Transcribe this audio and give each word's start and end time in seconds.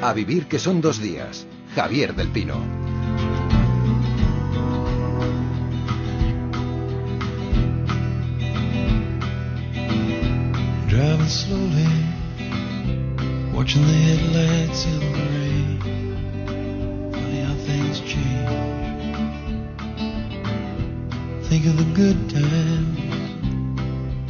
A 0.00 0.12
vivir 0.12 0.46
que 0.46 0.60
son 0.60 0.80
dos 0.80 1.00
días. 1.00 1.44
Javier 1.74 2.14
del 2.14 2.28
Pino. 2.28 2.54
Driving 10.88 11.28
slowly, 11.28 11.88
watching 13.52 13.82
the 13.82 13.92
headlights 13.92 14.86
in 14.86 15.00
the 15.00 15.06
rain. 15.34 15.80
Funny 17.12 17.40
how 17.42 17.54
things 17.66 18.00
change. 18.00 18.68
Think 21.48 21.66
of 21.66 21.76
the 21.76 21.84
good 21.94 22.30
times, 22.30 22.98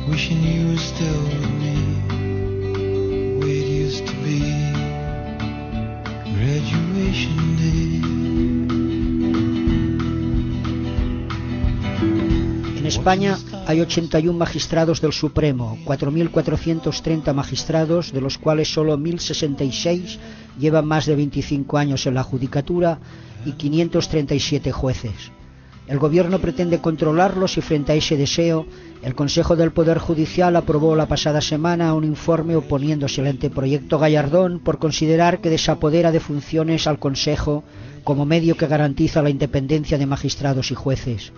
wishing 0.09 0.43
you 0.43 0.69
were 0.69 0.79
still 0.79 1.23
with 1.25 1.51
me. 1.61 1.77
The 2.09 3.47
way 3.47 3.59
it 3.59 3.69
used 3.69 4.07
to 4.07 4.15
be. 4.25 4.88
En 12.77 12.87
España 12.87 13.37
hay 13.67 13.83
81 13.83 14.39
magistrados 14.39 15.03
del 15.03 15.13
Supremo, 15.13 15.77
4.430 15.85 17.35
magistrados, 17.35 18.13
de 18.13 18.23
los 18.23 18.39
cuales 18.39 18.73
solo 18.73 18.97
1.066 18.97 20.19
llevan 20.59 20.87
más 20.87 21.05
de 21.05 21.17
25 21.17 21.77
años 21.77 22.07
en 22.07 22.15
la 22.15 22.23
judicatura 22.23 22.99
y 23.45 23.53
537 23.53 24.73
jueces. 24.73 25.33
El 25.89 25.99
Gobierno 25.99 26.39
pretende 26.39 26.81
controlarlos 26.81 27.57
y 27.57 27.63
frente 27.63 27.93
a 27.93 27.95
ese 27.95 28.19
deseo, 28.19 28.67
el 29.03 29.15
Consejo 29.15 29.57
del 29.57 29.73
Poder 29.73 29.97
Judicial 29.97 30.55
aprobó 30.55 30.95
la 30.95 31.09
pasada 31.09 31.41
semana 31.41 31.95
un 31.95 32.05
informe 32.05 32.57
oponiéndose 32.57 33.23
al 33.23 33.29
anteproyecto 33.29 33.99
Gallardón 33.99 34.61
por 34.61 34.79
considerar 34.79 35.41
que 35.41 35.49
desapodera 35.49 36.13
de 36.13 36.21
funciones 36.21 36.87
al 36.87 36.99
Consejo 36.99 37.65
como 38.05 38.27
medio 38.27 38.55
que 38.55 38.67
garantiza 38.67 39.23
la 39.23 39.31
independencia 39.31 39.97
de 39.97 40.05
magistrados 40.05 40.71
y 40.73 40.75
jueces. 40.75 41.33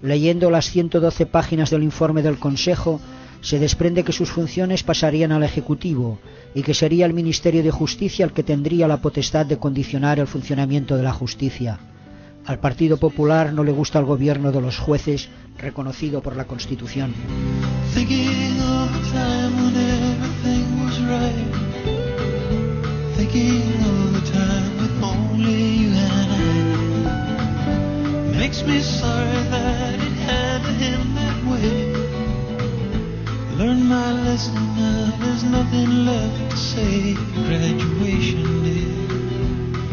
Leyendo 0.00 0.50
las 0.50 0.70
112 0.70 1.26
páginas 1.26 1.68
del 1.68 1.82
informe 1.82 2.22
del 2.22 2.38
Consejo, 2.38 2.98
se 3.42 3.58
desprende 3.58 4.04
que 4.04 4.12
sus 4.12 4.30
funciones 4.30 4.82
pasarían 4.84 5.32
al 5.32 5.42
Ejecutivo 5.42 6.18
y 6.54 6.62
que 6.62 6.72
sería 6.72 7.04
el 7.04 7.12
Ministerio 7.12 7.62
de 7.62 7.70
Justicia 7.70 8.24
el 8.24 8.32
que 8.32 8.42
tendría 8.42 8.88
la 8.88 9.02
potestad 9.02 9.44
de 9.44 9.58
condicionar 9.58 10.18
el 10.18 10.28
funcionamiento 10.28 10.96
de 10.96 11.02
la 11.02 11.12
justicia. 11.12 11.91
Al 12.46 12.58
Partido 12.58 12.96
Popular 12.96 13.52
no 13.52 13.62
le 13.62 13.72
gusta 13.72 13.98
el 13.98 14.04
gobierno 14.04 14.52
de 14.52 14.60
los 14.60 14.78
jueces 14.78 15.28
reconocido 15.58 16.22
por 16.22 16.36
la 16.36 16.46
Constitución. 16.46 17.14
My 33.82 34.12
lesson 34.12 34.54
there's 35.20 35.44
nothing 35.44 36.06
left. 36.06 36.52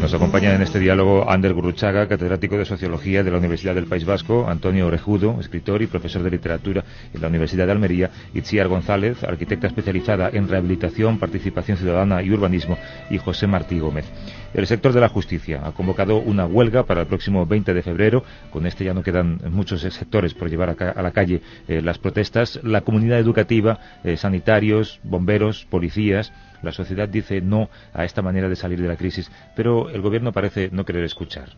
Nos 0.00 0.14
acompaña 0.14 0.54
en 0.54 0.62
este 0.62 0.78
diálogo 0.78 1.30
Ander 1.30 1.52
Gurruchaga, 1.52 2.08
catedrático 2.08 2.56
de 2.56 2.64
Sociología 2.64 3.22
de 3.22 3.30
la 3.30 3.36
Universidad 3.36 3.74
del 3.74 3.84
País 3.84 4.06
Vasco, 4.06 4.46
Antonio 4.48 4.86
Orejudo, 4.86 5.36
escritor 5.38 5.82
y 5.82 5.88
profesor 5.88 6.22
de 6.22 6.30
literatura 6.30 6.82
en 7.12 7.20
la 7.20 7.28
Universidad 7.28 7.66
de 7.66 7.72
Almería, 7.72 8.10
Itziar 8.32 8.68
González, 8.68 9.22
arquitecta 9.22 9.66
especializada 9.66 10.30
en 10.32 10.48
rehabilitación, 10.48 11.18
participación 11.18 11.76
ciudadana 11.76 12.22
y 12.22 12.30
urbanismo, 12.30 12.78
y 13.10 13.18
José 13.18 13.46
Martí 13.46 13.78
Gómez. 13.78 14.06
El 14.54 14.66
sector 14.66 14.94
de 14.94 15.00
la 15.00 15.10
justicia 15.10 15.60
ha 15.66 15.72
convocado 15.72 16.16
una 16.16 16.46
huelga 16.46 16.84
para 16.84 17.02
el 17.02 17.06
próximo 17.06 17.44
20 17.44 17.74
de 17.74 17.82
febrero. 17.82 18.24
Con 18.50 18.64
este 18.64 18.84
ya 18.84 18.94
no 18.94 19.02
quedan 19.02 19.38
muchos 19.50 19.82
sectores 19.82 20.32
por 20.32 20.48
llevar 20.48 20.76
a 20.80 21.02
la 21.02 21.10
calle 21.12 21.42
eh, 21.68 21.82
las 21.82 21.98
protestas. 21.98 22.58
La 22.62 22.80
comunidad 22.80 23.18
educativa, 23.18 23.78
eh, 24.02 24.16
sanitarios, 24.16 24.98
bomberos, 25.04 25.66
policías, 25.68 26.32
la 26.62 26.72
sociedad 26.72 27.08
dice 27.08 27.40
no 27.40 27.70
a 27.92 28.04
esta 28.04 28.22
manera 28.22 28.48
de 28.48 28.56
salir 28.56 28.80
de 28.80 28.88
la 28.88 28.96
crisis, 28.96 29.30
pero 29.56 29.90
el 29.90 30.00
gobierno 30.00 30.32
parece 30.32 30.70
no 30.72 30.84
querer 30.84 31.04
escuchar. 31.04 31.50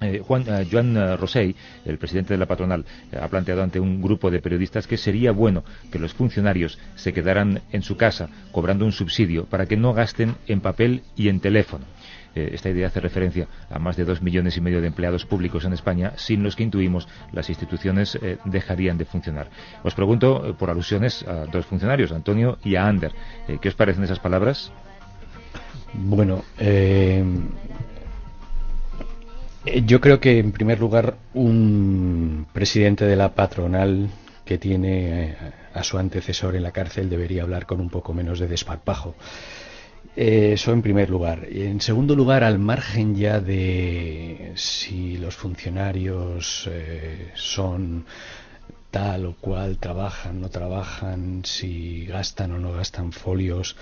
Eh, 0.00 0.20
Juan, 0.24 0.44
eh, 0.48 0.66
Joan 0.70 0.96
eh, 0.96 1.54
el 1.84 1.98
presidente 1.98 2.34
de 2.34 2.38
la 2.38 2.46
patronal, 2.46 2.84
eh, 3.12 3.18
ha 3.20 3.28
planteado 3.28 3.62
ante 3.62 3.78
un 3.78 4.02
grupo 4.02 4.30
de 4.30 4.40
periodistas 4.40 4.86
que 4.86 4.96
sería 4.96 5.30
bueno 5.30 5.64
que 5.90 5.98
los 5.98 6.12
funcionarios 6.14 6.78
se 6.96 7.12
quedaran 7.12 7.62
en 7.70 7.82
su 7.82 7.96
casa 7.96 8.28
cobrando 8.50 8.84
un 8.84 8.92
subsidio 8.92 9.46
para 9.46 9.66
que 9.66 9.76
no 9.76 9.94
gasten 9.94 10.34
en 10.46 10.60
papel 10.60 11.02
y 11.16 11.28
en 11.28 11.40
teléfono. 11.40 11.84
Eh, 12.34 12.50
esta 12.52 12.70
idea 12.70 12.88
hace 12.88 13.00
referencia 13.00 13.46
a 13.70 13.78
más 13.78 13.96
de 13.96 14.04
dos 14.04 14.22
millones 14.22 14.56
y 14.56 14.60
medio 14.60 14.80
de 14.80 14.88
empleados 14.88 15.24
públicos 15.24 15.64
en 15.64 15.72
España, 15.72 16.12
sin 16.16 16.42
los 16.42 16.56
que 16.56 16.64
intuimos 16.64 17.08
las 17.32 17.48
instituciones 17.48 18.18
eh, 18.20 18.38
dejarían 18.44 18.98
de 18.98 19.04
funcionar. 19.04 19.48
Os 19.82 19.94
pregunto 19.94 20.44
eh, 20.46 20.54
por 20.54 20.70
alusiones 20.70 21.22
a 21.26 21.46
dos 21.46 21.66
funcionarios, 21.66 22.12
Antonio 22.12 22.58
y 22.64 22.76
a 22.76 22.86
Ander. 22.86 23.12
¿Qué 23.60 23.68
os 23.68 23.74
parecen 23.74 24.04
esas 24.04 24.18
palabras? 24.18 24.72
Bueno, 25.92 26.42
yo 29.84 30.00
creo 30.00 30.18
que 30.18 30.38
en 30.38 30.50
primer 30.50 30.80
lugar 30.80 31.16
un 31.34 32.46
presidente 32.52 33.04
de 33.04 33.16
la 33.16 33.34
patronal 33.34 34.08
que 34.44 34.58
tiene 34.58 35.36
a 35.72 35.82
su 35.84 35.98
antecesor 35.98 36.56
en 36.56 36.64
la 36.64 36.72
cárcel 36.72 37.08
debería 37.08 37.42
hablar 37.42 37.66
con 37.66 37.80
un 37.80 37.90
poco 37.90 38.12
menos 38.12 38.40
de 38.40 38.48
desparpajo. 38.48 39.14
Eh, 40.16 40.52
Eso 40.54 40.72
en 40.72 40.82
primer 40.82 41.10
lugar. 41.10 41.46
En 41.50 41.80
segundo 41.80 42.14
lugar, 42.14 42.44
al 42.44 42.58
margen 42.58 43.16
ya 43.16 43.40
de 43.40 44.52
si 44.54 45.16
los 45.18 45.34
funcionarios 45.36 46.68
eh, 46.70 47.30
son 47.34 48.06
tal 48.90 49.26
o 49.26 49.34
cual, 49.40 49.78
trabajan, 49.78 50.40
no 50.40 50.50
trabajan, 50.50 51.42
si 51.44 52.06
gastan 52.06 52.52
o 52.52 52.58
no 52.60 52.72
gastan 52.72 53.10
folios, 53.12 53.76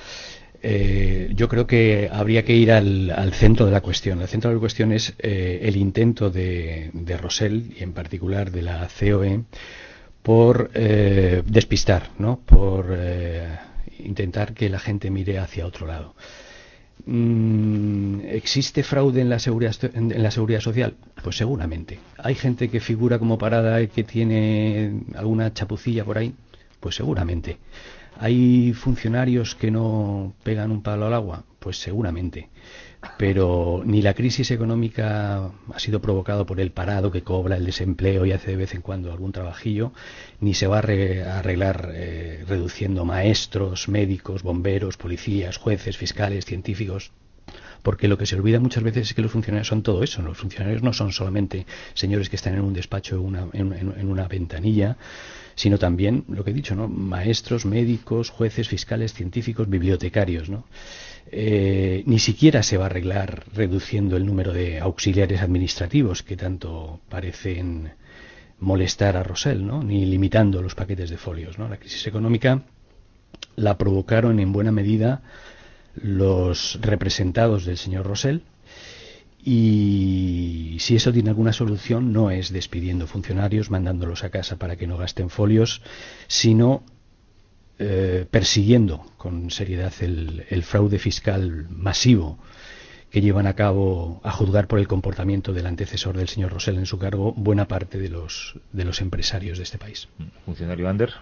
eh, 0.63 1.31
yo 1.35 1.49
creo 1.49 1.67
que 1.67 2.09
habría 2.11 2.45
que 2.45 2.55
ir 2.55 2.73
al, 2.73 3.11
al 3.11 3.33
centro 3.35 3.67
de 3.67 3.73
la 3.73 3.83
cuestión. 3.83 4.23
El 4.23 4.29
centro 4.29 4.49
de 4.51 4.57
la 4.57 4.61
cuestión 4.61 4.93
es 4.93 5.15
eh, 5.19 5.61
el 5.65 5.77
intento 5.77 6.31
de, 6.31 6.91
de 6.95 7.17
Rosell 7.19 7.75
y 7.79 7.83
en 7.83 7.93
particular 7.93 8.51
de 8.51 8.63
la 8.63 8.89
COE 8.99 9.43
por 10.23 10.71
eh, 10.75 11.43
despistar, 11.47 12.11
¿no? 12.19 12.39
por 12.47 12.87
eh, 12.91 13.49
intentar 14.05 14.55
que 14.55 14.69
la 14.69 14.79
gente 14.79 15.11
mire 15.11 15.39
hacia 15.39 15.67
otro 15.67 15.87
lado. 15.87 16.15
Mm, 17.07 18.21
¿Existe 18.27 18.83
fraude 18.83 19.21
en 19.21 19.29
la, 19.29 19.39
seguridad, 19.39 19.75
en, 19.95 20.13
en 20.13 20.23
la 20.23 20.31
seguridad 20.31 20.61
social? 20.61 20.95
Pues 21.23 21.37
seguramente. 21.37 21.99
¿Hay 22.19 22.35
gente 22.35 22.69
que 22.69 22.81
figura 22.81 23.19
como 23.19 23.39
parada 23.39 23.81
y 23.83 23.89
que 23.89 24.05
tiene 24.05 25.01
alguna 25.15 25.53
chapucilla 25.53 26.05
por 26.05 26.19
ahí? 26.19 26.35
Pues 26.81 26.95
seguramente. 26.95 27.59
¿Hay 28.19 28.73
funcionarios 28.73 29.55
que 29.55 29.71
no 29.71 30.35
pegan 30.43 30.71
un 30.71 30.83
palo 30.83 31.07
al 31.07 31.15
agua? 31.15 31.45
Pues 31.59 31.79
seguramente. 31.79 32.51
Pero 33.19 33.83
ni 33.85 34.01
la 34.01 34.15
crisis 34.15 34.51
económica 34.53 35.51
ha 35.75 35.79
sido 35.79 36.01
provocada 36.01 36.45
por 36.45 36.61
el 36.61 36.71
parado 36.71 37.11
que 37.11 37.23
cobra 37.23 37.57
el 37.57 37.65
desempleo 37.65 38.25
y 38.27 38.33
hace 38.33 38.53
de 38.53 38.57
vez 38.57 38.75
en 38.75 38.81
cuando 38.83 39.11
algún 39.13 39.33
trabajillo, 39.33 39.93
ni 40.41 40.55
se 40.55 40.67
va 40.69 40.79
a 40.79 40.83
arre- 40.83 41.25
a 41.25 41.39
arreglar 41.41 41.91
eh, 41.95 42.45
reduciendo 42.47 43.05
maestros, 43.05 43.89
médicos, 43.89 44.43
bomberos, 44.43 44.97
policías, 44.97 45.57
jueces, 45.57 45.97
fiscales, 45.97 46.45
científicos. 46.45 47.11
Porque 47.83 48.07
lo 48.07 48.17
que 48.17 48.27
se 48.27 48.37
olvida 48.37 48.61
muchas 48.61 48.85
veces 48.85 49.09
es 49.09 49.15
que 49.15 49.23
los 49.23 49.33
funcionarios 49.33 49.67
son 49.67 49.83
todo 49.83 50.05
eso. 50.05 50.23
Los 50.23 50.39
funcionarios 50.39 50.83
no 50.85 50.93
son 50.93 51.11
solamente 51.11 51.67
señores 51.95 52.29
que 52.29 52.37
están 52.37 52.55
en 52.55 52.61
un 52.61 52.73
despacho, 52.73 53.17
en 53.17 53.23
una, 53.23 53.47
en- 53.53 53.73
en 53.99 54.09
una 54.09 54.29
ventanilla, 54.29 54.97
sino 55.57 55.79
también, 55.79 56.25
lo 56.29 56.45
que 56.45 56.53
he 56.53 56.55
dicho, 56.55 56.77
¿no? 56.77 56.87
maestros, 56.89 57.67
médicos, 57.67 58.31
jueces, 58.31 58.69
fiscales, 58.69 59.13
científicos, 59.13 59.69
bibliotecarios. 59.69 60.49
¿no? 60.49 60.65
Eh, 61.31 62.03
ni 62.07 62.19
siquiera 62.19 62.63
se 62.63 62.77
va 62.77 62.85
a 62.85 62.87
arreglar 62.87 63.45
reduciendo 63.55 64.17
el 64.17 64.27
número 64.27 64.53
de 64.53 64.81
auxiliares 64.81 65.41
administrativos 65.41 66.23
que 66.23 66.37
tanto 66.37 67.01
parecen 67.09 67.93
molestar 68.59 69.17
a 69.17 69.23
Rosell, 69.23 69.67
¿no? 69.67 69.83
ni 69.83 70.05
limitando 70.05 70.63
los 70.63 70.75
paquetes 70.75 71.11
de 71.11 71.17
folios. 71.17 71.59
¿no? 71.59 71.69
La 71.69 71.79
crisis 71.79 72.07
económica 72.07 72.63
la 73.57 73.79
provocaron 73.79 74.41
en 74.41 74.53
buena 74.53 74.73
medida 74.73 75.23
los 75.95 76.79
representados 76.81 77.65
del 77.65 77.77
señor 77.77 78.07
Rosell 78.07 78.43
y 79.45 80.77
si 80.79 80.95
eso 80.95 81.13
tiene 81.13 81.31
alguna 81.31 81.53
solución 81.53 82.13
no 82.13 82.31
es 82.31 82.53
despidiendo 82.53 83.07
funcionarios, 83.09 83.71
mandándolos 83.71 84.23
a 84.23 84.31
casa 84.31 84.57
para 84.57 84.77
que 84.77 84.87
no 84.87 84.97
gasten 84.97 85.31
folios, 85.31 85.83
sino 86.29 86.85
eh, 87.85 88.27
persiguiendo 88.31 89.05
con 89.17 89.51
seriedad 89.51 89.93
el, 90.01 90.47
el 90.49 90.63
fraude 90.63 90.99
fiscal 90.99 91.67
masivo 91.69 92.39
que 93.11 93.21
llevan 93.21 93.47
a 93.47 93.55
cabo, 93.55 94.21
a 94.23 94.31
juzgar 94.31 94.69
por 94.69 94.79
el 94.79 94.89
comportamiento 94.89 95.53
del 95.53 95.67
antecesor 95.67 96.17
del 96.17 96.29
señor 96.29 96.53
Rosell 96.53 96.79
en 96.79 96.87
su 96.87 96.99
cargo, 96.99 97.33
buena 97.37 97.67
parte 97.67 97.99
de 97.99 98.09
los, 98.09 98.59
de 98.73 98.85
los 98.85 99.01
empresarios 99.01 99.59
de 99.59 99.65
este 99.65 99.79
país. 99.79 100.09
Funcionario 100.47 100.89
Ander. 100.89 101.13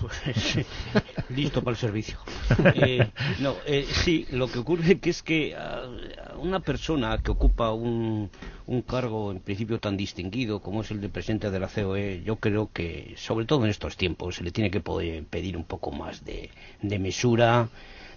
Pues, 0.00 0.66
listo 1.30 1.62
para 1.62 1.72
el 1.72 1.78
servicio. 1.78 2.18
Eh, 2.76 3.06
no, 3.40 3.54
eh, 3.66 3.86
sí, 4.04 4.26
lo 4.30 4.48
que 4.48 4.58
ocurre 4.58 4.98
que 4.98 5.10
es 5.10 5.22
que 5.22 5.56
una 6.38 6.60
persona 6.60 7.18
que 7.18 7.30
ocupa 7.30 7.72
un, 7.72 8.30
un, 8.66 8.82
cargo 8.82 9.32
en 9.32 9.40
principio 9.40 9.78
tan 9.78 9.96
distinguido 9.96 10.60
como 10.60 10.82
es 10.82 10.90
el 10.90 11.00
de 11.00 11.08
presidente 11.08 11.50
de 11.50 11.58
la 11.58 11.68
COE, 11.68 12.22
yo 12.24 12.36
creo 12.36 12.70
que, 12.72 13.14
sobre 13.16 13.46
todo 13.46 13.64
en 13.64 13.70
estos 13.70 13.96
tiempos, 13.96 14.36
se 14.36 14.44
le 14.44 14.50
tiene 14.50 14.70
que 14.70 14.80
poder 14.80 15.24
pedir 15.24 15.56
un 15.56 15.64
poco 15.64 15.90
más 15.90 16.24
de, 16.24 16.50
de 16.82 16.98
mesura, 16.98 17.68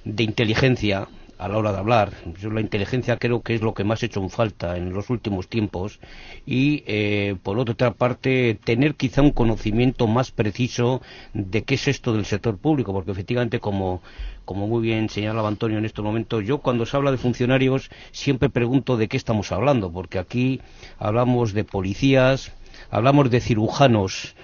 de 0.04 0.24
inteligencia 0.24 1.08
a 1.38 1.48
la 1.48 1.58
hora 1.58 1.72
de 1.72 1.80
hablar. 1.80 2.14
Yo 2.40 2.50
la 2.50 2.62
inteligencia 2.62 3.18
creo 3.18 3.42
que 3.42 3.56
es 3.56 3.62
lo 3.62 3.74
que 3.74 3.84
más 3.84 4.02
ha 4.02 4.06
hecho 4.06 4.22
en 4.22 4.30
falta 4.30 4.78
en 4.78 4.94
los 4.94 5.10
últimos 5.10 5.48
tiempos 5.48 6.00
y, 6.46 6.84
eh, 6.88 7.36
por 7.44 7.60
otra 7.60 7.92
parte, 7.92 8.58
tener 8.64 8.96
quizá 8.96 9.22
un 9.22 9.32
conocimiento 9.32 10.08
más 10.08 10.32
preciso 10.32 11.02
de 11.34 11.64
qué 11.64 11.76
es 11.76 11.88
esto 11.88 12.14
del 12.14 12.26
sector 12.26 12.58
público, 12.58 12.94
porque 12.94 13.12
efectivamente, 13.12 13.60
como, 13.60 14.02
como 14.46 14.68
muy 14.68 14.82
bien 14.82 15.10
señalaba 15.10 15.48
Antonio 15.48 15.78
en 15.78 15.86
este 15.86 16.02
momento, 16.02 16.42
yo 16.42 16.60
cuando 16.60 16.86
se 16.86 16.98
habla 16.98 17.12
de 17.12 17.18
funcionarios 17.18 17.90
siempre 18.12 18.50
pregunto 18.50 18.98
de 18.98 19.08
qué 19.08 19.18
estamos 19.18 19.52
hablando, 19.52 19.92
porque 19.92 20.20
aquí 20.20 20.62
hablamos 20.98 21.54
de 21.54 21.64
policías, 21.64 22.52
hablamos 22.90 23.30
de 23.30 23.42
cirujanos, 23.42 24.36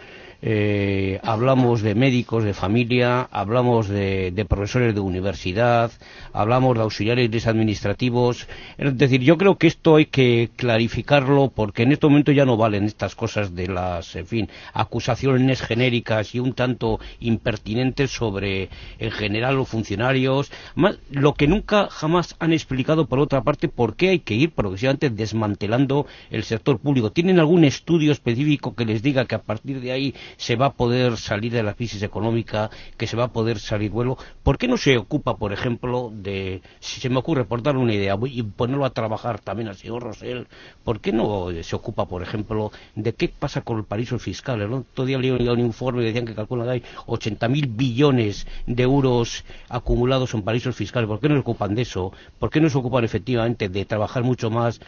eh, 0.45 1.22
hablamos 1.24 1.81
de 1.81 1.95
médicos 1.95 2.44
de 2.44 2.54
familia, 2.54 3.30
hablamos 3.31 3.88
de, 3.88 4.45
profesores 4.50 4.94
de 4.94 5.00
universidad, 5.00 5.90
hablamos 6.34 6.75
de 6.75 6.84
auxiliares 6.84 7.48
administrativos. 7.48 8.50
Es 8.78 8.98
decir, 8.98 9.22
yo 9.22 9.38
creo 9.38 9.57
que 9.57 9.68
esto 9.68 9.95
hay 9.95 10.07
que 10.07 10.50
clarificarlo 10.57 11.50
porque 11.56 11.84
en 11.84 11.94
este 11.94 12.07
momento 12.07 12.34
ya 12.34 12.44
no 12.44 12.57
valen 12.57 12.84
estas 12.84 13.16
cosas 13.16 13.56
de 13.56 13.68
las, 13.68 14.18
en 14.18 14.28
fin, 14.28 14.50
acusaciones 14.74 15.62
genéricas 15.62 16.36
y 16.36 16.40
un 16.40 16.51
tanto 16.51 17.00
impertinentes 17.22 18.12
sobre, 18.12 18.68
en 19.00 19.12
general, 19.12 19.56
los 19.56 19.69
funcionarios. 19.69 20.51
Más, 20.75 20.98
lo 21.10 21.36
que 21.36 21.48
nunca 21.48 21.88
jamás 21.89 22.36
han 22.39 22.51
explicado, 22.51 23.06
por 23.06 23.19
otra 23.19 23.44
parte, 23.44 23.69
por 23.69 23.96
qué 23.96 24.10
hay 24.10 24.19
que 24.19 24.34
ir 24.34 24.51
progresivamente 24.51 25.10
desmantelando 25.10 26.06
el 26.31 26.44
sector 26.44 26.80
público. 26.80 27.13
¿Tienen 27.13 27.39
algún 27.39 27.63
estudio 27.63 28.12
específico 28.12 28.75
que 28.75 28.84
les 28.84 29.01
diga 29.01 29.24
que 29.24 29.36
a 29.36 29.42
partir 29.42 29.80
de 29.80 29.94
ahí 29.94 30.13
se 30.38 30.56
va 30.56 30.68
a 30.68 30.74
poder 30.74 31.18
salir 31.18 31.52
de 31.52 31.64
la 31.64 31.74
crisis 31.74 32.04
económica, 32.04 32.70
que 32.98 33.08
se 33.08 33.18
va 33.18 33.26
a 33.26 33.34
poder 33.34 33.60
salir 33.60 33.92
vuelo. 33.92 34.18
¿Por 34.44 34.58
qué 34.58 34.68
no 34.68 34.78
se 34.78 34.98
ocupa, 34.98 35.38
por 35.38 35.54
ejemplo, 35.54 36.12
de, 36.14 36.62
si 36.80 37.02
se 37.02 37.10
me 37.10 37.20
ocurre, 37.20 37.46
por 37.46 37.62
darle 37.64 37.82
una 37.82 37.94
idea 37.94 38.18
y 38.26 38.44
ponerlo 38.44 38.86
a 38.86 38.92
trabajar 38.92 39.40
también 39.40 39.70
al 39.70 39.76
señor 39.76 40.04
Rosell, 40.04 40.48
¿por 40.84 41.00
qué 41.00 41.12
no 41.12 41.48
se 41.62 41.76
ocupa, 41.76 42.06
por 42.08 42.22
ejemplo, 42.24 42.72
de 42.96 43.14
qué 43.14 43.30
pasa 43.30 43.62
con 43.62 43.78
el 43.78 43.86
paraíso 43.86 44.20
fiscal? 44.20 44.62
El 44.62 44.74
otro 44.74 45.06
día 45.06 45.18
leí 45.18 45.32
un 45.32 45.60
informe 45.60 46.02
y 46.02 46.06
decían 46.06 46.26
que 46.26 46.36
calculan 46.36 46.68
que 46.68 46.72
hay 46.74 46.84
80.000 47.08 47.76
billones 47.76 48.48
de 48.68 48.84
euros 48.84 49.44
acumulados 49.70 50.34
en 50.34 50.42
paraísos 50.42 50.76
fiscales. 50.76 51.08
¿Por 51.08 51.20
qué 51.20 51.30
no 51.30 51.36
se 51.36 51.42
ocupan 51.42 51.76
de 51.76 51.84
eso? 51.84 52.12
¿Por 52.40 52.50
qué 52.50 52.60
no 52.62 52.70
se 52.70 52.78
ocupan 52.78 53.04
efectivamente 53.04 53.70
de 53.70 53.86
trabajar 53.86 54.24
mucho 54.24 54.50
más 54.50 54.80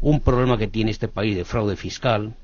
un 0.00 0.20
problema 0.20 0.58
que 0.58 0.68
tiene 0.68 0.90
este 0.90 1.08
país 1.08 1.36
de 1.36 1.44
fraude 1.44 1.76
fiscal? 1.76 2.34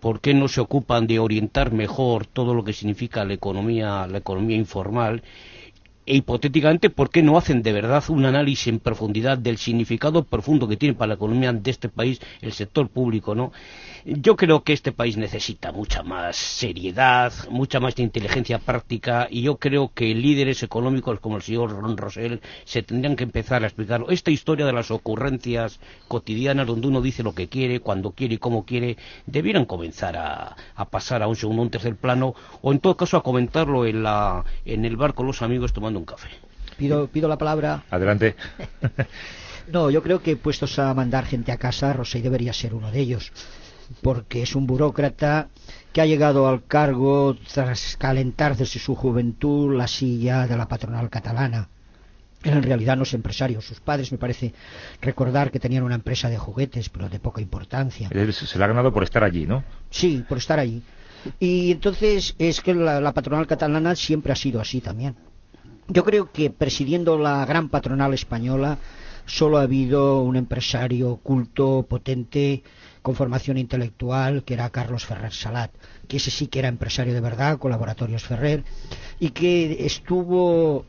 ¿Por 0.00 0.20
qué 0.20 0.34
no 0.34 0.48
se 0.48 0.60
ocupan 0.60 1.06
de 1.06 1.18
orientar 1.18 1.72
mejor 1.72 2.26
todo 2.26 2.54
lo 2.54 2.64
que 2.64 2.72
significa 2.72 3.24
la 3.24 3.34
economía, 3.34 4.06
la 4.06 4.18
economía 4.18 4.56
informal? 4.56 5.22
E 6.10 6.16
hipotéticamente, 6.16 6.88
¿por 6.88 7.10
qué 7.10 7.22
no 7.22 7.36
hacen 7.36 7.62
de 7.62 7.70
verdad 7.70 8.02
un 8.08 8.24
análisis 8.24 8.68
en 8.68 8.78
profundidad 8.80 9.36
del 9.36 9.58
significado 9.58 10.24
profundo 10.24 10.66
que 10.66 10.78
tiene 10.78 10.94
para 10.94 11.08
la 11.08 11.14
economía 11.16 11.52
de 11.52 11.70
este 11.70 11.90
país 11.90 12.18
el 12.40 12.54
sector 12.54 12.88
público, 12.88 13.34
no? 13.34 13.52
Yo 14.06 14.34
creo 14.34 14.62
que 14.62 14.72
este 14.72 14.92
país 14.92 15.18
necesita 15.18 15.70
mucha 15.70 16.02
más 16.02 16.34
seriedad, 16.34 17.30
mucha 17.50 17.78
más 17.78 17.98
inteligencia 17.98 18.58
práctica 18.58 19.28
y 19.30 19.42
yo 19.42 19.58
creo 19.58 19.92
que 19.92 20.14
líderes 20.14 20.62
económicos 20.62 21.20
como 21.20 21.36
el 21.36 21.42
señor 21.42 21.72
Ron 21.72 21.98
Rosell 21.98 22.40
se 22.64 22.82
tendrían 22.82 23.14
que 23.14 23.24
empezar 23.24 23.62
a 23.62 23.66
explicarlo. 23.66 24.08
Esta 24.08 24.30
historia 24.30 24.64
de 24.64 24.72
las 24.72 24.90
ocurrencias 24.90 25.78
cotidianas 26.06 26.66
donde 26.66 26.86
uno 26.86 27.02
dice 27.02 27.22
lo 27.22 27.34
que 27.34 27.48
quiere, 27.48 27.80
cuando 27.80 28.12
quiere 28.12 28.36
y 28.36 28.38
cómo 28.38 28.64
quiere, 28.64 28.96
debieran 29.26 29.66
comenzar 29.66 30.16
a, 30.16 30.56
pasar 30.90 31.22
a 31.22 31.28
un 31.28 31.36
segundo, 31.36 31.60
un 31.60 31.70
tercer 31.70 31.96
plano 31.96 32.34
o 32.62 32.72
en 32.72 32.78
todo 32.78 32.96
caso 32.96 33.18
a 33.18 33.22
comentarlo 33.22 33.84
en, 33.84 34.02
la, 34.02 34.42
en 34.64 34.86
el 34.86 34.96
bar 34.96 35.12
con 35.12 35.26
los 35.26 35.42
amigos 35.42 35.74
tomando 35.74 35.97
un 35.98 36.04
café. 36.04 36.28
Pido, 36.76 37.08
pido 37.08 37.28
la 37.28 37.38
palabra. 37.38 37.84
Adelante. 37.90 38.36
no, 39.72 39.90
yo 39.90 40.02
creo 40.02 40.22
que 40.22 40.36
puestos 40.36 40.78
a 40.78 40.94
mandar 40.94 41.26
gente 41.26 41.52
a 41.52 41.56
casa, 41.56 41.92
Rosell 41.92 42.22
debería 42.22 42.52
ser 42.52 42.74
uno 42.74 42.90
de 42.90 43.00
ellos 43.00 43.32
porque 44.02 44.42
es 44.42 44.54
un 44.54 44.66
burócrata 44.66 45.48
que 45.92 46.00
ha 46.00 46.06
llegado 46.06 46.48
al 46.48 46.64
cargo 46.64 47.36
tras 47.52 47.96
calentar 47.96 48.56
desde 48.56 48.78
su 48.78 48.94
juventud 48.94 49.74
la 49.76 49.88
silla 49.88 50.46
de 50.46 50.56
la 50.56 50.68
patronal 50.68 51.10
catalana. 51.10 51.68
En 52.44 52.62
realidad 52.62 52.96
no 52.96 53.02
es 53.02 53.14
empresario. 53.14 53.60
Sus 53.60 53.80
padres, 53.80 54.12
me 54.12 54.18
parece 54.18 54.54
recordar 55.00 55.50
que 55.50 55.58
tenían 55.58 55.82
una 55.82 55.96
empresa 55.96 56.28
de 56.28 56.38
juguetes, 56.38 56.88
pero 56.88 57.08
de 57.08 57.18
poca 57.18 57.40
importancia. 57.40 58.08
Se 58.08 58.58
la 58.58 58.66
ha 58.66 58.68
ganado 58.68 58.92
por 58.92 59.02
estar 59.02 59.24
allí, 59.24 59.46
¿no? 59.46 59.64
Sí, 59.90 60.24
por 60.28 60.38
estar 60.38 60.60
allí. 60.60 60.82
Y 61.40 61.72
entonces 61.72 62.36
es 62.38 62.60
que 62.60 62.74
la, 62.74 63.00
la 63.00 63.12
patronal 63.12 63.46
catalana 63.48 63.96
siempre 63.96 64.32
ha 64.32 64.36
sido 64.36 64.60
así 64.60 64.80
también. 64.80 65.16
Yo 65.90 66.04
creo 66.04 66.30
que 66.30 66.50
presidiendo 66.50 67.16
la 67.16 67.46
gran 67.46 67.70
patronal 67.70 68.12
española 68.12 68.76
solo 69.24 69.56
ha 69.56 69.62
habido 69.62 70.20
un 70.20 70.36
empresario 70.36 71.16
culto, 71.16 71.86
potente, 71.88 72.62
con 73.00 73.14
formación 73.14 73.56
intelectual, 73.56 74.44
que 74.44 74.52
era 74.52 74.68
Carlos 74.68 75.06
Ferrer 75.06 75.32
Salat, 75.32 75.70
que 76.06 76.18
ese 76.18 76.30
sí 76.30 76.48
que 76.48 76.58
era 76.58 76.68
empresario 76.68 77.14
de 77.14 77.22
verdad, 77.22 77.58
con 77.58 77.70
Laboratorios 77.70 78.22
Ferrer, 78.22 78.64
y 79.18 79.30
que 79.30 79.86
estuvo 79.86 80.84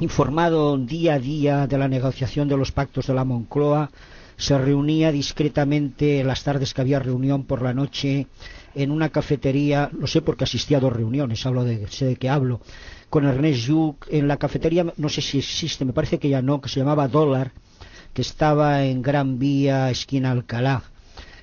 informado 0.00 0.76
día 0.76 1.14
a 1.14 1.18
día 1.20 1.66
de 1.68 1.78
la 1.78 1.86
negociación 1.86 2.48
de 2.48 2.56
los 2.56 2.72
pactos 2.72 3.06
de 3.06 3.14
la 3.14 3.24
Moncloa, 3.24 3.90
se 4.36 4.58
reunía 4.58 5.12
discretamente 5.12 6.18
en 6.20 6.26
las 6.26 6.42
tardes 6.42 6.74
que 6.74 6.80
había 6.80 6.98
reunión 6.98 7.44
por 7.44 7.62
la 7.62 7.74
noche 7.74 8.26
en 8.76 8.90
una 8.90 9.08
cafetería, 9.08 9.90
lo 9.98 10.06
sé 10.06 10.20
porque 10.20 10.44
asistía 10.44 10.76
a 10.76 10.80
dos 10.80 10.92
reuniones, 10.92 11.46
hablo 11.46 11.64
de, 11.64 11.86
sé 11.88 12.04
de 12.04 12.16
qué 12.16 12.28
hablo, 12.28 12.60
con 13.08 13.24
Ernest 13.24 13.66
Lluc, 13.66 14.06
en 14.10 14.28
la 14.28 14.36
cafetería, 14.36 14.92
no 14.98 15.08
sé 15.08 15.22
si 15.22 15.38
existe, 15.38 15.86
me 15.86 15.94
parece 15.94 16.18
que 16.18 16.28
ya 16.28 16.42
no, 16.42 16.60
que 16.60 16.68
se 16.68 16.80
llamaba 16.80 17.08
Dólar, 17.08 17.52
que 18.12 18.20
estaba 18.20 18.84
en 18.84 19.00
Gran 19.00 19.38
Vía, 19.38 19.90
esquina 19.90 20.30
Alcalá, 20.30 20.82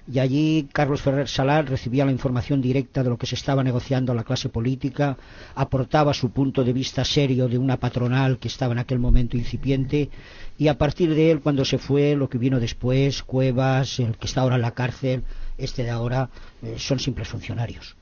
y 0.05 0.19
allí 0.19 0.67
Carlos 0.71 1.01
Ferrer 1.01 1.27
Salar 1.27 1.69
recibía 1.69 2.05
la 2.05 2.11
información 2.11 2.61
directa 2.61 3.03
de 3.03 3.09
lo 3.09 3.17
que 3.17 3.25
se 3.25 3.35
estaba 3.35 3.63
negociando 3.63 4.11
a 4.11 4.15
la 4.15 4.25
clase 4.25 4.49
política, 4.49 5.17
aportaba 5.55 6.13
su 6.13 6.29
punto 6.29 6.63
de 6.63 6.73
vista 6.73 7.03
serio 7.05 7.47
de 7.47 7.57
una 7.57 7.77
patronal 7.77 8.37
que 8.37 8.49
estaba 8.49 8.73
en 8.73 8.79
aquel 8.79 8.99
momento 8.99 9.37
incipiente 9.37 10.09
y 10.57 10.67
a 10.67 10.77
partir 10.77 11.15
de 11.15 11.31
él 11.31 11.39
cuando 11.39 11.63
se 11.65 11.77
fue 11.77 12.15
lo 12.15 12.29
que 12.29 12.37
vino 12.37 12.59
después, 12.59 13.23
Cuevas, 13.23 13.99
el 13.99 14.17
que 14.17 14.27
está 14.27 14.41
ahora 14.41 14.57
en 14.57 14.61
la 14.61 14.71
cárcel, 14.71 15.23
este 15.57 15.83
de 15.83 15.89
ahora, 15.91 16.29
eh, 16.61 16.75
son 16.77 16.99
simples 16.99 17.27
funcionarios. 17.27 17.95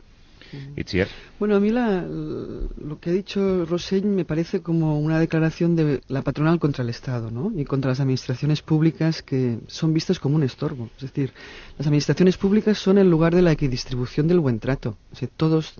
Bueno, 1.39 1.55
a 1.55 1.60
mí 1.60 1.70
lo 1.70 3.00
que 3.00 3.10
ha 3.10 3.13
dicho 3.13 3.65
Rosell 3.65 4.05
me 4.05 4.25
parece 4.25 4.62
como 4.62 5.00
una 5.00 5.20
declaración 5.20 5.75
de 5.75 6.01
la 6.08 6.22
patronal 6.22 6.60
contra 6.60 6.84
el 6.84 6.89
Estado 6.89 7.31
¿no? 7.31 7.51
y 7.55 7.63
contra 7.63 7.89
las 7.89 8.00
administraciones 8.00 8.62
públicas 8.62 9.22
que 9.22 9.60
son 9.67 9.93
vistas 9.93 10.20
como 10.20 10.36
un 10.36 10.43
estorbo. 10.43 10.89
Es 10.98 11.03
decir, 11.03 11.31
las 11.77 11.88
administraciones 11.88 12.38
públicas 12.38 12.77
son 12.77 12.98
el 12.98 13.10
lugar 13.10 13.34
de 13.34 13.41
la 13.41 13.51
equidistribución 13.51 14.27
del 14.27 14.39
buen 14.39 14.60
trato. 14.60 14.98
todos 15.38 15.75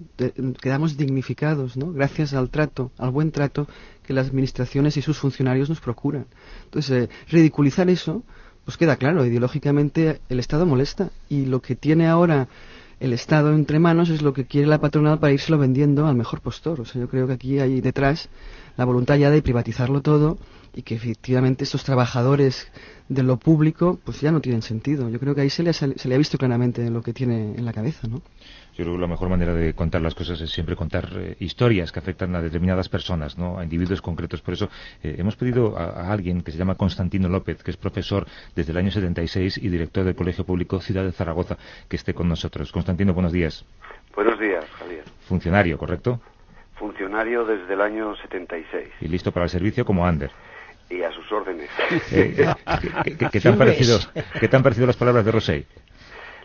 quedamos 0.62 0.98
dignificados 0.98 1.76
¿no? 1.76 1.92
gracias 1.92 2.34
al 2.34 2.50
trato, 2.50 2.92
al 2.98 3.12
buen 3.12 3.32
trato 3.32 3.68
que 4.04 4.14
las 4.14 4.28
administraciones 4.28 4.96
y 4.98 5.02
sus 5.02 5.18
funcionarios 5.18 5.70
nos 5.70 5.82
procuran. 5.82 6.28
Entonces, 6.66 7.04
eh, 7.04 7.10
ridiculizar 7.30 7.90
eso, 7.90 8.24
pues 8.66 8.78
queda 8.78 8.96
claro, 8.96 9.26
ideológicamente 9.26 10.22
el 10.30 10.40
Estado 10.40 10.66
molesta 10.66 11.10
y 11.30 11.46
lo 11.46 11.62
que 11.62 11.76
tiene 11.76 12.08
ahora 12.08 12.48
el 13.00 13.14
Estado 13.14 13.54
entre 13.54 13.80
manos 13.80 14.10
es 14.10 14.22
lo 14.22 14.34
que 14.34 14.46
quiere 14.46 14.68
la 14.68 14.80
patronal 14.80 15.20
para 15.20 15.34
írselo 15.34 15.58
vendiendo 15.58 16.06
al 16.06 16.16
mejor 16.16 16.40
postor. 16.42 16.82
O 16.82 16.86
sea, 16.86 17.02
yo 17.02 17.10
creo 17.10 17.26
que 17.26 17.34
aquí 17.34 17.60
hay 17.60 17.82
detrás 17.82 18.30
la 18.78 18.86
voluntad 18.86 19.16
ya 19.16 19.30
de 19.30 19.42
privatizarlo 19.42 20.02
todo 20.02 20.38
y 20.74 20.84
que 20.84 20.96
efectivamente 20.96 21.64
estos 21.64 21.84
trabajadores 21.84 22.72
de 23.10 23.24
lo 23.24 23.38
público 23.38 24.00
pues 24.04 24.22
ya 24.22 24.32
no 24.32 24.40
tienen 24.40 24.62
sentido. 24.62 25.10
Yo 25.10 25.20
creo 25.20 25.36
que 25.36 25.42
ahí 25.42 25.50
se 25.50 25.64
le, 25.64 25.72
ha, 25.72 25.74
se 25.74 26.08
le 26.08 26.16
ha 26.16 26.18
visto 26.18 26.38
claramente 26.38 26.90
lo 26.90 27.02
que 27.02 27.14
tiene 27.14 27.56
en 27.56 27.66
la 27.66 27.74
cabeza, 27.74 28.08
¿no? 28.08 28.22
Yo 28.78 28.86
creo 28.86 28.96
que 28.96 29.02
la 29.02 29.08
mejor 29.08 29.28
manera 29.28 29.54
de 29.54 29.74
contar 29.74 30.02
las 30.02 30.16
cosas 30.16 30.40
es 30.40 30.50
siempre 30.50 30.78
contar 30.78 31.10
eh, 31.16 31.36
historias 31.40 31.92
que 31.92 32.00
afectan 32.00 32.34
a 32.36 32.42
determinadas 32.42 32.88
personas, 32.88 33.38
¿no? 33.38 33.60
a 33.60 33.64
individuos 33.64 34.02
concretos. 34.02 34.42
Por 34.42 34.54
eso 34.54 34.70
eh, 35.04 35.16
hemos 35.18 35.36
pedido 35.36 35.78
a, 35.78 36.12
alguien 36.12 36.42
que 36.42 36.52
se 36.52 36.58
llama 36.58 36.76
Constantino 36.76 37.28
López, 37.28 37.62
que 37.64 37.72
es 37.72 37.78
profesor 37.78 38.26
desde 38.56 38.72
el 38.72 38.78
año 38.78 38.90
76 38.90 39.58
y 39.58 39.68
director 39.68 40.06
del 40.06 40.16
Colegio 40.16 40.46
Público 40.46 40.80
Ciudad 40.80 41.04
de 41.04 41.12
Zaragoza, 41.12 41.58
que 41.90 41.98
esté 41.98 42.14
con 42.14 42.30
nosotros. 42.30 42.72
Constantino, 42.72 43.14
buenos 43.14 43.34
días. 43.34 43.66
Buenos 44.16 44.40
días, 44.40 44.64
Javier. 44.80 45.04
Funcionario, 45.28 45.78
¿correcto? 45.78 46.22
Funcionario 46.76 47.46
desde 47.46 47.74
el 47.74 47.82
año 47.82 48.16
76. 48.16 48.88
Y 49.02 49.08
listo 49.08 49.32
para 49.32 49.46
el 49.46 49.50
servicio 49.50 49.86
como 49.86 50.06
Ander. 50.06 50.32
Y 50.90 51.04
a 51.04 51.12
sus 51.12 51.32
órdenes. 51.32 51.70
Eh, 52.12 52.46
¿qué, 53.32 53.40
te 53.40 53.48
han 53.48 53.58
parecido, 53.58 54.00
¿Qué 54.40 54.48
te 54.48 54.56
han 54.56 54.64
parecido 54.64 54.88
las 54.88 54.98
palabras 54.98 55.26
de 55.26 55.32
Rosell? 55.32 55.66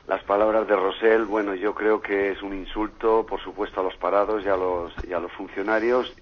las 0.06 0.22
palabras 0.22 0.68
de 0.68 0.76
Rosell, 0.76 1.24
bueno, 1.24 1.56
yo 1.56 1.74
creo 1.74 2.00
que 2.00 2.30
es 2.30 2.40
un 2.40 2.54
insulto, 2.54 3.26
por 3.26 3.40
supuesto, 3.42 3.80
a 3.80 3.82
los 3.82 3.96
parados 3.96 4.44
y 4.44 4.48
a 4.48 4.56
los, 4.56 4.92
y 5.04 5.12
a 5.12 5.18
los 5.18 5.32
funcionarios 5.32 6.14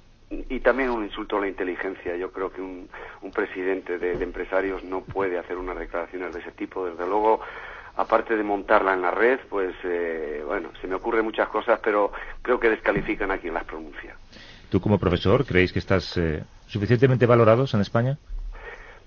y 0.48 0.60
también 0.60 0.90
un 0.90 1.04
insulto 1.04 1.36
a 1.36 1.40
la 1.40 1.48
inteligencia. 1.48 2.16
Yo 2.16 2.32
creo 2.32 2.50
que 2.50 2.60
un, 2.60 2.88
un 3.22 3.30
presidente 3.30 3.98
de, 3.98 4.12
empresarios 4.22 4.82
no 4.84 5.02
puede 5.02 5.38
hacer 5.38 5.56
unas 5.56 5.78
declaraciones 5.78 6.32
de 6.32 6.40
ese 6.40 6.52
tipo. 6.52 6.86
Desde 6.86 7.06
luego, 7.06 7.40
aparte 7.96 8.36
de 8.36 8.42
montarla 8.42 8.94
en 8.94 9.02
la 9.02 9.10
red, 9.10 9.40
pues 9.48 9.74
eh, 9.84 10.42
bueno, 10.46 10.70
se 10.80 10.86
me 10.86 10.94
ocurren 10.94 11.24
muchas 11.24 11.48
cosas, 11.48 11.80
pero 11.82 12.12
creo 12.42 12.58
que 12.58 12.70
descalifican 12.70 13.30
a 13.30 13.38
quien 13.38 13.54
las 13.54 13.64
pronuncia. 13.64 14.16
¿Tú 14.70 14.80
como 14.80 14.98
profesor 14.98 15.44
creéis 15.44 15.72
que 15.72 15.78
estás 15.78 16.16
eh, 16.16 16.42
suficientemente 16.66 17.26
valorados 17.26 17.74
en 17.74 17.80
España? 17.80 18.18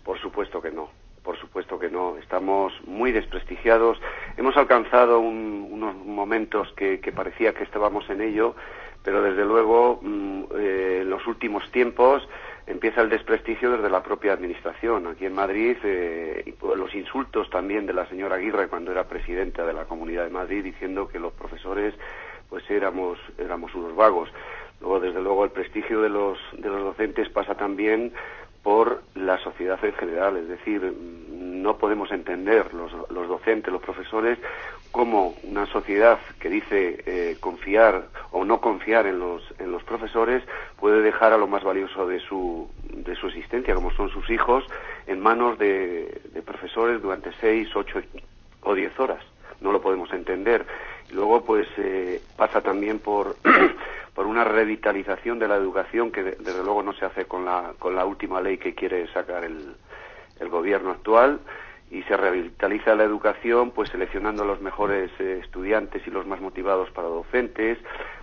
Por 0.04 0.20
supuesto 0.20 0.62
que 0.62 0.72
no 0.72 0.90
por 1.28 1.38
supuesto 1.38 1.78
que 1.78 1.90
no. 1.90 2.16
Estamos 2.20 2.72
muy 2.86 3.12
desprestigiados. 3.12 4.00
Hemos 4.38 4.56
alcanzado 4.56 5.20
unos 5.20 5.94
momentos 5.94 6.72
que, 6.78 7.02
parecía 7.14 7.54
que 7.54 7.66
estábamos 7.66 8.10
en 8.10 8.22
ello, 8.22 8.56
pero 9.04 9.22
desde 9.22 9.44
luego 9.44 10.00
mm, 10.02 10.44
eh, 10.58 11.00
en 11.02 11.10
los 11.10 11.28
últimos 11.28 11.70
tiempos 11.72 12.26
empieza 12.68 13.02
el 13.02 13.10
desprestigio 13.10 13.72
desde 13.72 13.90
la 13.90 14.04
propia 14.04 14.34
administración. 14.34 15.08
Aquí 15.08 15.26
en 15.26 15.34
Madrid, 15.34 15.78
eh, 15.84 16.54
los 16.76 16.94
insultos 16.94 17.50
también 17.50 17.86
de 17.86 17.94
la 17.94 18.08
señora 18.08 18.36
Aguirre 18.36 18.68
cuando 18.68 18.92
era 18.92 19.06
presidenta 19.06 19.66
de 19.66 19.74
la 19.74 19.86
Comunidad 19.86 20.26
de 20.26 20.30
Madrid 20.30 20.64
diciendo 20.64 21.08
que 21.08 21.20
los 21.20 21.34
profesores 21.34 21.94
pues 22.50 22.70
éramos, 22.70 23.18
éramos 23.38 23.74
unos 23.74 23.96
vagos. 23.96 24.30
Luego, 24.80 25.00
desde 25.00 25.22
luego, 25.22 25.44
el 25.44 25.52
prestigio 25.52 26.02
de 26.02 26.10
los, 26.10 26.38
de 26.54 26.70
los 26.70 26.84
docentes 26.84 27.30
pasa 27.30 27.56
también 27.56 28.14
por 28.68 29.02
la 29.16 29.38
sociedad 29.38 29.80
en 29.82 29.94
general. 29.94 30.36
Es 30.36 30.50
decir, 30.50 30.94
no 31.32 31.78
podemos 31.78 32.12
entender 32.12 32.74
los, 32.74 32.92
los 33.10 33.30
docentes, 33.30 33.72
los 33.72 33.82
profesores, 33.82 34.38
como 34.92 35.36
una 35.44 35.66
sociedad 35.68 36.20
que 36.38 36.50
dice 36.50 37.02
eh, 37.06 37.38
confiar 37.40 38.10
o 38.32 38.44
no 38.44 38.60
confiar 38.60 39.08
en 39.08 39.20
los, 39.20 39.42
en 39.60 39.72
los 39.72 39.84
profesores 39.84 40.44
puede 40.76 41.02
dejar 41.02 41.32
a 41.32 41.38
lo 41.38 41.48
más 41.48 41.64
valioso 41.64 42.08
de 42.08 42.20
su, 42.20 42.70
de 42.92 43.16
su 43.16 43.28
existencia, 43.28 43.74
como 43.74 43.94
son 43.94 44.10
sus 44.10 44.30
hijos, 44.30 44.66
en 45.06 45.22
manos 45.22 45.58
de, 45.58 46.20
de 46.34 46.42
profesores 46.42 47.02
durante 47.02 47.32
seis, 47.40 47.74
ocho 47.74 48.02
o 48.64 48.76
diez 48.76 49.00
horas. 49.00 49.24
No 49.62 49.72
lo 49.72 49.82
podemos 49.82 50.12
entender. 50.12 50.66
Luego, 51.14 51.46
pues, 51.46 51.70
eh, 51.78 52.22
pasa 52.36 52.60
también 52.60 53.00
por 53.00 53.38
por 54.18 54.26
una 54.26 54.44
revitalización 54.44 55.38
de 55.38 55.48
la 55.48 55.58
educación 55.58 56.12
que 56.12 56.24
desde 56.24 56.64
luego 56.64 56.82
no 56.82 56.92
se 56.94 57.06
hace 57.06 57.26
con 57.26 57.46
la, 57.46 57.74
con 57.78 57.94
la 57.94 58.04
última 58.04 58.42
ley 58.42 58.58
que 58.58 58.74
quiere 58.74 59.06
sacar 59.14 59.44
el, 59.44 59.76
el 60.40 60.50
gobierno 60.50 60.90
actual 60.90 61.40
y 61.92 62.02
se 62.02 62.18
revitaliza 62.18 62.96
la 62.96 63.04
educación 63.04 63.70
pues 63.70 63.92
seleccionando 63.92 64.42
a 64.42 64.48
los 64.48 64.60
mejores 64.60 65.12
eh, 65.20 65.42
estudiantes 65.44 66.02
y 66.08 66.10
los 66.10 66.26
más 66.26 66.42
motivados 66.42 66.90
para 66.90 67.10
docentes, 67.10 67.78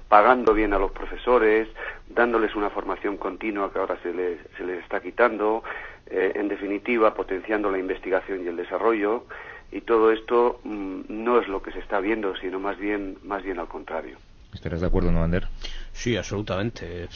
pagando 0.09 0.53
bien 0.53 0.73
a 0.73 0.81
los 0.81 0.91
profesores, 0.91 1.69
dándoles 2.09 2.57
una 2.57 2.71
formación 2.71 3.17
continua 3.17 3.73
que 3.73 3.79
ahora 3.79 3.97
se 4.03 4.13
les, 4.13 4.41
se 4.57 4.65
les 4.65 4.83
está 4.83 5.01
quitando, 5.01 5.63
eh, 6.07 6.33
en 6.35 6.49
definitiva 6.49 7.15
potenciando 7.15 7.71
la 7.71 7.79
investigación 7.79 8.43
y 8.43 8.49
el 8.49 8.57
desarrollo 8.57 9.27
y 9.71 9.83
todo 9.83 10.11
esto 10.11 10.59
mm, 10.65 11.03
no 11.07 11.39
es 11.39 11.47
lo 11.47 11.63
que 11.63 11.71
se 11.71 11.79
está 11.79 12.01
viendo, 12.01 12.35
sino 12.35 12.59
más 12.59 12.79
bien 12.79 13.17
más 13.23 13.45
bien 13.45 13.61
al 13.61 13.69
contrario. 13.69 14.19
¿Estarás 14.55 14.81
de 14.81 14.87
acuerdo, 14.87 15.11
no, 15.11 15.23
Ander? 15.23 15.49
Sí, 15.95 16.17
absolutamente. 16.17 17.09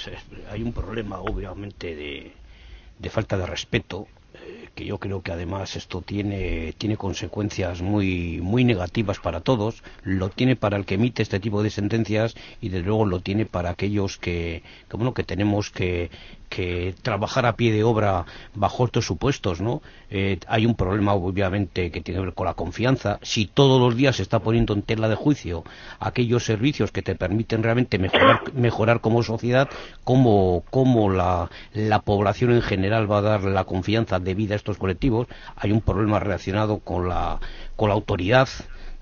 Hay 0.51 0.63
un 0.63 0.73
problema, 0.73 1.21
obviamente, 1.21 1.95
de, 1.95 3.11
falta 3.11 3.37
de 3.37 3.45
respeto 3.47 4.07
eh, 4.35 4.69
que 4.75 4.85
yo 4.87 4.99
creo 4.99 5.21
que 5.23 5.33
además 5.33 5.77
esto 5.77 6.01
tiene, 6.03 6.73
tiene 6.79 6.97
consecuencias 6.97 7.83
muy, 7.83 8.41
muy 8.41 8.65
negativas 8.65 9.19
para 9.19 9.41
todos, 9.41 9.83
lo 10.03 10.31
tiene 10.31 10.55
para 10.57 10.77
el 10.77 10.87
que 10.87 10.95
emite 10.95 11.23
este 11.23 11.41
tipo 11.41 11.63
de 11.63 11.71
sentencias 11.71 12.35
y 12.61 12.69
desde 12.71 12.87
luego 12.87 13.05
lo 13.05 13.21
tiene 13.21 13.47
para 13.47 13.71
aquellos 13.71 14.17
que, 14.19 14.63
que, 14.89 14.97
bueno, 14.97 15.13
que 15.15 15.25
tenemos 15.25 15.71
que, 15.71 16.11
que 16.49 16.95
trabajar 17.03 17.47
a 17.47 17.57
pie 17.57 17.73
de 17.73 17.85
obra 17.85 18.25
bajo 18.55 18.85
estos 18.85 19.07
supuestos, 19.07 19.61
¿no? 19.61 19.83
Eh, 20.11 20.39
hay 20.47 20.67
un 20.67 20.75
problema 20.75 21.15
obviamente 21.15 21.91
que 21.91 22.01
tiene 22.01 22.21
que 22.21 22.27
ver 22.27 22.35
con 22.35 22.47
la 22.47 22.55
confianza. 22.55 23.19
Si 23.23 23.47
todos 23.47 23.81
los 23.81 23.97
días 23.97 24.17
se 24.17 24.23
está 24.23 24.39
poniendo 24.39 24.73
en 24.75 24.83
tela 24.83 25.09
de 25.09 25.15
juicio 25.15 25.65
aquellos 26.01 26.45
servicios 26.45 26.91
que 26.93 27.03
te 27.03 27.15
permiten 27.15 27.63
realmente 27.63 27.99
mejorar, 27.99 28.53
mejorar 28.55 29.01
como 29.01 29.23
sociedad, 29.23 29.69
¿cómo, 30.05 30.63
la, 31.11 31.51
la, 31.73 32.01
población 32.01 32.53
en 32.53 32.63
general 32.63 33.11
va 33.11 33.19
a 33.19 33.23
dar 33.23 33.45
la 33.45 33.65
confianza 33.65 34.19
debida 34.19 34.55
a 34.55 34.57
estos 34.57 34.79
colectivos? 34.79 35.29
Hay 35.57 35.73
un 35.73 35.81
problema 35.81 36.19
relacionado 36.19 36.79
con 36.79 37.09
la, 37.09 37.41
con 37.77 37.89
la 37.89 37.95
autoridad. 37.95 38.49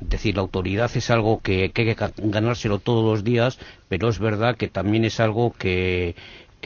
Es 0.01 0.11
decir, 0.11 0.35
la 0.35 0.43
autoridad 0.43 0.91
es 0.95 1.09
algo 1.11 1.41
que 1.41 1.63
hay 1.63 1.71
que 1.71 1.97
ganárselo 2.19 2.81
todos 2.81 3.03
los 3.03 3.25
días, 3.25 3.59
pero 3.89 4.09
es 4.09 4.19
verdad 4.19 4.57
que 4.57 4.69
también 4.69 5.07
es 5.07 5.21
algo 5.21 5.55
que, 5.59 6.15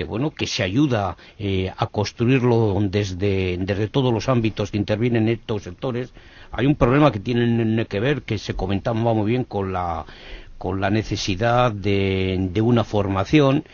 que 0.00 0.04
bueno 0.04 0.30
que 0.30 0.47
se 0.47 0.62
ayuda 0.62 1.19
eh, 1.38 1.71
a 1.76 1.87
construirlo 1.88 2.75
desde, 2.80 3.59
desde 3.59 3.87
todos 3.88 4.14
los 4.14 4.30
ámbitos 4.30 4.71
que 4.71 4.78
intervienen 4.78 5.25
en 5.25 5.35
estos 5.35 5.64
sectores. 5.64 6.14
Hay 6.52 6.64
un 6.64 6.75
problema 6.75 7.12
que 7.12 7.21
tiene 7.21 7.85
que 7.85 8.00
ver 8.00 8.23
que 8.23 8.38
se 8.38 8.54
comentaba 8.54 9.12
muy 9.12 9.26
bien 9.30 9.45
con 9.45 9.75
la 9.75 10.07
con 10.57 10.80
la 10.80 10.88
necesidad 10.88 11.71
de, 11.71 12.49
de 12.50 12.61
una 12.62 12.85
formación 12.85 13.64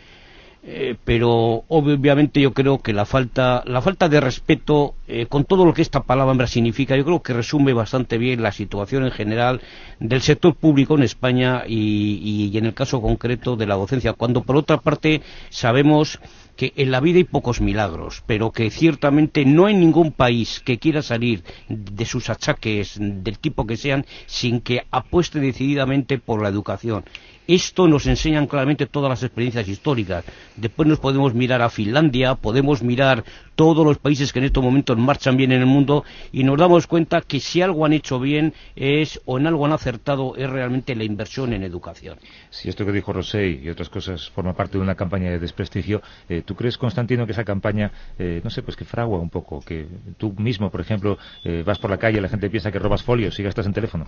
eh, 0.69 0.97
pero 1.05 1.63
obviamente 1.69 2.41
yo 2.41 2.53
creo 2.53 2.81
que 2.81 2.93
la 2.93 3.07
falta, 3.07 3.63
la 3.67 3.81
falta 3.81 4.09
de 4.09 4.21
respeto, 4.21 4.97
eh, 5.07 5.27
con 5.27 5.45
todo 5.45 5.65
lo 5.65 5.73
que 5.73 5.81
esta 5.83 6.03
palabra 6.03 6.49
significa, 6.49 6.97
yo 6.97 7.05
creo 7.05 7.23
que 7.23 7.35
resume 7.35 7.73
bastante 7.73 8.19
bien 8.19 8.43
la 8.43 8.51
situación 8.51 9.05
en 9.05 9.13
general 9.13 9.61
del 10.01 10.23
sector 10.23 10.57
público 10.57 10.97
en 10.97 11.05
España 11.05 11.63
y, 11.69 12.51
y 12.53 12.59
en 12.59 12.67
el 12.67 12.75
caso 12.75 13.01
concreto 13.01 13.55
de 13.55 13.67
la 13.67 13.77
docencia, 13.77 14.15
cuando 14.15 14.43
por 14.43 14.57
otra 14.57 14.79
parte 14.79 15.23
sabemos 15.51 16.19
que 16.57 16.73
en 16.75 16.91
la 16.91 17.01
vida 17.01 17.19
hay 17.19 17.25
pocos 17.25 17.61
milagros, 17.61 18.25
pero 18.27 18.51
que 18.51 18.71
ciertamente 18.71 19.45
no 19.45 19.67
hay 19.67 19.75
ningún 19.75 20.11
país 20.11 20.61
que 20.65 20.79
quiera 20.79 21.03
salir 21.03 21.45
de 21.69 22.05
sus 22.07 22.29
achaques 22.29 22.97
del 22.99 23.39
tipo 23.39 23.67
que 23.67 23.77
sean 23.77 24.05
sin 24.27 24.61
que 24.61 24.85
apueste 24.91 25.39
decididamente 25.39 26.19
por 26.19 26.43
la 26.43 26.49
educación. 26.49 27.05
Esto 27.47 27.87
nos 27.87 28.07
enseñan 28.07 28.47
claramente 28.47 28.87
todas 28.87 29.09
las 29.09 29.23
experiencias 29.23 29.69
históricas. 29.69 30.25
Después 30.57 30.89
nos 30.89 30.99
podemos 30.99 31.35
mirar 31.35 31.63
a 31.63 31.71
Finlandia, 31.71 32.35
podemos 32.35 32.83
mirar 32.83 33.25
todos 33.55 33.85
los 33.87 33.99
países 33.99 34.33
que 34.33 34.41
en 34.41 34.47
estos 34.47 34.63
momentos 34.63 34.99
marchan 34.99 35.37
bien 35.37 35.53
en 35.53 35.61
el 35.61 35.67
mundo 35.67 36.05
y 36.33 36.45
nos 36.45 36.59
damos 36.59 36.87
cuenta 36.87 37.23
que 37.23 37.41
si 37.41 37.63
algo 37.63 37.87
han 37.87 37.93
hecho 37.93 38.21
bien 38.21 38.53
es 38.75 39.21
o 39.25 39.39
en 39.39 39.47
algo 39.47 39.65
han 39.65 39.73
acertado 39.73 40.35
es 40.37 40.49
realmente 40.51 40.95
la 40.95 41.05
inversión 41.05 41.53
en 41.53 41.63
educación. 41.63 42.19
Si 42.51 42.69
esto 42.69 42.85
que 42.85 42.93
dijo 42.93 43.13
Rosé 43.13 43.49
y 43.49 43.69
otras 43.71 43.89
cosas 43.89 44.29
forma 44.31 44.55
parte 44.55 44.77
de 44.77 44.83
una 44.83 44.95
campaña 44.95 45.31
de 45.31 45.39
desprestigio, 45.39 46.03
eh, 46.29 46.43
¿tú 46.45 46.55
crees, 46.55 46.77
Constantino, 46.77 47.27
que 47.27 47.33
esa 47.33 47.45
campaña, 47.45 47.91
eh, 48.19 48.41
no 48.43 48.51
sé, 48.51 48.63
pues 48.63 48.77
que 48.77 48.85
fragua 48.85 49.19
un 49.19 49.31
poco? 49.31 49.61
Que 49.61 49.87
tú 50.19 50.35
mismo, 50.37 50.71
por 50.71 50.81
ejemplo, 50.81 51.19
eh, 51.45 51.63
vas 51.65 51.79
por 51.79 51.91
la 51.91 51.99
calle, 51.99 52.19
y 52.19 52.21
la 52.21 52.29
gente 52.29 52.51
piensa 52.51 52.71
que 52.71 52.79
robas 52.79 53.03
folios 53.03 53.39
y 53.39 53.43
gastas 53.43 53.67
en 53.67 53.73
teléfono. 53.73 54.07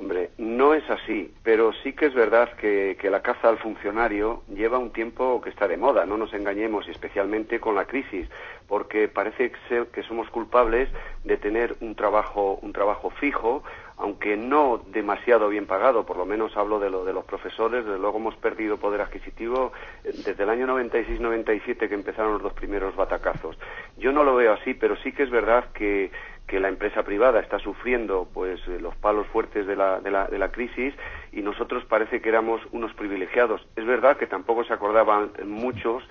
Hombre, 0.00 0.30
no 0.38 0.74
es 0.74 0.88
así, 0.90 1.34
pero 1.42 1.72
sí 1.82 1.92
que 1.92 2.06
es 2.06 2.14
verdad 2.14 2.52
que, 2.52 2.96
la 3.10 3.20
caza 3.20 3.48
al 3.48 3.58
funcionario 3.58 4.42
lleva 4.48 4.78
un 4.78 4.92
tiempo 4.92 5.40
que 5.40 5.50
está 5.50 5.66
de 5.66 5.76
moda, 5.76 6.06
no 6.06 6.16
nos 6.16 6.32
engañemos, 6.34 6.86
especialmente 6.88 7.58
con 7.58 7.74
la 7.74 7.86
crisis, 7.86 8.28
porque 8.68 9.08
parece 9.08 9.50
ser 9.68 9.86
que 9.88 10.04
somos 10.04 10.30
culpables 10.30 10.88
de 11.24 11.36
tener 11.36 11.74
un 11.80 11.96
trabajo, 11.96 12.60
un 12.62 12.72
trabajo 12.72 13.10
fijo, 13.10 13.64
aunque 13.96 14.36
no 14.36 14.80
demasiado 14.92 15.48
bien 15.48 15.66
pagado, 15.66 16.06
por 16.06 16.16
lo 16.16 16.24
menos 16.24 16.56
hablo 16.56 16.78
de 16.78 16.90
lo 16.90 17.04
de 17.04 17.12
los 17.12 17.24
profesores, 17.24 17.84
desde 17.84 17.98
luego 17.98 18.18
hemos 18.18 18.36
perdido 18.36 18.76
poder 18.76 19.00
adquisitivo 19.00 19.72
eh, 20.04 20.12
desde 20.24 20.44
el 20.44 20.50
año 20.50 20.68
96-97 20.68 21.88
que 21.88 21.94
empezaron 21.94 22.34
los 22.34 22.42
dos 22.42 22.52
primeros 22.52 22.94
batacazos. 22.94 23.58
Yo 23.96 24.12
no 24.12 24.22
lo 24.22 24.36
veo 24.36 24.52
así, 24.52 24.74
pero 24.74 24.96
sí 24.98 25.10
que 25.10 25.24
es 25.24 25.30
verdad 25.30 25.64
que 25.74 26.12
que 26.48 26.58
la 26.58 26.68
empresa 26.68 27.04
privada 27.04 27.40
está 27.40 27.58
sufriendo 27.60 28.26
pues 28.32 28.58
eh, 28.66 28.78
los 28.80 28.96
palos 28.96 29.26
fuertes 29.28 29.66
de 29.66 29.76
la, 29.76 30.00
de, 30.00 30.10
la, 30.10 30.26
de 30.26 30.38
la 30.38 30.50
crisis 30.50 30.94
y 31.30 31.42
nosotros 31.42 31.84
parece 31.84 32.20
que 32.20 32.30
éramos 32.30 32.60
unos 32.72 32.92
privilegiados. 32.94 33.64
Es 33.76 33.86
verdad 33.86 34.16
que 34.16 34.26
tampoco 34.26 34.64
se 34.64 34.72
acordaban 34.72 35.30
muchos 35.44 36.02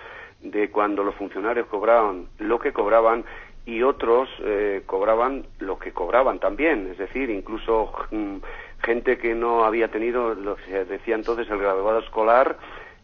de 0.42 0.70
cuando 0.70 1.04
los 1.04 1.16
funcionarios 1.16 1.68
cobraban 1.68 2.28
lo 2.38 2.60
que 2.60 2.72
cobraban 2.72 3.26
y 3.66 3.84
otros 3.84 4.30
eh, 4.44 4.84
cobraban 4.86 5.46
lo 5.60 5.78
que 5.78 5.92
cobraban 5.92 6.40
también, 6.40 6.88
es 6.92 6.98
decir, 6.98 7.30
incluso 7.30 7.92
mm, 8.12 8.38
gente 8.82 9.18
que 9.18 9.36
no 9.36 9.66
había 9.66 9.90
tenido, 9.90 10.36
lo 10.36 10.56
que 10.56 10.64
se 10.66 10.86
decía 10.86 11.16
entonces, 11.16 11.50
el 11.50 11.58
graduado 11.58 12.00
escolar, 12.00 12.58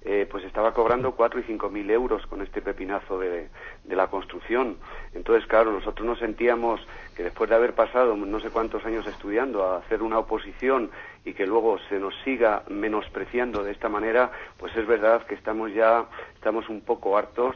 eh, 0.06 0.28
pues 0.30 0.44
estaba 0.44 0.74
cobrando 0.74 1.14
cuatro 1.14 1.40
y 1.40 1.44
cinco 1.44 1.70
mil 1.70 1.90
euros 1.90 2.26
con 2.28 2.42
este 2.42 2.62
pepinazo 2.62 3.20
de, 3.20 3.48
de, 3.84 3.96
la 3.96 4.08
construcción. 4.08 4.78
Entonces, 5.14 5.48
claro, 5.48 5.72
nosotros 5.72 6.06
nos 6.06 6.20
sentíamos 6.20 6.82
que 7.16 7.24
después 7.24 7.50
de 7.50 7.56
haber 7.56 7.74
pasado 7.74 8.16
no 8.16 8.40
sé 8.42 8.50
cuántos 8.50 8.86
años 8.86 9.08
estudiando 9.08 9.64
a 9.64 9.78
hacer 9.78 10.04
una 10.04 10.20
oposición 10.20 10.92
y 11.24 11.34
que 11.34 11.48
luego 11.48 11.80
se 11.88 12.00
nos 12.00 12.14
siga 12.24 12.64
menospreciando 12.68 13.64
de 13.64 13.72
esta 13.72 13.88
manera, 13.88 14.32
pues 14.58 14.76
es 14.76 14.86
verdad 14.86 15.26
que 15.26 15.36
estamos 15.36 15.74
ya, 15.74 16.06
estamos 16.36 16.68
un 16.68 16.82
poco 16.82 17.18
hartos 17.18 17.56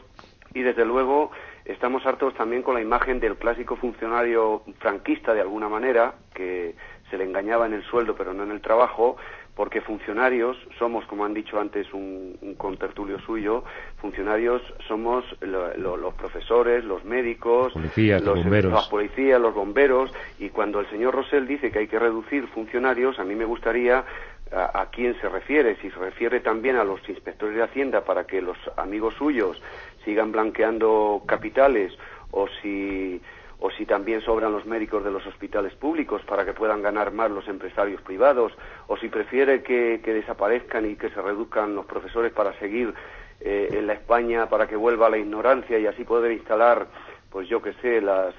y 0.54 0.62
desde 0.62 0.84
luego 0.84 1.30
estamos 1.64 2.06
hartos 2.06 2.34
también 2.34 2.62
con 2.62 2.74
la 2.74 2.80
imagen 2.80 3.20
del 3.20 3.36
clásico 3.36 3.76
funcionario 3.76 4.62
franquista 4.78 5.34
de 5.34 5.42
alguna 5.42 5.68
manera 5.68 6.14
que 6.34 6.74
se 7.10 7.18
le 7.18 7.24
engañaba 7.24 7.66
en 7.66 7.74
el 7.74 7.84
sueldo 7.84 8.14
pero 8.16 8.32
no 8.32 8.44
en 8.44 8.52
el 8.52 8.60
trabajo, 8.60 9.16
porque 9.58 9.80
funcionarios 9.80 10.56
somos, 10.78 11.04
como 11.06 11.24
han 11.24 11.34
dicho 11.34 11.58
antes 11.58 11.92
un, 11.92 12.38
un 12.42 12.54
contertulio 12.54 13.18
suyo, 13.18 13.64
funcionarios 14.00 14.62
somos 14.86 15.24
los 15.40 16.14
profesores, 16.14 16.84
los 16.84 17.04
médicos, 17.04 17.72
los, 17.74 18.44
bomberos. 18.44 18.72
las 18.72 18.86
policías, 18.86 19.40
los 19.40 19.52
bomberos, 19.52 20.12
y 20.38 20.50
cuando 20.50 20.78
el 20.78 20.88
señor 20.90 21.12
Rosell 21.12 21.48
dice 21.48 21.72
que 21.72 21.80
hay 21.80 21.88
que 21.88 21.98
reducir 21.98 22.46
funcionarios, 22.46 23.18
a 23.18 23.24
mí 23.24 23.34
me 23.34 23.46
gustaría 23.46 24.04
a, 24.52 24.80
a, 24.80 24.86
quién 24.90 25.20
se 25.20 25.28
refiere, 25.28 25.74
si 25.82 25.90
se 25.90 25.98
refiere 25.98 26.38
también 26.38 26.76
a 26.76 26.84
los 26.84 27.00
inspectores 27.08 27.56
de 27.56 27.64
Hacienda 27.64 28.04
para 28.04 28.28
que 28.28 28.40
los 28.40 28.56
amigos 28.76 29.14
suyos 29.18 29.60
sigan 30.04 30.30
blanqueando 30.30 31.24
capitales 31.26 31.92
o 32.30 32.46
si 32.62 33.20
o 33.60 33.70
si 33.70 33.86
también 33.86 34.20
sobran 34.20 34.52
los 34.52 34.66
médicos 34.66 35.02
de 35.04 35.10
los 35.10 35.26
hospitales 35.26 35.74
públicos 35.74 36.22
para 36.22 36.44
que 36.44 36.52
puedan 36.52 36.82
ganar 36.82 37.12
más 37.12 37.30
los 37.30 37.48
empresarios 37.48 38.00
privados, 38.02 38.52
o 38.86 38.96
si 38.96 39.08
prefiere 39.08 39.62
que, 39.62 39.98
desaparezcan 39.98 40.86
y 40.86 40.96
que 40.96 41.10
se 41.10 41.20
reduzcan 41.20 41.74
los 41.74 41.86
profesores 41.86 42.32
para 42.32 42.56
seguir 42.58 42.94
eh, 43.40 43.68
en 43.72 43.86
la 43.86 43.94
España, 43.94 44.48
para 44.48 44.68
que 44.68 44.76
vuelva 44.76 45.10
la 45.10 45.18
ignorancia 45.18 45.78
y 45.78 45.86
así 45.86 46.04
poder 46.04 46.32
instalar, 46.32 46.86
pues 47.30 47.48
yo 47.48 47.60
que 47.60 47.72
sé, 47.74 48.00
las, 48.00 48.34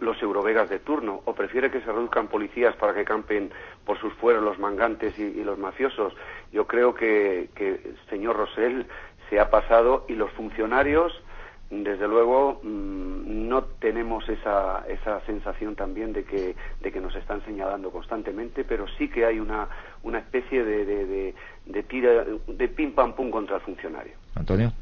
los 0.00 0.22
eurovegas 0.22 0.70
de 0.70 0.78
turno, 0.78 1.20
o 1.26 1.34
prefiere 1.34 1.70
que 1.70 1.80
se 1.80 1.92
reduzcan 1.92 2.28
policías 2.28 2.74
para 2.76 2.94
que 2.94 3.04
campen 3.04 3.50
por 3.84 3.98
sus 3.98 4.14
fueros 4.14 4.42
los 4.42 4.58
mangantes 4.58 5.18
y, 5.18 5.44
los 5.44 5.58
mafiosos. 5.58 6.14
Yo 6.50 6.66
creo 6.66 6.94
que, 6.94 7.50
que, 7.54 7.92
señor 8.08 8.36
Rosell, 8.36 8.86
se 9.28 9.38
ha 9.38 9.50
pasado 9.50 10.06
y 10.08 10.14
los 10.14 10.30
funcionarios 10.32 11.22
desde 11.70 12.08
luego 12.08 12.60
mm, 12.62 13.48
no 13.48 13.64
tenemos 13.64 14.28
esa, 14.28 14.84
esa 14.88 15.20
sensación 15.26 15.76
también 15.76 16.12
de 16.12 16.24
que, 16.24 16.56
de 16.80 16.92
que 16.92 17.00
nos 17.00 17.14
están 17.14 17.44
señalando 17.44 17.90
constantemente, 17.90 18.64
pero 18.64 18.86
sí 18.96 19.08
que 19.08 19.26
hay 19.26 19.38
una, 19.38 19.68
una 20.02 20.18
especie 20.18 20.64
de, 20.64 20.84
de, 20.84 21.34
de, 21.66 21.82
tira, 21.82 22.24
de 22.46 22.68
pim 22.68 22.92
pam 22.92 23.14
pum 23.14 23.30
contra 23.30 23.56
el 23.56 23.62
funcionario. 23.62 24.12
Antonio. 24.34 24.72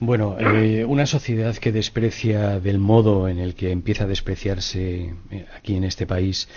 Bueno, 0.00 0.36
eh, 0.38 0.84
una 0.84 1.06
sociedad 1.06 1.56
que 1.56 1.72
desprecia 1.72 2.60
del 2.60 2.78
modo 2.78 3.28
en 3.28 3.38
el 3.38 3.54
que 3.54 3.70
empieza 3.70 4.04
a 4.04 4.06
despreciarse 4.06 5.14
eh, 5.30 5.46
aquí 5.56 5.76
en 5.76 5.84
este 5.84 6.06
país, 6.06 6.48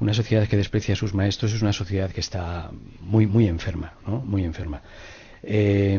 una 0.00 0.14
sociedad 0.14 0.46
que 0.46 0.56
desprecia 0.56 0.92
a 0.92 0.96
sus 0.96 1.14
maestros 1.14 1.52
es 1.54 1.62
una 1.62 1.72
sociedad 1.72 2.10
que 2.10 2.20
está 2.20 2.70
muy, 3.00 3.26
muy 3.26 3.48
enferma, 3.48 3.94
¿no? 4.06 4.20
Muy 4.20 4.44
enferma. 4.44 4.82
Eh, 5.42 5.98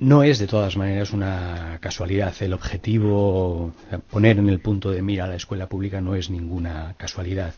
no 0.00 0.22
es 0.22 0.38
de 0.38 0.46
todas 0.46 0.76
maneras 0.76 1.12
una 1.12 1.78
casualidad. 1.80 2.34
El 2.40 2.54
objetivo, 2.54 3.72
poner 4.10 4.38
en 4.38 4.48
el 4.48 4.58
punto 4.58 4.90
de 4.90 5.02
mira 5.02 5.24
a 5.24 5.28
la 5.28 5.36
escuela 5.36 5.68
pública 5.68 6.00
no 6.00 6.14
es 6.14 6.30
ninguna 6.30 6.94
casualidad. 6.96 7.52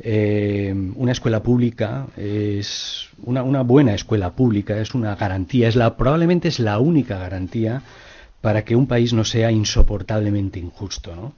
Eh, 0.00 0.74
una 0.96 1.12
escuela 1.12 1.42
pública 1.42 2.08
es 2.16 3.08
una, 3.22 3.44
una, 3.44 3.62
buena 3.62 3.94
escuela 3.94 4.32
pública, 4.32 4.78
es 4.78 4.94
una 4.94 5.14
garantía, 5.14 5.68
es 5.68 5.76
la, 5.76 5.96
probablemente 5.96 6.48
es 6.48 6.58
la 6.58 6.78
única 6.78 7.18
garantía 7.18 7.82
para 8.40 8.64
que 8.64 8.74
un 8.74 8.86
país 8.86 9.12
no 9.12 9.24
sea 9.24 9.52
insoportablemente 9.52 10.58
injusto. 10.58 11.14
¿no? 11.14 11.34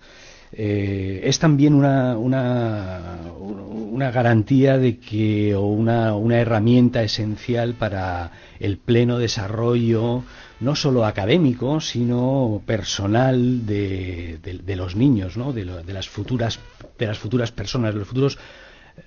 Eh, 0.54 1.22
es 1.24 1.38
también 1.38 1.74
una, 1.74 2.16
una, 2.18 4.10
garantía 4.10 4.76
de 4.76 4.98
que, 4.98 5.54
o 5.54 5.62
una, 5.62 6.14
una, 6.14 6.40
herramienta 6.40 7.02
esencial 7.02 7.74
para 7.74 8.32
el 8.60 8.76
pleno 8.76 9.18
desarrollo, 9.18 10.24
no 10.60 10.76
solo 10.76 11.06
académico, 11.06 11.80
sino 11.80 12.62
personal 12.66 13.64
de, 13.64 14.62
los 14.76 14.94
niños, 14.94 15.36
¿no? 15.36 15.52
de, 15.52 15.64
las 15.64 16.08
futuras, 16.08 16.60
de 16.98 17.06
las 17.06 17.18
futuras 17.18 17.50
personas, 17.50 17.94
de 17.94 18.00
los 18.00 18.08
futuros 18.08 18.38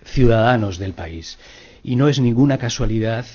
ciudadanos 0.04 0.80
del 0.80 0.94
país. 0.94 1.38
Y 1.84 1.96
no 1.96 2.10
es 2.10 2.20
ninguna 2.20 2.58
casualidad 2.58 3.26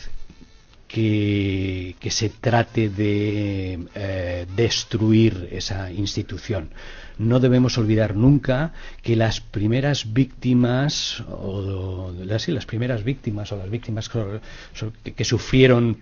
que, 0.89 1.95
se 2.11 2.29
trate 2.31 2.89
de 2.89 3.87
eh, 3.95 4.47
destruir 4.57 5.49
esa 5.53 5.93
institución 5.93 6.71
no 7.21 7.39
debemos 7.39 7.77
olvidar 7.77 8.17
nunca 8.17 8.73
que 9.03 9.15
las 9.15 9.41
primeras 9.43 10.15
víctimas 10.15 11.23
o 11.29 12.13
las, 12.25 12.47
primeras 12.67 13.05
víctimas 13.05 13.53
o 13.53 13.57
las 13.59 13.69
víctimas 13.69 14.09
que, 14.09 15.25
sufrieron 15.25 15.99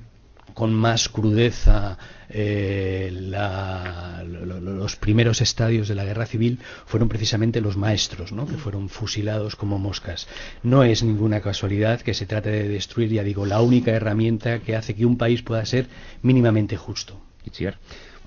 con 0.55 0.73
más 0.73 1.09
crudeza 1.09 1.99
eh, 2.29 3.11
los 4.61 4.97
primeros 4.97 5.41
estadios 5.41 5.89
de 5.89 5.97
la 5.97 6.05
guerra 6.05 6.25
civil 6.25 6.61
fueron 6.87 7.09
precisamente 7.09 7.61
los 7.61 7.77
maestros, 7.77 8.31
¿no? 8.31 8.47
que 8.47 8.57
fueron 8.57 8.89
fusilados 8.89 9.57
como 9.57 9.79
moscas. 9.79 10.29
No 10.63 10.85
es 10.85 11.03
ninguna 11.03 11.41
casualidad 11.41 12.01
que 12.01 12.15
se 12.15 12.27
trate 12.27 12.51
de 12.51 12.69
destruir, 12.69 13.11
ya 13.11 13.25
digo, 13.25 13.45
la 13.45 13.61
única 13.61 13.91
herramienta 13.91 14.61
que 14.61 14.77
hace 14.77 14.95
que 14.95 15.05
un 15.05 15.19
país 15.19 15.43
pueda 15.43 15.67
ser 15.67 15.89
mínimamente 16.23 16.77
justo. 16.77 17.21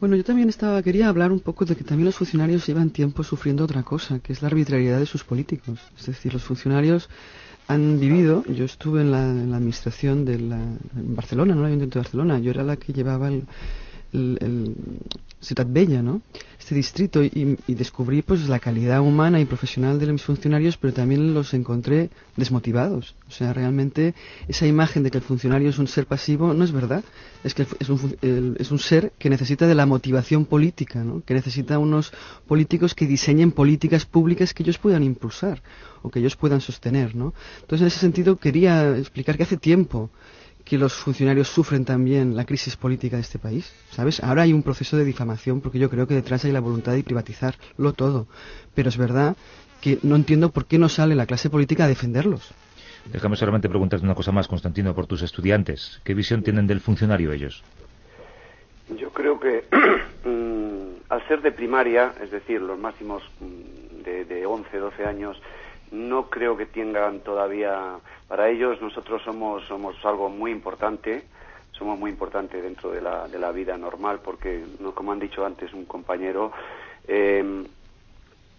Bueno, 0.01 0.15
yo 0.15 0.23
también 0.23 0.49
estaba, 0.49 0.81
quería 0.81 1.09
hablar 1.09 1.31
un 1.31 1.41
poco 1.41 1.63
de 1.63 1.75
que 1.75 1.83
también 1.83 2.05
los 2.05 2.15
funcionarios 2.15 2.65
llevan 2.65 2.89
tiempo 2.89 3.23
sufriendo 3.23 3.65
otra 3.65 3.83
cosa, 3.83 4.17
que 4.17 4.33
es 4.33 4.41
la 4.41 4.47
arbitrariedad 4.47 4.97
de 4.97 5.05
sus 5.05 5.23
políticos. 5.23 5.77
Es 5.95 6.07
decir, 6.07 6.33
los 6.33 6.41
funcionarios 6.41 7.07
han 7.67 7.99
vivido, 7.99 8.43
yo 8.45 8.65
estuve 8.65 9.01
en 9.01 9.11
la, 9.11 9.29
administración 9.29 10.25
de 10.25 10.39
la, 10.39 10.55
en 10.55 11.15
Barcelona, 11.15 11.53
no 11.53 11.59
en 11.59 11.65
el 11.65 11.71
Ayuntamiento 11.73 11.99
de 11.99 12.03
Barcelona, 12.03 12.39
yo 12.39 12.49
era 12.49 12.63
la 12.63 12.77
que 12.77 12.93
llevaba 12.93 13.27
el, 13.27 13.43
el, 14.13 14.75
Ciudad 15.41 15.65
Bella, 15.67 16.03
¿no? 16.03 16.21
Este 16.59 16.75
distrito 16.75 17.23
y, 17.23 17.57
descubrí 17.67 18.21
pues 18.21 18.47
la 18.47 18.59
calidad 18.59 19.01
humana 19.01 19.39
y 19.39 19.45
profesional 19.45 19.97
de 19.97 20.11
mis 20.11 20.21
funcionarios, 20.21 20.77
pero 20.77 20.93
también 20.93 21.33
los 21.33 21.55
encontré 21.55 22.11
desmotivados. 22.37 23.15
O 23.27 23.31
sea, 23.31 23.51
realmente 23.51 24.13
esa 24.47 24.67
imagen 24.67 25.01
de 25.01 25.09
que 25.09 25.17
el 25.17 25.23
funcionario 25.23 25.69
es 25.69 25.79
un 25.79 25.87
ser 25.87 26.05
pasivo 26.05 26.53
no 26.53 26.63
es 26.63 26.71
verdad. 26.71 27.03
Es 27.43 27.55
que 27.55 27.65
es 27.79 27.89
un, 27.89 28.55
es 28.59 28.69
un 28.69 28.77
ser 28.77 29.13
que 29.17 29.31
necesita 29.31 29.65
de 29.65 29.73
la 29.73 29.87
motivación 29.87 30.45
política, 30.45 31.03
¿no? 31.03 31.23
Que 31.25 31.33
necesita 31.33 31.79
unos 31.79 32.13
políticos 32.47 32.93
que 32.93 33.07
diseñen 33.07 33.51
políticas 33.51 34.05
públicas 34.05 34.53
que 34.53 34.61
ellos 34.61 34.77
puedan 34.77 35.01
impulsar 35.01 35.63
o 36.03 36.11
que 36.11 36.19
ellos 36.19 36.35
puedan 36.35 36.61
sostener, 36.61 37.15
¿no? 37.15 37.33
Entonces, 37.61 37.81
en 37.81 37.87
ese 37.87 37.99
sentido, 37.99 38.37
quería 38.37 38.95
explicar 38.95 39.37
que 39.37 39.43
hace 39.43 39.57
tiempo 39.57 40.11
que 40.71 40.77
los 40.77 40.93
funcionarios 40.93 41.49
sufren 41.49 41.83
también 41.83 42.37
la 42.37 42.45
crisis 42.45 42.77
política 42.77 43.17
de 43.17 43.23
este 43.23 43.37
país, 43.37 43.75
¿sabes? 43.89 44.23
Ahora 44.23 44.43
hay 44.43 44.53
un 44.53 44.63
proceso 44.63 44.95
de 44.95 45.03
difamación 45.03 45.59
porque 45.59 45.79
yo 45.79 45.89
creo 45.89 46.07
que 46.07 46.13
detrás 46.13 46.45
hay 46.45 46.53
la 46.53 46.61
voluntad 46.61 46.93
de 46.93 47.03
privatizarlo 47.03 47.91
todo, 47.91 48.25
pero 48.73 48.87
es 48.87 48.95
verdad 48.95 49.35
que 49.81 49.99
no 50.01 50.15
entiendo 50.15 50.49
por 50.49 50.67
qué 50.67 50.77
no 50.79 50.87
sale 50.87 51.13
la 51.13 51.25
clase 51.25 51.49
política 51.49 51.83
a 51.83 51.87
defenderlos. 51.89 52.53
Déjame 53.11 53.35
solamente 53.35 53.67
preguntarte 53.67 54.05
una 54.05 54.15
cosa 54.15 54.31
más, 54.31 54.47
Constantino, 54.47 54.95
por 54.95 55.07
tus 55.07 55.23
estudiantes. 55.23 55.99
¿Qué 56.05 56.13
visión 56.13 56.41
tienen 56.41 56.67
del 56.67 56.79
funcionario 56.79 57.33
ellos? 57.33 57.61
Yo 58.97 59.09
creo 59.09 59.41
que 59.41 59.65
mm, 60.23 61.03
al 61.09 61.27
ser 61.27 61.41
de 61.41 61.51
primaria, 61.51 62.13
es 62.23 62.31
decir, 62.31 62.61
los 62.61 62.79
máximos 62.79 63.23
mm, 63.41 64.03
de, 64.05 64.23
de 64.23 64.45
11, 64.45 64.77
12 64.77 65.05
años, 65.05 65.37
no 65.91 66.29
creo 66.29 66.55
que 66.57 66.65
tengan 66.65 67.19
todavía 67.19 67.97
para 68.27 68.49
ellos 68.49 68.81
nosotros 68.81 69.21
somos 69.23 69.63
somos 69.67 69.95
algo 70.05 70.29
muy 70.29 70.51
importante 70.51 71.23
somos 71.71 71.99
muy 71.99 72.11
importante 72.11 72.61
dentro 72.61 72.91
de 72.91 73.01
la, 73.01 73.27
de 73.27 73.39
la 73.39 73.51
vida 73.51 73.77
normal 73.77 74.19
porque 74.23 74.63
no 74.79 74.93
como 74.93 75.11
han 75.11 75.19
dicho 75.19 75.45
antes 75.45 75.73
un 75.73 75.85
compañero 75.85 76.51
eh, 77.07 77.65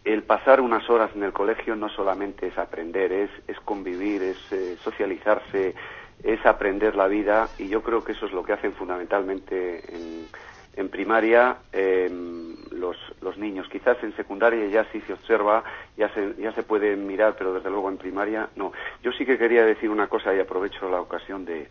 el 0.04 0.22
pasar 0.24 0.60
unas 0.60 0.88
horas 0.90 1.10
en 1.14 1.22
el 1.22 1.32
colegio 1.32 1.74
no 1.74 1.88
solamente 1.88 2.48
es 2.48 2.58
aprender 2.58 3.12
es 3.12 3.30
es 3.48 3.58
convivir 3.60 4.22
es 4.22 4.38
eh, 4.52 4.76
socializarse 4.82 5.74
es 6.22 6.44
aprender 6.46 6.94
la 6.94 7.08
vida 7.08 7.48
y 7.58 7.68
yo 7.68 7.82
creo 7.82 8.04
que 8.04 8.12
eso 8.12 8.26
es 8.26 8.32
lo 8.32 8.44
que 8.44 8.52
hacen 8.52 8.74
fundamentalmente 8.74 9.82
en, 9.94 10.26
en 10.74 10.88
primaria 10.88 11.56
eh, 11.72 12.10
los, 12.70 12.96
los 13.20 13.36
niños. 13.36 13.68
Quizás 13.68 14.02
en 14.02 14.14
secundaria 14.16 14.66
ya 14.66 14.84
sí 14.92 15.00
se 15.06 15.12
observa, 15.12 15.64
ya 15.96 16.08
se, 16.14 16.34
ya 16.38 16.52
se 16.52 16.62
puede 16.62 16.96
mirar, 16.96 17.34
pero 17.36 17.54
desde 17.54 17.70
luego 17.70 17.88
en 17.88 17.98
primaria 17.98 18.48
no. 18.56 18.72
Yo 19.02 19.12
sí 19.12 19.26
que 19.26 19.38
quería 19.38 19.64
decir 19.64 19.90
una 19.90 20.06
cosa 20.06 20.34
y 20.34 20.40
aprovecho 20.40 20.88
la 20.90 21.00
ocasión 21.00 21.44
de, 21.44 21.68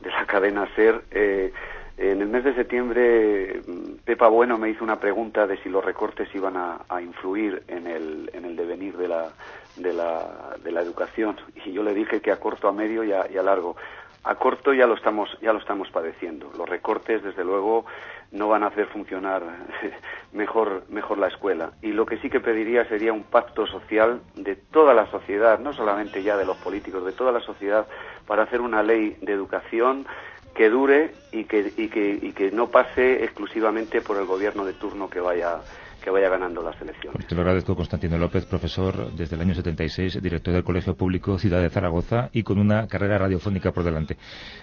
de 0.00 0.10
la 0.10 0.26
cadena 0.26 0.68
SER. 0.74 1.02
Eh, 1.10 1.52
en 1.96 2.20
el 2.20 2.26
mes 2.26 2.42
de 2.42 2.54
septiembre, 2.54 3.60
Pepa 4.04 4.26
Bueno 4.26 4.58
me 4.58 4.68
hizo 4.68 4.82
una 4.82 4.98
pregunta 4.98 5.46
de 5.46 5.56
si 5.58 5.68
los 5.68 5.84
recortes 5.84 6.28
iban 6.34 6.56
a, 6.56 6.80
a 6.88 7.00
influir 7.00 7.62
en 7.68 7.86
el, 7.86 8.30
en 8.32 8.44
el 8.44 8.56
devenir 8.56 8.96
de 8.96 9.06
la, 9.06 9.28
de, 9.76 9.92
la, 9.92 10.56
de 10.62 10.72
la 10.72 10.82
educación. 10.82 11.36
Y 11.64 11.70
yo 11.70 11.84
le 11.84 11.94
dije 11.94 12.20
que 12.20 12.32
a 12.32 12.40
corto, 12.40 12.66
a 12.66 12.72
medio 12.72 13.04
y 13.04 13.12
a, 13.12 13.30
y 13.30 13.36
a 13.36 13.42
largo 13.44 13.76
a 14.24 14.34
corto 14.36 14.72
ya 14.72 14.86
lo 14.86 14.94
estamos 14.94 15.28
ya 15.40 15.52
lo 15.52 15.58
estamos 15.58 15.90
padeciendo. 15.90 16.50
Los 16.56 16.68
recortes 16.68 17.22
desde 17.22 17.44
luego 17.44 17.84
no 18.32 18.48
van 18.48 18.62
a 18.62 18.68
hacer 18.68 18.86
funcionar 18.86 19.42
mejor 20.32 20.84
mejor 20.88 21.18
la 21.18 21.28
escuela. 21.28 21.72
Y 21.82 21.92
lo 21.92 22.06
que 22.06 22.16
sí 22.18 22.30
que 22.30 22.40
pediría 22.40 22.86
sería 22.86 23.12
un 23.12 23.22
pacto 23.22 23.66
social 23.66 24.20
de 24.34 24.56
toda 24.56 24.94
la 24.94 25.10
sociedad 25.10 25.58
no 25.58 25.72
solamente 25.72 26.22
ya 26.22 26.36
de 26.36 26.46
los 26.46 26.56
políticos 26.56 27.04
de 27.04 27.12
toda 27.12 27.32
la 27.32 27.40
sociedad 27.40 27.86
para 28.26 28.44
hacer 28.44 28.60
una 28.60 28.82
ley 28.82 29.16
de 29.20 29.32
educación 29.32 30.06
que 30.54 30.70
dure 30.70 31.12
y 31.32 31.44
que 31.44 31.72
y 31.76 31.88
que, 31.88 32.18
y 32.22 32.32
que 32.32 32.50
no 32.50 32.68
pase 32.68 33.24
exclusivamente 33.24 34.00
por 34.00 34.16
el 34.16 34.24
gobierno 34.24 34.64
de 34.64 34.72
turno 34.72 35.10
que 35.10 35.20
vaya 35.20 35.60
que 36.04 36.10
vaya 36.10 36.28
ganando 36.28 36.62
la 36.62 36.78
selección. 36.78 37.14
Te 37.26 37.34
lo 37.34 37.40
agradezco, 37.40 37.74
Constantino 37.74 38.18
López, 38.18 38.44
profesor 38.44 39.10
desde 39.12 39.36
el 39.36 39.40
año 39.40 39.54
76, 39.54 40.22
director 40.22 40.52
del 40.52 40.62
Colegio 40.62 40.94
Público 40.94 41.38
Ciudad 41.38 41.62
de 41.62 41.70
Zaragoza 41.70 42.28
y 42.32 42.42
con 42.42 42.58
una 42.58 42.86
carrera 42.86 43.16
radiofónica 43.16 43.72
por 43.72 43.84
delante. 43.84 44.18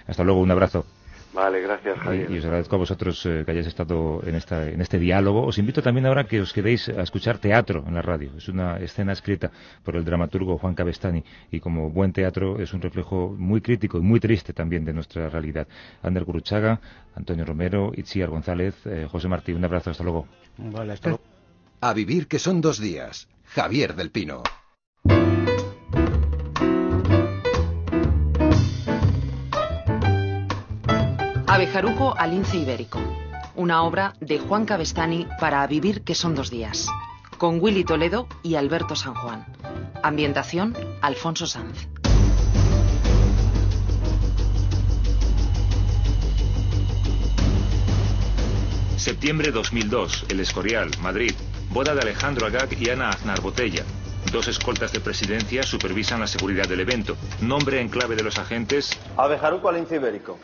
Hasta 0.06 0.22
luego, 0.22 0.40
un 0.40 0.52
abrazo. 0.52 0.86
Vale, 1.34 1.62
gracias, 1.62 1.98
Javier. 1.98 2.30
Y, 2.30 2.38
os 2.38 2.44
agradezco 2.44 2.76
a 2.76 2.78
vosotros 2.78 3.24
eh, 3.24 3.42
que 3.44 3.50
hayáis 3.50 3.66
estado 3.66 4.20
en, 4.24 4.34
esta, 4.34 4.68
en 4.68 4.80
este 4.82 4.98
diálogo. 4.98 5.46
Os 5.46 5.58
invito 5.58 5.82
también 5.82 6.06
ahora 6.06 6.24
que 6.24 6.40
os 6.40 6.52
quedéis 6.52 6.90
a 6.90 7.02
escuchar 7.02 7.38
teatro 7.38 7.82
en 7.86 7.94
la 7.94 8.02
radio. 8.02 8.30
Es 8.36 8.48
una 8.48 8.76
escena 8.76 9.12
escrita 9.12 9.50
por 9.82 9.96
el 9.96 10.04
dramaturgo 10.04 10.58
Juan 10.58 10.74
Cabestani 10.74 11.24
y 11.50 11.60
como 11.60 11.90
buen 11.90 12.12
teatro 12.12 12.60
es 12.60 12.74
un 12.74 12.82
reflejo 12.82 13.34
muy 13.36 13.62
crítico 13.62 13.98
y 13.98 14.02
muy 14.02 14.20
triste 14.20 14.52
también 14.52 14.84
de 14.84 14.92
nuestra 14.92 15.28
realidad. 15.30 15.66
Ander 16.02 16.24
Guruchaga, 16.24 16.80
Antonio 17.14 17.46
Romero, 17.46 17.92
Itziar 17.96 18.28
González, 18.28 18.74
eh, 18.86 19.08
José 19.10 19.28
Martí. 19.28 19.52
Un 19.52 19.64
abrazo, 19.64 19.90
hasta 19.90 20.04
luego. 20.04 20.26
Vale, 20.58 20.92
hasta 20.92 21.08
luego. 21.08 21.31
A 21.84 21.94
vivir 21.94 22.28
que 22.28 22.38
son 22.38 22.60
dos 22.60 22.78
días. 22.78 23.26
Javier 23.42 23.96
del 23.96 24.12
Pino. 24.12 24.44
Abejaruco 31.48 32.16
al 32.16 32.30
lince 32.30 32.58
ibérico. 32.58 33.00
Una 33.56 33.82
obra 33.82 34.14
de 34.20 34.38
Juan 34.38 34.64
Cabestani 34.64 35.26
para 35.40 35.66
vivir 35.66 36.02
que 36.04 36.14
son 36.14 36.36
dos 36.36 36.50
días. 36.50 36.86
Con 37.36 37.60
Willy 37.60 37.82
Toledo 37.82 38.28
y 38.44 38.54
Alberto 38.54 38.94
San 38.94 39.14
Juan. 39.14 39.44
Ambientación, 40.04 40.76
Alfonso 41.00 41.48
Sanz. 41.48 41.88
Septiembre 48.96 49.50
2002, 49.50 50.26
El 50.28 50.38
Escorial, 50.38 50.92
Madrid. 51.00 51.32
Boda 51.72 51.94
de 51.94 52.02
Alejandro 52.02 52.46
Agag 52.46 52.68
y 52.78 52.90
Ana 52.90 53.08
Aznar 53.08 53.40
Botella. 53.40 53.82
Dos 54.30 54.46
escoltas 54.46 54.92
de 54.92 55.00
presidencia 55.00 55.62
supervisan 55.62 56.20
la 56.20 56.26
seguridad 56.26 56.68
del 56.68 56.80
evento. 56.80 57.16
Nombre 57.40 57.80
en 57.80 57.88
clave 57.88 58.14
de 58.14 58.22
los 58.22 58.38
agentes. 58.38 58.90
Abejaruco 59.16 59.70
al 59.70 59.76
lince 59.76 59.96
ibérico. 59.96 60.38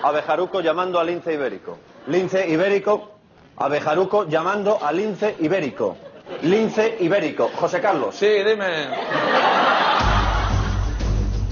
Abejaruco 0.00 0.60
llamando 0.60 1.00
al 1.00 1.08
lince 1.08 1.34
ibérico. 1.34 1.78
Lince 2.06 2.48
ibérico. 2.48 3.18
Abejaruco 3.56 4.28
llamando 4.28 4.78
al 4.80 4.96
lince 4.96 5.34
ibérico. 5.40 5.96
Lince 6.42 6.98
ibérico. 7.00 7.50
José 7.56 7.80
Carlos. 7.80 8.14
Sí, 8.14 8.26
dime. 8.26 8.90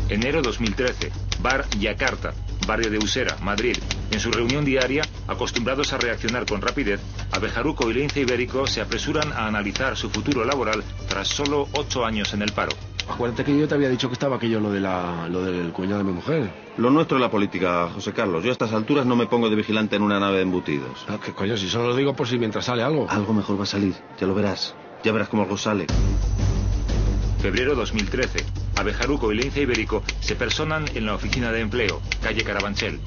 Enero 0.09 0.43
2013. 0.43 1.11
Bar 1.41 1.69
Yakarta, 1.79 2.33
barrio 2.67 2.91
de 2.91 2.99
Usera, 2.99 3.37
Madrid. 3.43 3.77
En 4.11 4.21
su 4.21 4.31
reunión 4.31 4.65
diaria, 4.65 5.03
acostumbrados 5.27 5.93
a 5.93 5.99
reaccionar 5.99 6.47
con 6.47 6.61
rapidez, 6.61 7.01
Abejaruco 7.33 7.91
y 7.91 7.95
Lince 7.95 8.21
Ibérico 8.21 8.67
se 8.67 8.81
apresuran 8.81 9.33
a 9.33 9.47
analizar 9.47 9.97
su 9.97 10.11
futuro 10.11 10.45
laboral 10.45 10.83
tras 11.09 11.29
solo 11.29 11.69
ocho 11.73 12.05
años 12.05 12.33
en 12.35 12.43
el 12.43 12.53
paro. 12.53 12.73
Acuérdate 13.09 13.45
que 13.45 13.57
yo 13.57 13.69
te 13.69 13.75
había 13.75 13.89
dicho 13.89 14.09
que 14.09 14.15
estaba 14.15 14.37
aquello 14.37 14.59
lo, 14.59 14.73
de 14.73 14.81
la, 14.81 15.29
lo 15.29 15.43
del 15.43 15.73
cuñado 15.73 15.99
de 15.99 16.05
mi 16.05 16.13
mujer. 16.13 16.51
Lo 16.77 16.91
nuestro 16.91 17.19
es 17.19 17.21
la 17.23 17.31
política, 17.31 17.89
José 17.95 18.13
Carlos. 18.13 18.43
Yo 18.43 18.51
a 18.51 18.53
estas 18.53 18.73
alturas 18.73 19.07
no 19.07 19.15
me 19.15 19.27
pongo 19.27 19.49
de 19.49 19.55
vigilante 19.55 19.95
en 19.95 20.03
una 20.03 20.19
nave 20.19 20.39
de 20.39 20.43
embutidos. 20.43 21.05
Ah, 21.09 21.19
¿Qué 21.25 21.33
coño? 21.33 21.57
Si 21.57 21.69
solo 21.69 21.89
lo 21.89 21.97
digo 21.97 22.15
por 22.15 22.27
si 22.27 22.37
mientras 22.37 22.65
sale 22.65 22.83
algo. 22.83 23.07
Algo 23.09 23.33
mejor 23.33 23.59
va 23.59 23.63
a 23.63 23.67
salir, 23.67 23.95
ya 24.21 24.27
lo 24.27 24.35
verás. 24.35 24.75
Ya 25.05 25.13
verás 25.13 25.29
cómo 25.29 25.45
algo 25.45 25.57
sale. 25.57 25.87
Febrero 27.47 27.77
2013. 27.77 28.45
Abejaruco 28.75 29.31
y 29.31 29.37
Lince 29.37 29.61
Ibérico 29.61 30.03
se 30.19 30.35
personan 30.35 30.85
en 30.97 31.07
la 31.07 31.15
oficina 31.15 31.53
de 31.53 31.61
empleo, 31.61 32.03
calle 32.21 32.43
Carabanchel. 32.43 32.99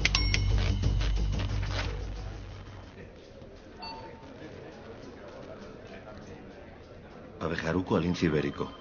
Abejaruco 7.38 7.96
al 7.96 8.02
lince 8.02 8.24
ibérico. 8.24 8.72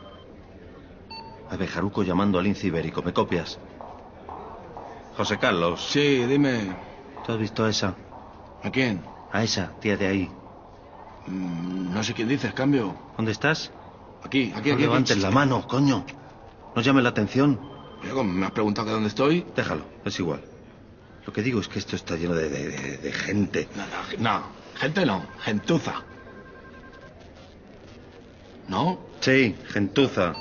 Abejaruco 1.50 2.04
llamando 2.04 2.40
al 2.40 2.46
lince 2.46 2.68
ibérico. 2.68 3.02
¿Me 3.02 3.12
copias? 3.12 3.60
José 5.18 5.38
Carlos. 5.40 5.86
Sí, 5.92 6.24
dime. 6.26 6.74
¿Tú 7.26 7.34
has 7.34 7.38
visto 7.38 7.66
a 7.66 7.70
esa? 7.70 7.96
¿A 8.64 8.70
quién? 8.72 9.02
A 9.34 9.44
esa, 9.44 9.78
tía 9.82 9.98
de 9.98 10.08
ahí. 10.08 10.32
Mm, 11.28 11.94
no 11.94 12.02
sé 12.02 12.14
quién 12.14 12.30
dices, 12.30 12.54
cambio. 12.54 12.96
¿Dónde 13.18 13.34
estás? 13.34 13.74
Aquí, 14.24 14.52
aquí, 14.56 14.70
No 14.70 14.76
aquí. 14.76 14.84
levantes 14.84 15.12
aquí. 15.18 15.22
la 15.22 15.32
mano, 15.32 15.68
coño. 15.68 16.06
No 16.76 16.82
llame 16.82 17.02
la 17.02 17.10
atención. 17.10 17.60
¿cómo 18.14 18.24
¿Me 18.32 18.46
has 18.46 18.52
preguntado 18.52 18.88
que 18.88 18.94
dónde 18.94 19.10
estoy? 19.10 19.46
Déjalo, 19.56 19.84
es 20.06 20.20
igual. 20.20 20.42
Lo 21.26 21.34
que 21.34 21.42
digo 21.44 21.60
es 21.60 21.68
que 21.68 21.80
esto 21.80 21.96
está 21.96 22.16
lleno 22.16 22.34
de, 22.34 22.50
de- 22.50 22.70
de- 22.70 22.98
de 22.98 23.12
gente. 23.12 23.68
No, 23.76 23.84
no, 23.84 24.40
no. 24.40 24.44
Gente 24.76 25.06
no. 25.06 25.26
Gentuza. 25.40 26.02
¿No? 28.68 29.00
Sí, 29.20 29.56
gentuza. 29.68 30.34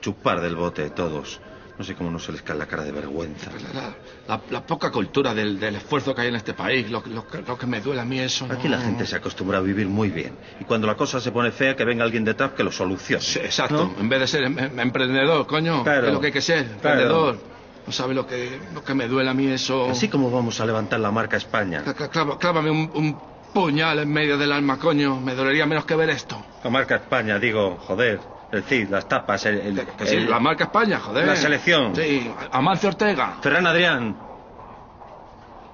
Chupar 0.00 0.40
del 0.40 0.56
bote, 0.56 0.90
todos. 0.90 1.40
No 1.76 1.84
sé 1.84 1.94
cómo 1.96 2.08
no 2.10 2.20
se 2.20 2.30
les 2.30 2.42
cae 2.42 2.56
la 2.56 2.66
cara 2.66 2.84
de 2.84 2.92
vergüenza. 2.92 3.50
La, 3.74 3.80
la- 3.80 3.94
la- 4.28 4.40
la 4.48 4.64
poca 4.64 4.92
cultura 4.92 5.34
del, 5.34 5.58
del 5.58 5.74
esfuerzo 5.76 6.14
que 6.14 6.20
hay 6.22 6.28
en 6.28 6.36
este 6.36 6.54
país, 6.54 6.88
lo, 6.88 7.02
que- 7.02 7.10
lo 7.10 7.24
lo 7.46 7.58
que 7.58 7.66
me 7.66 7.80
duele 7.80 8.00
a 8.00 8.04
mí 8.04 8.20
eso. 8.20 8.46
Aquí 8.48 8.68
no. 8.68 8.76
la 8.76 8.82
gente 8.82 9.04
se 9.06 9.16
acostumbra 9.16 9.58
a 9.58 9.60
vivir 9.60 9.88
muy 9.88 10.10
bien. 10.10 10.36
Y 10.60 10.64
cuando 10.64 10.86
la 10.86 10.94
cosa 10.94 11.20
se 11.20 11.32
pone 11.32 11.50
fea, 11.50 11.74
que 11.74 11.84
venga 11.84 12.04
alguien 12.04 12.24
detrás 12.24 12.52
que 12.52 12.62
lo 12.62 12.70
solucione. 12.70 13.22
Sí, 13.22 13.40
exacto. 13.40 13.92
En 13.98 14.08
vez 14.08 14.20
de 14.20 14.26
ser 14.28 14.44
em- 14.44 14.58
em- 14.58 14.78
emprendedor, 14.80 15.46
coño. 15.48 15.82
Claro. 15.82 16.06
Es 16.06 16.12
lo 16.12 16.20
que 16.20 16.26
hay 16.28 16.32
que 16.32 16.40
ser, 16.42 16.64
Claro. 16.64 17.00
emprendedor. 17.00 17.38
No 17.86 17.92
sabe 17.92 18.14
lo 18.14 18.26
que, 18.26 18.60
lo 18.72 18.82
que 18.84 18.94
me 18.94 19.08
duele 19.08 19.28
a 19.30 19.34
mí 19.34 19.46
eso. 19.48 19.90
Así 19.90 20.08
como 20.08 20.30
vamos 20.30 20.60
a 20.60 20.66
levantar 20.66 21.00
la 21.00 21.10
marca 21.10 21.36
España. 21.36 21.82
Clava- 22.10 22.38
Clávame 22.38 22.70
un, 22.70 22.90
un 22.94 23.18
puñal 23.52 23.98
en 23.98 24.10
medio 24.12 24.38
del 24.38 24.52
alma, 24.52 24.78
coño. 24.78 25.20
Me 25.20 25.34
dolería 25.34 25.66
menos 25.66 25.84
que 25.84 25.96
ver 25.96 26.10
esto. 26.10 26.40
La 26.62 26.70
marca 26.70 26.94
España, 26.94 27.38
digo, 27.38 27.76
joder. 27.80 28.20
El 28.54 28.62
CID, 28.62 28.88
las 28.90 29.08
tapas, 29.08 29.44
el... 29.46 29.58
el- 29.58 29.86
Que 29.86 30.06
sí, 30.06 30.16
el- 30.16 30.30
la 30.30 30.38
marca 30.38 30.64
España, 30.64 31.00
joder. 31.00 31.26
La 31.26 31.34
selección. 31.36 31.94
Sí, 31.96 32.30
Amancio 32.52 32.88
Ortega. 32.90 33.38
Ferran 33.42 33.66
Adrián. 33.66 34.16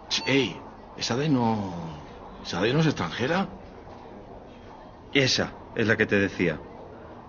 Sí, 0.09 0.23
Ey, 0.27 0.61
esa 0.97 1.17
de 1.17 1.29
no... 1.29 1.75
¿Esa 2.43 2.61
de 2.63 2.73
no 2.73 2.81
es 2.81 2.87
extranjera? 2.87 3.49
Esa 5.13 5.53
es 5.75 5.87
la 5.87 5.97
que 5.97 6.07
te 6.07 6.19
decía. 6.19 6.59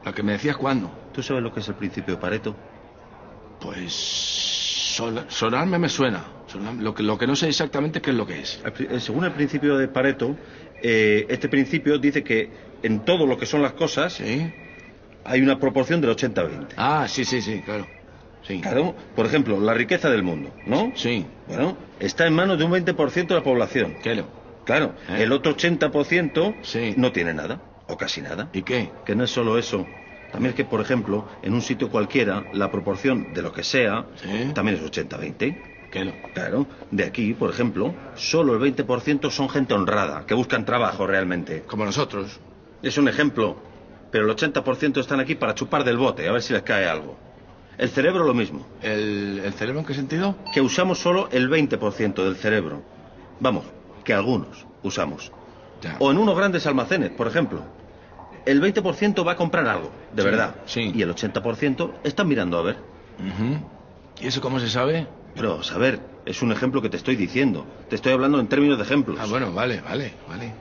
La 0.06 0.14
que 0.14 0.24
me 0.24 0.32
decías 0.34 0.56
cuándo. 0.56 0.90
¿Tú 1.14 1.22
sabes 1.22 1.44
lo 1.44 1.54
que 1.54 1.60
es 1.60 1.68
el 1.68 1.76
principio 1.76 2.16
de 2.16 2.22
Pareto? 2.22 2.56
Pues... 3.60 3.94
sonarme 5.30 5.78
me 5.80 5.90
suena. 5.90 6.24
Lo, 6.80 6.94
que, 6.94 7.04
lo 7.04 7.18
que 7.18 7.28
no 7.28 7.36
sé 7.36 7.50
exactamente 7.50 8.02
qué 8.02 8.12
es 8.12 8.16
lo 8.16 8.26
que 8.26 8.40
es. 8.42 8.60
Eh, 8.80 9.00
Según 9.00 9.26
el 9.26 9.32
principio 9.32 9.78
de 9.78 9.88
Pareto, 9.90 10.36
eh, 10.82 11.26
este 11.30 11.50
principio 11.50 11.98
dice 11.98 12.24
que 12.24 12.52
en 12.84 13.02
todo 13.06 13.26
lo 13.28 13.38
que 13.38 13.46
son 13.46 13.62
las 13.62 13.74
cosas 13.74 14.14
¿Sí? 14.14 14.50
Hay 15.24 15.42
una 15.42 15.60
proporción 15.60 16.02
del 16.02 16.12
80-20. 16.16 16.68
Ah, 16.78 17.08
sí, 17.08 17.26
sí, 17.26 17.42
sí, 17.42 17.62
claro. 17.62 17.88
Sí. 18.44 18.60
Claro, 18.60 18.96
por 19.16 19.26
ejemplo, 19.28 19.60
la 19.60 19.74
riqueza 19.74 20.10
del 20.10 20.24
mundo, 20.24 20.52
¿no? 20.66 20.92
Sí. 20.96 21.26
Bueno, 21.48 21.78
está 22.00 22.26
en 22.26 22.34
manos 22.34 22.58
de 22.58 22.64
un 22.66 22.72
20% 22.72 23.28
de 23.28 23.36
la 23.36 23.44
población. 23.44 23.96
¿Qué? 24.02 24.24
Claro, 24.66 24.96
¿Eh? 25.10 25.24
el 25.24 25.32
otro 25.32 25.52
80% 25.56 26.56
Sí. 26.64 26.94
no 26.98 27.12
tiene 27.12 27.34
nada, 27.34 27.62
o 27.88 27.98
casi 27.98 28.22
nada. 28.22 28.50
¿Y 28.54 28.64
qué? 28.64 28.90
Que 29.06 29.16
no 29.16 29.24
es 29.26 29.32
solo 29.32 29.58
eso. 29.60 29.88
También 30.32 30.52
es 30.52 30.56
que, 30.56 30.66
por 30.66 30.82
ejemplo, 30.82 31.28
en 31.44 31.54
un 31.54 31.62
sitio 31.62 31.90
cualquiera, 31.90 32.46
la 32.54 32.72
proporción 32.72 33.28
de 33.34 33.42
lo 33.42 33.52
que 33.52 33.64
sea 33.64 34.06
Sí. 34.16 34.52
también 34.54 34.78
es 34.78 34.84
80-20. 34.84 35.56
¿Qué 35.92 36.06
no? 36.06 36.14
Claro, 36.34 36.68
de 36.90 37.04
aquí, 37.04 37.34
por 37.34 37.50
ejemplo, 37.50 37.94
solo 38.16 38.54
el 38.54 38.60
20% 38.60 39.30
son 39.30 39.50
gente 39.50 39.74
honrada, 39.74 40.26
que 40.26 40.34
buscan 40.34 40.64
trabajo 40.66 41.06
realmente. 41.06 41.64
Como 41.68 41.84
nosotros. 41.86 42.40
Es 42.82 42.98
un 42.98 43.08
ejemplo, 43.10 43.58
pero 44.12 44.26
el 44.26 44.32
80% 44.36 45.00
están 45.00 45.20
aquí 45.20 45.36
para 45.36 45.56
chupar 45.56 45.84
del 45.84 45.98
bote, 45.98 46.28
a 46.28 46.32
ver 46.32 46.42
si 46.42 46.54
les 46.54 46.62
cae 46.64 46.86
algo. 46.88 47.18
El 47.78 47.90
cerebro 47.90 48.24
lo 48.26 48.34
mismo, 48.34 48.68
¿El, 48.82 49.42
el 49.44 49.54
cerebro 49.54 49.80
en 49.80 49.86
qué 49.86 49.94
sentido? 49.96 50.36
que 50.54 50.62
usamos 50.62 51.00
solo 51.00 51.30
el 51.32 51.50
20% 51.50 52.24
del 52.24 52.36
cerebro. 52.36 52.84
Vamos, 53.40 53.66
que 54.04 54.14
algunos 54.14 54.66
usamos. 54.84 55.32
Ya. 55.82 55.98
O 56.00 56.12
en 56.12 56.18
unos 56.18 56.36
grandes 56.38 56.68
almacenes, 56.68 57.10
por 57.12 57.28
ejemplo. 57.28 57.64
El 58.46 58.62
20% 58.62 59.26
va 59.26 59.32
a 59.34 59.36
comprar 59.36 59.68
algo, 59.68 59.92
de 60.14 60.22
Sí, 60.24 60.30
verdad. 60.30 60.56
sí. 60.66 60.92
Y 60.94 61.02
el 61.02 61.10
80% 61.10 61.92
están 62.04 62.28
mirando 62.28 62.58
a 62.60 62.62
ver. 62.62 62.76
Ujú. 63.20 63.58
¿Y 64.20 64.28
eso 64.28 64.42
cómo 64.42 64.60
se 64.60 64.70
sabe? 64.70 65.08
Pero, 65.34 65.60
a 65.74 65.78
ver, 65.78 66.00
es 66.26 66.42
un 66.42 66.52
ejemplo 66.52 66.82
que 66.82 66.90
te 66.90 66.98
estoy 66.98 67.16
diciendo. 67.16 67.66
Te 67.90 67.96
estoy 67.96 68.12
hablando 68.14 68.40
en 68.40 68.48
términos 68.48 68.78
de 68.78 68.84
ejemplos. 68.84 69.18
Ah, 69.20 69.26
bueno, 69.28 69.52
vale, 69.54 69.82
vale, 69.82 70.14
vale. 70.28 70.54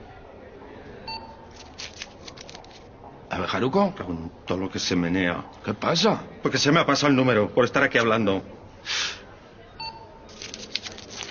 ¿Abejaruco? 3.31 3.93
Con 3.95 4.31
todo 4.45 4.57
lo 4.57 4.69
que 4.69 4.77
se 4.77 4.95
menea. 4.95 5.45
¿Qué 5.63 5.73
pasa? 5.73 6.21
Porque 6.43 6.57
se 6.57 6.71
me 6.71 6.79
ha 6.81 6.85
pasado 6.85 7.09
el 7.09 7.15
número 7.15 7.49
por 7.49 7.63
estar 7.65 7.81
aquí 7.81 7.97
hablando. 7.97 8.43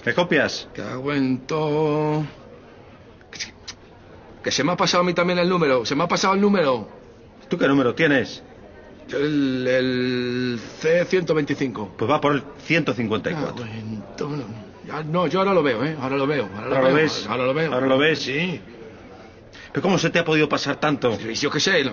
¿Me 0.05 0.15
copias? 0.15 0.67
Cago 0.75 1.13
en 1.13 1.47
todo. 1.47 2.25
Que- 4.43 4.51
se 4.51 4.65
me 4.65 4.73
ha 4.73 4.77
pasado 4.77 5.03
a 5.03 5.07
mí 5.07 5.13
también 5.13 5.39
el 5.39 5.49
número. 5.49 5.85
Se 5.85 5.95
me 5.95 6.05
ha 6.05 6.09
pasado 6.09 6.33
el 6.35 6.41
número. 6.41 6.89
¿Tú 7.49 7.59
qué 7.59 7.69
número 7.69 7.95
tienes? 7.95 8.43
El, 9.13 9.67
el 9.69 10.61
C125. 10.83 11.91
Pues 11.99 12.11
va 12.11 12.19
por 12.21 12.33
el 12.37 12.43
154. 12.65 13.55
Cago 13.55 13.65
en 13.67 14.03
todo. 14.17 14.45
Ya, 14.87 15.03
no, 15.03 15.27
yo 15.27 15.41
ahora 15.41 15.53
lo 15.53 15.63
veo, 15.63 15.85
¿eh? 15.85 15.97
Ahora 16.01 16.17
lo 16.17 16.27
veo. 16.27 16.49
Ahora 16.55 16.67
lo, 16.69 16.77
¿Ahora 16.77 16.89
lo 16.89 16.95
veo. 16.95 17.05
ves? 17.05 17.27
Ahora 17.29 17.45
lo 17.45 17.55
veo. 17.55 17.73
¿Ahora 17.75 17.87
lo 17.87 17.99
ves? 17.99 18.23
Sí. 18.23 18.61
¿Pero 19.73 19.83
cómo 19.83 19.99
se 19.99 20.11
te 20.11 20.19
ha 20.19 20.25
podido 20.25 20.49
pasar 20.49 20.77
tanto? 20.77 21.17
Yo 21.19 21.51
qué 21.51 21.61
sé, 21.61 21.85
no, 21.85 21.93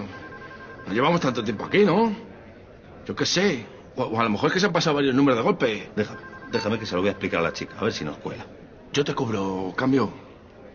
no 0.87 0.93
llevamos 0.93 1.21
tanto 1.21 1.43
tiempo 1.43 1.65
aquí, 1.65 1.85
¿no? 1.85 2.15
Yo 3.05 3.15
qué 3.15 3.25
sé. 3.25 3.65
O, 3.95 4.03
o 4.03 4.19
a 4.19 4.23
lo 4.23 4.29
mejor 4.29 4.49
es 4.49 4.53
que 4.55 4.59
se 4.59 4.65
han 4.65 4.73
pasado 4.73 4.95
varios 4.95 5.15
números 5.15 5.37
de 5.37 5.43
golpe. 5.43 5.89
Déjame, 5.95 6.19
déjame 6.51 6.79
que 6.79 6.85
se 6.85 6.95
lo 6.95 7.01
voy 7.01 7.09
a 7.09 7.11
explicar 7.11 7.39
a 7.39 7.43
la 7.43 7.53
chica, 7.53 7.75
a 7.79 7.83
ver 7.83 7.93
si 7.93 8.03
nos 8.03 8.17
cuela. 8.17 8.45
Yo 8.93 9.03
te 9.03 9.13
cubro, 9.13 9.73
cambio. 9.75 10.11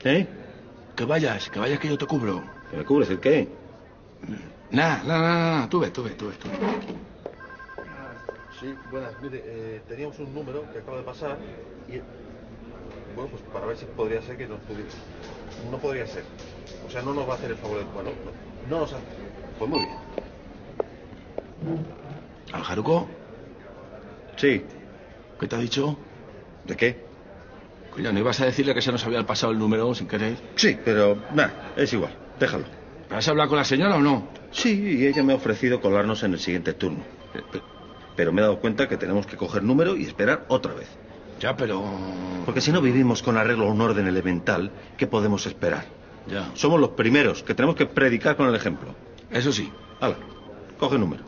¿Eh? 0.04 0.26
Que 0.96 1.04
vayas, 1.04 1.48
que 1.50 1.58
vayas 1.58 1.78
que 1.78 1.88
yo 1.88 1.98
te 1.98 2.06
cubro. 2.06 2.42
¿Que 2.70 2.76
me 2.76 2.84
cubres 2.84 3.10
el 3.10 3.20
qué? 3.20 3.48
Nada, 4.70 5.02
nada, 5.04 5.20
nada, 5.20 5.68
tú 5.68 5.80
ve, 5.80 5.90
tú 5.90 6.04
ve, 6.04 6.10
tú 6.10 6.28
ve, 6.28 6.34
tú 6.34 6.48
ve. 6.48 6.56
Sí, 8.60 8.74
buenas. 8.90 9.12
Mire, 9.20 9.42
eh, 9.44 9.82
teníamos 9.88 10.18
un 10.20 10.32
número 10.32 10.64
que 10.72 10.78
acaba 10.78 10.98
de 10.98 11.02
pasar 11.02 11.36
y... 11.88 12.00
Bueno, 13.14 13.30
pues 13.30 13.42
para 13.52 13.66
ver 13.66 13.76
si 13.76 13.84
podría 13.86 14.22
ser 14.22 14.36
que 14.36 14.46
nos 14.46 14.60
pudiera... 14.60 14.88
No 15.70 15.78
podría 15.78 16.06
ser. 16.06 16.24
O 16.86 16.90
sea, 16.90 17.02
no 17.02 17.14
nos 17.14 17.28
va 17.28 17.32
a 17.32 17.36
hacer 17.36 17.50
el 17.52 17.56
favor 17.56 17.78
de... 17.78 17.84
Bueno, 17.84 18.10
no, 18.68 18.76
no 18.76 18.80
nos 18.82 18.92
hace... 18.92 19.02
Pues 19.58 19.70
muy 19.70 19.80
bien. 19.80 19.90
¿Aljaruco? 22.52 23.08
Sí. 24.36 24.64
¿Qué 25.40 25.46
te 25.46 25.56
ha 25.56 25.58
dicho? 25.58 25.96
¿De 26.66 26.76
qué? 26.76 27.04
Coño, 27.94 28.12
¿no 28.12 28.18
ibas 28.18 28.40
a 28.40 28.46
decirle 28.46 28.74
que 28.74 28.82
se 28.82 28.90
nos 28.92 29.04
había 29.04 29.24
pasado 29.26 29.52
el 29.52 29.58
número 29.58 29.94
sin 29.94 30.08
querer? 30.08 30.36
Sí, 30.56 30.78
pero... 30.84 31.18
Nada, 31.34 31.72
es 31.76 31.92
igual. 31.92 32.12
Déjalo. 32.40 32.64
¿Has 33.10 33.28
hablado 33.28 33.50
con 33.50 33.58
la 33.58 33.64
señora 33.64 33.96
o 33.96 34.00
no? 34.00 34.28
Sí, 34.50 34.98
y 34.98 35.06
ella 35.06 35.22
me 35.22 35.32
ha 35.34 35.36
ofrecido 35.36 35.80
colarnos 35.80 36.22
en 36.22 36.32
el 36.32 36.38
siguiente 36.40 36.72
turno. 36.72 37.04
Pero 38.16 38.32
me 38.32 38.40
he 38.40 38.44
dado 38.44 38.58
cuenta 38.60 38.88
que 38.88 38.96
tenemos 38.96 39.26
que 39.26 39.36
coger 39.36 39.62
número 39.62 39.96
y 39.96 40.04
esperar 40.04 40.44
otra 40.48 40.72
vez. 40.74 40.88
Ya, 41.40 41.56
pero... 41.56 41.82
Porque 42.46 42.60
si 42.60 42.72
no 42.72 42.80
vivimos 42.80 43.22
con 43.22 43.36
arreglo 43.36 43.66
a 43.66 43.70
un 43.72 43.80
orden 43.80 44.06
elemental, 44.06 44.70
¿qué 44.96 45.06
podemos 45.06 45.44
esperar? 45.46 45.84
Ya. 46.26 46.50
Somos 46.54 46.80
los 46.80 46.90
primeros, 46.90 47.42
que 47.42 47.54
tenemos 47.54 47.76
que 47.76 47.86
predicar 47.86 48.36
con 48.36 48.48
el 48.48 48.54
ejemplo. 48.54 48.94
Eso 49.30 49.52
sí. 49.52 49.70
Hala, 50.00 50.16
coge 50.78 50.98
número. 50.98 51.22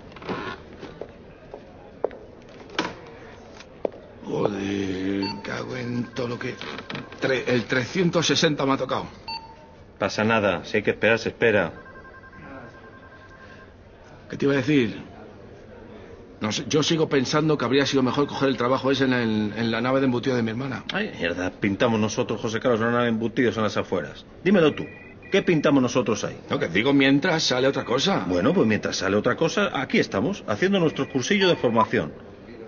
Joder, 4.24 5.24
cago 5.44 5.76
en 5.76 6.04
todo 6.14 6.28
lo 6.28 6.38
que... 6.38 6.54
Tre- 7.20 7.44
el 7.46 7.64
360 7.64 8.64
me 8.66 8.72
ha 8.72 8.76
tocado. 8.76 9.06
Pasa 9.98 10.24
nada, 10.24 10.64
si 10.64 10.78
hay 10.78 10.82
que 10.82 10.90
esperar, 10.90 11.18
se 11.18 11.28
espera. 11.30 11.72
¿Qué 14.30 14.36
te 14.36 14.44
iba 14.46 14.54
a 14.54 14.58
decir? 14.58 15.02
No 16.44 16.52
sé, 16.52 16.64
yo 16.68 16.82
sigo 16.82 17.08
pensando 17.08 17.56
que 17.56 17.64
habría 17.64 17.86
sido 17.86 18.02
mejor 18.02 18.26
coger 18.26 18.50
el 18.50 18.58
trabajo 18.58 18.90
ese 18.90 19.04
en, 19.04 19.14
el- 19.14 19.52
en 19.56 19.70
la 19.70 19.80
nave 19.80 20.00
de 20.00 20.04
embutido 20.04 20.36
de 20.36 20.42
mi 20.42 20.50
hermana. 20.50 20.84
Ay, 20.92 21.10
mierda, 21.18 21.50
pintamos 21.58 21.98
nosotros, 21.98 22.38
José 22.38 22.60
Carlos, 22.60 22.80
una 22.80 22.90
nave 22.90 23.08
embutidos 23.08 23.56
en 23.56 23.62
las 23.62 23.78
afueras. 23.78 24.26
Dímelo 24.42 24.74
tú, 24.74 24.86
¿qué 25.30 25.40
pintamos 25.40 25.82
nosotros 25.82 26.22
ahí? 26.22 26.36
No, 26.50 26.58
que 26.58 26.68
digo 26.68 26.92
mientras 26.92 27.44
sale 27.44 27.66
otra 27.66 27.84
cosa. 27.86 28.26
Bueno, 28.28 28.52
pues 28.52 28.66
mientras 28.66 28.96
sale 28.96 29.16
otra 29.16 29.36
cosa, 29.36 29.70
aquí 29.72 29.98
estamos, 29.98 30.44
haciendo 30.46 30.78
nuestro 30.80 31.08
cursillo 31.08 31.48
de 31.48 31.56
formación. 31.56 32.12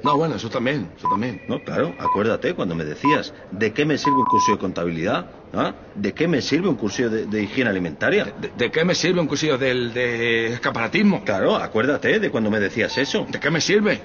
No, 0.03 0.17
bueno, 0.17 0.37
eso 0.37 0.49
también, 0.51 0.93
eso 0.97 1.09
también. 1.09 1.43
No, 1.49 1.63
claro, 1.65 1.95
acuérdate 1.99 2.55
cuando 2.55 2.75
me 2.75 2.85
decías, 2.85 3.33
¿de 3.51 3.73
qué 3.73 3.85
me 3.85 3.99
sirve 3.99 4.17
un 4.19 4.27
cursillo 4.27 4.57
de 4.57 4.61
contabilidad? 4.61 5.27
¿Ah? 5.53 5.75
¿De 5.95 6.13
qué 6.13 6.29
me 6.29 6.43
sirve 6.43 6.69
un 6.69 6.77
cursillo 6.77 7.11
de, 7.11 7.27
de 7.27 7.43
higiene 7.43 7.71
alimentaria? 7.71 8.27
¿De, 8.39 8.51
de 8.57 8.71
qué 8.71 8.85
me 8.85 8.95
sirve 8.95 9.21
un 9.21 9.27
cursillo 9.27 9.59
del, 9.59 9.93
de 9.93 10.49
escaparatismo? 10.55 11.25
Claro, 11.25 11.57
acuérdate 11.57 12.21
de 12.21 12.31
cuando 12.31 12.51
me 12.51 12.61
decías 12.61 12.97
eso. 12.99 13.27
¿De 13.29 13.41
qué 13.41 13.51
me 13.51 13.61
sirve? 13.61 14.01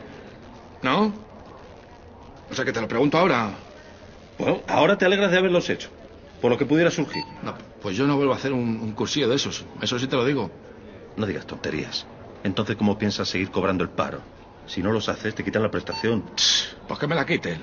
¿No? 0.81 1.13
O 2.49 2.55
sea, 2.55 2.65
que 2.65 2.71
te 2.73 2.81
lo 2.81 2.87
pregunto 2.87 3.17
ahora. 3.17 3.51
Bueno, 4.39 4.61
ahora 4.67 4.97
te 4.97 5.05
alegras 5.05 5.31
de 5.31 5.37
haberlos 5.37 5.69
hecho, 5.69 5.89
por 6.41 6.49
lo 6.51 6.57
que 6.57 6.65
pudiera 6.65 6.89
surgir. 6.89 7.23
No, 7.43 7.53
pues 7.81 7.95
yo 7.95 8.07
no 8.07 8.15
vuelvo 8.15 8.33
a 8.33 8.37
hacer 8.37 8.53
un, 8.53 8.79
un 8.81 8.93
cursillo 8.93 9.29
de 9.29 9.35
esos. 9.35 9.65
Eso 9.81 9.99
sí 9.99 10.07
te 10.07 10.15
lo 10.15 10.25
digo. 10.25 10.49
No 11.15 11.25
digas 11.27 11.45
tonterías. 11.45 12.07
Entonces, 12.43 12.75
¿cómo 12.75 12.97
piensas 12.97 13.29
seguir 13.29 13.51
cobrando 13.51 13.83
el 13.83 13.91
paro? 13.91 14.21
Si 14.65 14.81
no 14.81 14.91
los 14.91 15.09
haces, 15.09 15.35
te 15.35 15.43
quitan 15.43 15.63
la 15.63 15.71
prestación. 15.71 16.23
Pues 16.87 16.99
que 16.99 17.07
me 17.07 17.15
la 17.15 17.25
quiten. 17.25 17.61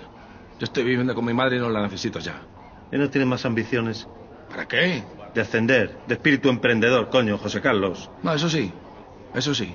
Yo 0.58 0.64
estoy 0.64 0.84
viviendo 0.84 1.14
con 1.14 1.24
mi 1.24 1.32
madre 1.32 1.56
y 1.56 1.60
no 1.60 1.70
la 1.70 1.82
necesito 1.82 2.18
ya. 2.18 2.42
¿Y 2.90 2.98
no 2.98 3.08
tienes 3.08 3.28
más 3.28 3.44
ambiciones? 3.44 4.06
¿Para 4.48 4.66
qué? 4.66 5.04
De 5.34 5.40
ascender, 5.40 5.98
de 6.06 6.14
espíritu 6.14 6.48
emprendedor, 6.48 7.10
coño, 7.10 7.38
José 7.38 7.60
Carlos. 7.60 8.10
No, 8.22 8.32
eso 8.32 8.48
sí. 8.48 8.72
Eso 9.34 9.54
sí. 9.54 9.74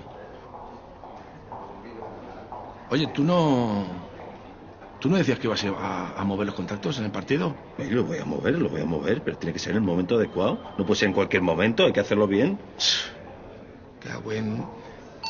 Oye, 2.90 3.08
tú 3.08 3.24
no... 3.24 3.86
¿Tú 5.00 5.10
no 5.10 5.18
decías 5.18 5.38
que 5.38 5.48
ibas 5.48 5.64
a, 5.66 6.14
a 6.20 6.24
mover 6.24 6.46
los 6.48 6.56
contactos 6.56 6.98
en 6.98 7.06
el 7.06 7.12
partido? 7.12 7.54
Eh, 7.78 7.90
lo 7.92 8.06
voy 8.06 8.20
a 8.20 8.26
mover, 8.26 8.58
lo 8.58 8.70
voy 8.70 8.82
a 8.82 8.86
mover, 8.86 9.22
pero 9.22 9.38
tiene 9.38 9.52
que 9.52 9.60
ser 9.60 9.72
en 9.72 9.78
el 9.78 9.84
momento 9.84 10.16
adecuado. 10.16 10.60
No 10.78 10.86
puede 10.86 11.00
ser 11.00 11.10
en 11.10 11.14
cualquier 11.14 11.42
momento, 11.42 11.86
hay 11.86 11.92
que 11.92 12.00
hacerlo 12.00 12.28
bien. 12.28 12.58
Qué 14.00 14.16
buen... 14.24 14.64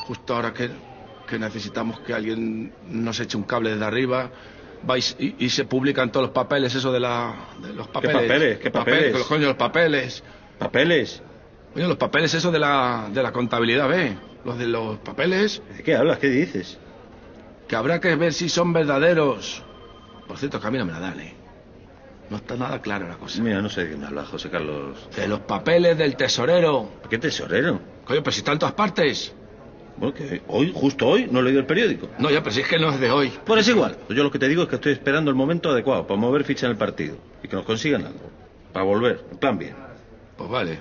Justo 0.06 0.36
ahora 0.36 0.54
que, 0.54 0.70
que 1.34 1.40
necesitamos 1.40 2.00
que 2.02 2.14
alguien 2.14 2.72
nos 2.88 3.20
eche 3.20 3.36
un 3.38 3.44
cable 3.44 3.72
desde 3.72 3.84
arriba, 3.86 4.30
vais 4.84 5.16
y, 5.18 5.36
y 5.44 5.50
se 5.50 5.66
publican 5.66 6.12
todos 6.12 6.28
los 6.28 6.32
papeles, 6.34 6.76
eso 6.76 6.92
de 6.92 7.00
la... 7.00 7.34
De 7.60 7.74
los 7.74 7.88
papeles. 7.88 8.16
papeles? 8.22 8.60
¿Qué 8.60 8.70
papeles? 8.70 9.14
Los 9.14 9.24
coño, 9.26 9.48
los 9.48 9.56
papeles. 9.58 10.24
¿Papeles? 10.60 11.24
Coño, 11.74 11.88
los 11.88 11.98
papeles, 11.98 12.32
eso 12.36 12.52
de 12.52 12.60
la, 12.60 13.10
de 13.12 13.24
la 13.24 13.32
contabilidad, 13.32 13.90
¿ve? 13.90 14.16
Los 14.46 14.60
de 14.60 14.68
los 14.68 15.00
papeles. 15.00 15.64
¿De 15.76 15.82
qué 15.82 15.96
hablas? 15.96 16.20
¿Qué 16.20 16.30
dices? 16.30 16.78
Que 17.68 17.76
habrá 17.76 18.00
que 18.00 18.16
ver 18.16 18.34
si 18.34 18.48
son 18.48 18.72
verdaderos. 18.72 19.64
Por 20.28 20.38
cierto, 20.38 20.62
que 20.62 20.68
a 20.68 20.70
mí 20.70 20.78
no 20.78 20.86
me 20.86 20.92
la 20.92 21.00
dan, 21.00 21.20
¿eh? 21.20 21.34
No 22.30 22.38
está 22.38 22.56
nada 22.56 22.80
clara 22.80 23.08
la 23.08 23.16
cosa. 23.16 23.42
Mira, 23.42 23.60
no 23.60 23.70
sé 23.70 23.86
de 23.86 23.90
qué 23.90 23.98
me 23.98 24.06
hablas, 24.06 24.28
José 24.28 24.52
Carlos. 24.52 25.10
De 25.16 25.28
los 25.28 25.40
papeles 25.40 25.98
del 25.98 26.16
tesorero. 26.16 26.92
¿Qué 27.10 27.18
tesorero? 27.18 27.82
Coño, 28.06 28.22
pero 28.22 28.32
si 28.32 28.40
está 28.40 28.52
en 28.52 28.60
todas 28.60 28.76
partes. 28.76 29.34
Bueno, 29.98 30.14
que 30.14 30.42
hoy, 30.48 30.72
justo 30.74 31.08
hoy, 31.08 31.28
no 31.30 31.40
he 31.40 31.44
leído 31.44 31.60
el 31.60 31.66
periódico. 31.66 32.10
No, 32.18 32.30
ya, 32.30 32.42
pero 32.42 32.54
si 32.54 32.62
es 32.62 32.68
que 32.68 32.80
no 32.80 32.90
es 32.90 33.00
de 33.00 33.12
hoy. 33.12 33.32
Pues 33.46 33.62
es 33.62 33.74
igual. 33.74 33.98
Yo 34.10 34.24
lo 34.24 34.32
que 34.32 34.40
te 34.40 34.48
digo 34.48 34.64
es 34.64 34.70
que 34.70 34.76
estoy 34.76 34.94
esperando 34.94 35.30
el 35.30 35.36
momento 35.36 35.70
adecuado 35.70 36.08
para 36.08 36.20
mover 36.20 36.44
ficha 36.44 36.66
en 36.66 36.72
el 36.72 36.78
partido 36.78 37.18
y 37.44 37.48
que 37.48 37.56
nos 37.56 37.66
consigan 37.66 38.06
algo. 38.06 38.32
Para 38.72 38.86
volver, 38.86 39.24
en 39.32 39.38
plan 39.38 39.58
bien. 39.58 39.76
Pues 40.36 40.50
vale. 40.50 40.80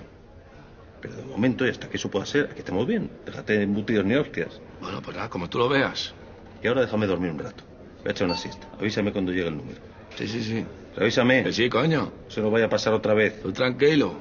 Pero 1.01 1.16
de 1.16 1.25
momento, 1.25 1.66
y 1.66 1.70
hasta 1.70 1.88
que 1.88 1.96
eso 1.96 2.11
pueda 2.11 2.25
ser, 2.25 2.48
aquí 2.51 2.61
estamos 2.61 2.87
bien. 2.87 3.11
Déjate 3.27 3.62
embutidos 3.62 4.05
ni 4.05 4.14
hostias. 4.14 4.61
Bueno, 4.81 5.03
pues 5.03 5.16
nada, 5.16 5.29
como 5.29 5.48
tú 5.48 5.59
lo 5.59 5.68
veas. 5.68 6.14
Y 6.62 6.68
ahora 6.68 6.83
déjame 6.83 7.07
dormir 7.07 7.33
un 7.33 7.40
rato. 7.40 7.64
Voy 8.01 8.09
a 8.09 8.12
echar 8.12 8.29
una 8.29 8.37
siesta. 8.37 8.68
Avísame 8.79 9.12
cuando 9.12 9.33
llegue 9.33 9.48
el 9.48 9.57
número. 9.57 9.79
Sí, 10.16 10.27
sí, 10.29 10.42
sí. 10.42 10.64
Avísame. 10.96 11.42
Que 11.44 11.53
sí, 11.53 11.68
coño. 11.68 12.12
Se 12.29 12.40
nos 12.40 12.53
vaya 12.53 12.66
a 12.66 12.68
pasar 12.68 12.92
otra 12.94 13.14
vez. 13.14 13.42
Tú 13.42 13.53
tranquilo. 13.53 14.14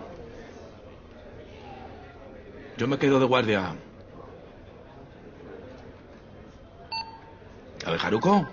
Yo 2.77 2.87
me 2.87 2.97
quedo 2.97 3.19
de 3.19 3.25
guardia. 3.25 3.75
¿A 7.85 7.91
Bejaruco? 7.91 8.47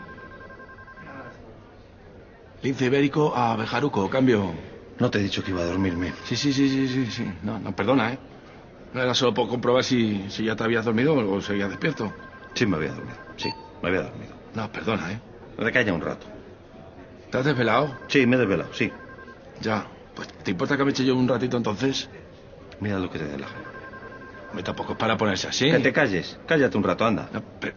Lince 2.63 2.87
ibérico 2.87 3.35
a 3.37 3.57
Bejaruco, 3.57 4.09
cambio. 4.11 4.53
No 4.99 5.11
te 5.11 5.19
he 5.19 5.23
dicho 5.23 5.45
que 5.45 5.51
iba 5.51 5.63
a 5.63 5.67
dormirme. 5.67 6.13
Sí, 6.25 6.37
sí, 6.37 6.53
sí, 6.53 6.69
sí, 6.69 6.89
sí, 6.89 7.07
sí. 7.11 7.33
No, 7.43 7.59
no, 7.59 7.73
perdona, 7.75 8.13
¿eh? 8.15 8.19
No 8.93 9.03
era 9.03 9.15
solo 9.15 9.33
por 9.35 9.49
comprobar 9.49 9.85
si, 9.85 10.29
si 10.31 10.45
ya 10.45 10.57
te 10.57 10.65
habías 10.65 10.85
dormido 10.85 11.15
o 11.15 11.41
seguías 11.41 11.69
despierto. 11.69 12.13
Sí, 12.55 12.67
me 12.67 12.77
había 12.77 12.93
dormido. 12.93 13.19
Sí, 13.37 13.55
me 13.83 13.89
había 13.91 14.03
dormido. 14.03 14.35
No, 14.55 14.73
perdona, 14.73 15.13
¿eh? 15.13 15.21
Recalla 15.57 15.93
un 15.93 16.01
rato. 16.01 16.27
¿Te 17.31 17.39
has 17.39 17.45
desvelado? 17.45 17.97
Sí, 18.09 18.27
me 18.27 18.37
he 18.37 18.39
desvelado, 18.39 18.73
sí. 18.73 18.93
Ya. 19.61 19.87
Pues, 20.15 20.29
¿te 20.43 20.51
importa 20.51 20.77
que 20.77 20.85
me 20.85 20.91
eche 20.91 21.05
yo 21.05 21.15
un 21.15 21.29
ratito 21.29 21.57
entonces? 21.57 22.09
Mira 22.81 22.99
lo 22.99 23.11
que 23.11 23.19
te 23.19 23.27
dé 23.29 23.39
la. 23.39 23.49
Me 24.53 24.63
tampoco 24.63 24.93
es 24.93 24.99
para 24.99 25.17
ponerse 25.17 25.47
así. 25.49 25.71
Que 25.71 25.79
te 25.79 25.93
calles. 25.93 26.39
Cállate 26.47 26.77
un 26.77 26.83
rato, 26.85 27.05
anda. 27.07 27.29
No, 27.33 27.43
pero- 27.61 27.77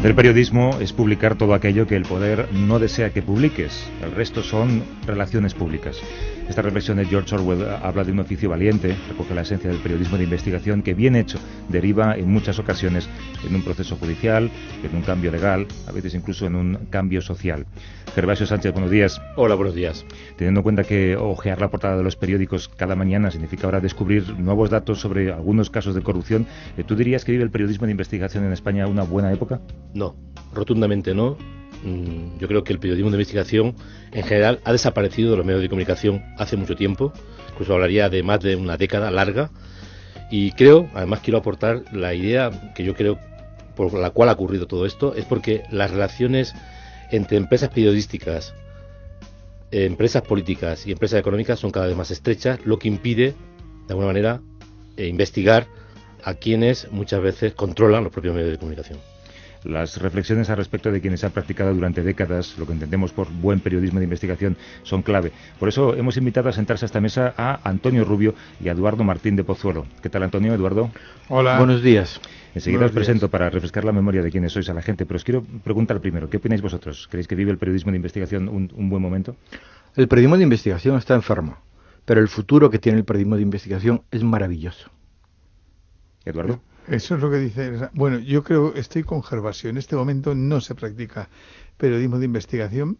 Hacer 0.00 0.14
periodismo 0.14 0.78
es 0.80 0.94
publicar 0.94 1.36
todo 1.36 1.52
aquello 1.52 1.86
que 1.86 1.94
el 1.94 2.04
poder 2.04 2.48
no 2.54 2.78
desea 2.78 3.10
que 3.10 3.20
publiques. 3.20 3.86
El 4.02 4.12
resto 4.12 4.42
son 4.42 4.82
relaciones 5.06 5.52
públicas. 5.52 6.00
Esta 6.48 6.62
reflexión 6.62 6.96
de 6.96 7.04
George 7.04 7.34
Orwell 7.34 7.66
habla 7.82 8.02
de 8.02 8.10
un 8.10 8.18
oficio 8.18 8.48
valiente, 8.48 8.96
recoge 9.10 9.34
la 9.34 9.42
esencia 9.42 9.68
del 9.68 9.78
periodismo 9.78 10.16
de 10.16 10.24
investigación 10.24 10.82
que 10.82 10.94
bien 10.94 11.16
hecho 11.16 11.38
deriva 11.68 12.16
en 12.16 12.28
muchas 12.32 12.58
ocasiones 12.58 13.10
en 13.46 13.54
un 13.54 13.62
proceso 13.62 13.96
judicial, 13.96 14.50
en 14.82 14.96
un 14.96 15.02
cambio 15.02 15.30
legal, 15.30 15.66
a 15.86 15.92
veces 15.92 16.14
incluso 16.14 16.46
en 16.46 16.56
un 16.56 16.74
cambio 16.88 17.20
social. 17.20 17.66
Gervasio 18.14 18.46
Sánchez, 18.46 18.72
buenos 18.72 18.90
días. 18.90 19.22
Hola, 19.36 19.54
buenos 19.54 19.74
días. 19.74 20.04
Teniendo 20.36 20.60
en 20.60 20.64
cuenta 20.64 20.82
que 20.82 21.14
ojear 21.14 21.60
la 21.60 21.70
portada 21.70 21.96
de 21.96 22.02
los 22.02 22.16
periódicos 22.16 22.68
cada 22.68 22.96
mañana 22.96 23.30
significa 23.30 23.66
ahora 23.66 23.80
descubrir 23.80 24.36
nuevos 24.38 24.70
datos 24.70 24.98
sobre 24.98 25.30
algunos 25.30 25.70
casos 25.70 25.94
de 25.94 26.02
corrupción, 26.02 26.46
¿tú 26.86 26.96
dirías 26.96 27.24
que 27.24 27.32
vive 27.32 27.44
el 27.44 27.50
periodismo 27.50 27.86
de 27.86 27.92
investigación 27.92 28.44
en 28.44 28.52
España 28.52 28.88
una 28.88 29.04
buena 29.04 29.32
época? 29.32 29.60
No, 29.94 30.16
rotundamente 30.52 31.14
no. 31.14 31.36
Mm, 31.82 32.38
yo 32.38 32.48
creo 32.48 32.62
que 32.62 32.72
el 32.72 32.78
periodismo 32.78 33.10
de 33.10 33.16
investigación 33.16 33.74
en 34.12 34.22
general 34.24 34.60
ha 34.64 34.72
desaparecido 34.72 35.30
de 35.30 35.36
los 35.38 35.46
medios 35.46 35.62
de 35.62 35.68
comunicación 35.68 36.22
hace 36.36 36.56
mucho 36.56 36.76
tiempo, 36.76 37.12
incluso 37.52 37.72
hablaría 37.72 38.08
de 38.08 38.22
más 38.22 38.40
de 38.40 38.56
una 38.56 38.76
década 38.76 39.10
larga, 39.10 39.50
y 40.30 40.52
creo, 40.52 40.88
además 40.94 41.20
quiero 41.20 41.38
aportar 41.38 41.82
la 41.92 42.14
idea 42.14 42.72
que 42.74 42.84
yo 42.84 42.94
creo 42.94 43.18
por 43.74 43.94
la 43.94 44.10
cual 44.10 44.28
ha 44.28 44.32
ocurrido 44.32 44.66
todo 44.66 44.84
esto, 44.84 45.14
es 45.14 45.24
porque 45.24 45.62
las 45.70 45.90
relaciones 45.90 46.54
entre 47.10 47.38
empresas 47.38 47.70
periodísticas, 47.70 48.54
empresas 49.70 50.22
políticas 50.22 50.86
y 50.86 50.92
empresas 50.92 51.18
económicas 51.18 51.58
son 51.58 51.70
cada 51.70 51.86
vez 51.86 51.96
más 51.96 52.10
estrechas, 52.10 52.60
lo 52.64 52.78
que 52.78 52.88
impide, 52.88 53.34
de 53.86 53.92
alguna 53.92 54.08
manera, 54.08 54.40
eh, 54.96 55.06
investigar 55.06 55.66
a 56.22 56.34
quienes 56.34 56.90
muchas 56.92 57.22
veces 57.22 57.54
controlan 57.54 58.04
los 58.04 58.12
propios 58.12 58.34
medios 58.34 58.52
de 58.52 58.58
comunicación. 58.58 58.98
Las 59.64 60.00
reflexiones 60.00 60.48
al 60.48 60.56
respecto 60.56 60.90
de 60.90 61.00
quienes 61.00 61.22
han 61.22 61.32
practicado 61.32 61.74
durante 61.74 62.02
décadas 62.02 62.56
lo 62.58 62.66
que 62.66 62.72
entendemos 62.72 63.12
por 63.12 63.30
buen 63.30 63.60
periodismo 63.60 63.98
de 63.98 64.04
investigación 64.04 64.56
son 64.82 65.02
clave. 65.02 65.32
Por 65.58 65.68
eso 65.68 65.94
hemos 65.94 66.16
invitado 66.16 66.48
a 66.48 66.52
sentarse 66.52 66.84
a 66.84 66.86
esta 66.86 67.00
mesa 67.00 67.34
a 67.36 67.60
Antonio 67.68 68.04
Rubio 68.04 68.34
y 68.58 68.68
a 68.68 68.72
Eduardo 68.72 69.04
Martín 69.04 69.36
de 69.36 69.44
Pozuelo. 69.44 69.86
¿Qué 70.02 70.08
tal, 70.08 70.22
Antonio? 70.22 70.54
Eduardo. 70.54 70.90
Hola. 71.28 71.58
Buenos 71.58 71.82
días. 71.82 72.20
Enseguida 72.54 72.86
os 72.86 72.92
presento 72.92 73.28
para 73.28 73.50
refrescar 73.50 73.84
la 73.84 73.92
memoria 73.92 74.22
de 74.22 74.30
quienes 74.30 74.52
sois 74.52 74.68
a 74.70 74.74
la 74.74 74.82
gente, 74.82 75.06
pero 75.06 75.16
os 75.16 75.24
quiero 75.24 75.44
preguntar 75.62 76.00
primero, 76.00 76.28
¿qué 76.28 76.38
opináis 76.38 76.62
vosotros? 76.62 77.06
¿Creéis 77.10 77.28
que 77.28 77.36
vive 77.36 77.52
el 77.52 77.58
periodismo 77.58 77.92
de 77.92 77.96
investigación 77.96 78.48
un, 78.48 78.72
un 78.74 78.88
buen 78.88 79.02
momento? 79.02 79.36
El 79.94 80.08
periodismo 80.08 80.36
de 80.36 80.44
investigación 80.44 80.96
está 80.96 81.14
enfermo, 81.14 81.58
pero 82.04 82.20
el 82.20 82.28
futuro 82.28 82.70
que 82.70 82.78
tiene 82.78 82.98
el 82.98 83.04
periodismo 83.04 83.36
de 83.36 83.42
investigación 83.42 84.02
es 84.10 84.24
maravilloso. 84.24 84.90
Eduardo. 86.24 86.60
Eso 86.90 87.14
es 87.14 87.20
lo 87.20 87.30
que 87.30 87.38
dice. 87.38 87.88
Bueno, 87.94 88.18
yo 88.18 88.42
creo, 88.42 88.74
estoy 88.74 89.04
con 89.04 89.22
Gervasio. 89.22 89.70
En 89.70 89.76
este 89.76 89.94
momento 89.94 90.34
no 90.34 90.60
se 90.60 90.74
practica 90.74 91.28
periodismo 91.76 92.18
de 92.18 92.24
investigación. 92.24 92.98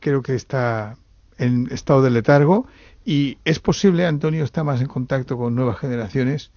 Creo 0.00 0.22
que 0.22 0.34
está 0.34 0.96
en 1.36 1.68
estado 1.70 2.02
de 2.02 2.10
letargo 2.10 2.66
y 3.04 3.36
es 3.44 3.58
posible, 3.58 4.06
Antonio 4.06 4.44
está 4.44 4.64
más 4.64 4.80
en 4.80 4.86
contacto 4.86 5.36
con 5.36 5.54
nuevas 5.54 5.78
generaciones, 5.78 6.52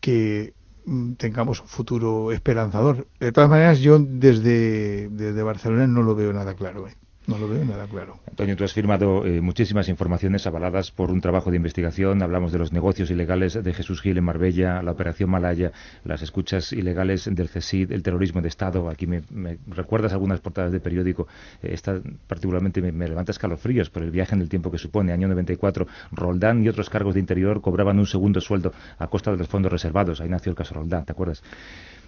que 0.00 0.52
mm, 0.84 1.14
tengamos 1.14 1.60
un 1.62 1.68
futuro 1.68 2.30
esperanzador. 2.30 3.06
De 3.18 3.32
todas 3.32 3.48
maneras, 3.48 3.78
yo 3.80 3.98
desde, 3.98 5.08
desde 5.08 5.42
Barcelona 5.42 5.86
no 5.86 6.02
lo 6.02 6.14
veo 6.14 6.32
nada 6.32 6.54
claro. 6.54 6.88
¿eh? 6.88 6.94
No 7.26 7.38
lo 7.38 7.48
veo 7.48 7.64
nada 7.64 7.86
claro. 7.88 8.20
Antonio, 8.28 8.56
tú 8.56 8.62
has 8.62 8.72
firmado 8.72 9.26
eh, 9.26 9.40
muchísimas 9.40 9.88
informaciones 9.88 10.46
avaladas 10.46 10.92
por 10.92 11.10
un 11.10 11.20
trabajo 11.20 11.50
de 11.50 11.56
investigación. 11.56 12.22
Hablamos 12.22 12.52
de 12.52 12.58
los 12.58 12.72
negocios 12.72 13.10
ilegales 13.10 13.54
de 13.54 13.74
Jesús 13.74 14.00
Gil 14.00 14.18
en 14.18 14.24
Marbella, 14.24 14.80
la 14.82 14.92
operación 14.92 15.30
Malaya, 15.30 15.72
las 16.04 16.22
escuchas 16.22 16.72
ilegales 16.72 17.28
del 17.32 17.48
CESID, 17.48 17.90
el 17.90 18.04
terrorismo 18.04 18.42
de 18.42 18.48
Estado. 18.48 18.88
Aquí 18.88 19.08
me, 19.08 19.22
recuerdas 19.66 20.12
algunas 20.12 20.40
portadas 20.40 20.70
de 20.70 20.78
periódico. 20.78 21.26
Eh, 21.62 21.70
esta 21.72 22.00
particularmente 22.28 22.80
me, 22.80 22.92
me, 22.92 23.08
levanta 23.08 23.32
escalofríos 23.32 23.90
por 23.90 24.04
el 24.04 24.12
viaje 24.12 24.36
en 24.36 24.42
el 24.42 24.48
tiempo 24.48 24.70
que 24.70 24.78
supone. 24.78 25.12
Año 25.12 25.26
94, 25.26 25.86
Roldán 26.12 26.62
y 26.62 26.68
otros 26.68 26.88
cargos 26.88 27.14
de 27.14 27.20
interior 27.20 27.60
cobraban 27.60 27.98
un 27.98 28.06
segundo 28.06 28.40
sueldo 28.40 28.72
a 28.98 29.08
costa 29.08 29.32
de 29.32 29.38
los 29.38 29.48
fondos 29.48 29.72
reservados. 29.72 30.20
Ahí 30.20 30.28
nació 30.28 30.50
el 30.50 30.56
caso 30.56 30.74
Roldán, 30.74 31.04
¿te 31.04 31.10
acuerdas? 31.10 31.42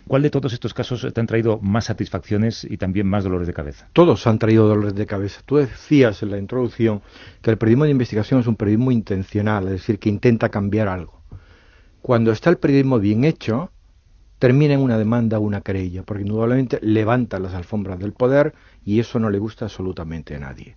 ¿Cuál 0.09 0.23
de 0.23 0.31
todos 0.31 0.55
estos 0.55 0.73
casos 0.73 1.07
te 1.13 1.21
han 1.21 1.27
traído 1.27 1.61
más 1.61 1.85
satisfacciones 1.85 2.65
y 2.65 2.79
también 2.79 3.07
más 3.07 3.25
dolores 3.25 3.47
de 3.47 3.53
cabeza? 3.53 3.89
Todos 3.93 4.27
han 4.27 4.39
traído 4.39 4.67
dolores 4.67 4.95
de 4.95 5.05
cabeza. 5.05 5.43
Tú 5.45 5.57
decías 5.57 6.23
en 6.23 6.31
la 6.31 6.39
introducción 6.39 7.03
que 7.43 7.51
el 7.51 7.59
periodismo 7.59 7.85
de 7.85 7.91
investigación 7.91 8.41
es 8.41 8.47
un 8.47 8.57
periodismo 8.57 8.91
intencional, 8.91 9.67
es 9.67 9.73
decir, 9.73 9.99
que 9.99 10.09
intenta 10.09 10.49
cambiar 10.49 10.89
algo. 10.89 11.21
Cuando 12.01 12.33
está 12.33 12.49
el 12.49 12.57
periodismo 12.57 12.99
bien 12.99 13.25
hecho, 13.25 13.71
termina 14.39 14.73
en 14.73 14.81
una 14.81 14.97
demanda 14.97 15.39
o 15.39 15.43
una 15.43 15.61
querella, 15.61 16.03
porque 16.05 16.23
indudablemente 16.23 16.79
levanta 16.81 17.39
las 17.39 17.53
alfombras 17.53 17.99
del 17.99 18.15
poder 18.15 18.55
y 18.87 19.01
eso 19.01 19.19
no 19.19 19.29
le 19.29 19.39
gusta 19.39 19.67
absolutamente 19.67 20.35
a 20.37 20.39
nadie. 20.39 20.77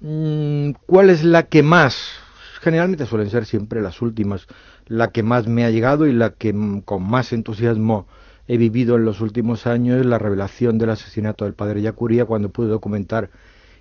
Mm, 0.00 0.72
¿Cuál 0.86 1.10
es 1.10 1.22
la 1.22 1.44
que 1.44 1.62
más? 1.62 2.10
Generalmente 2.60 3.06
suelen 3.06 3.30
ser 3.30 3.44
siempre 3.44 3.80
las 3.80 4.02
últimas 4.02 4.48
la 4.86 5.10
que 5.10 5.22
más 5.22 5.46
me 5.46 5.64
ha 5.64 5.70
llegado 5.70 6.06
y 6.06 6.12
la 6.12 6.30
que 6.30 6.54
con 6.84 7.02
más 7.02 7.32
entusiasmo 7.32 8.06
he 8.48 8.56
vivido 8.56 8.96
en 8.96 9.04
los 9.04 9.20
últimos 9.20 9.66
años 9.66 10.00
es 10.00 10.06
la 10.06 10.18
revelación 10.18 10.78
del 10.78 10.90
asesinato 10.90 11.44
del 11.44 11.54
padre 11.54 11.82
Yacuría 11.82 12.24
cuando 12.24 12.50
pude 12.50 12.68
documentar 12.68 13.30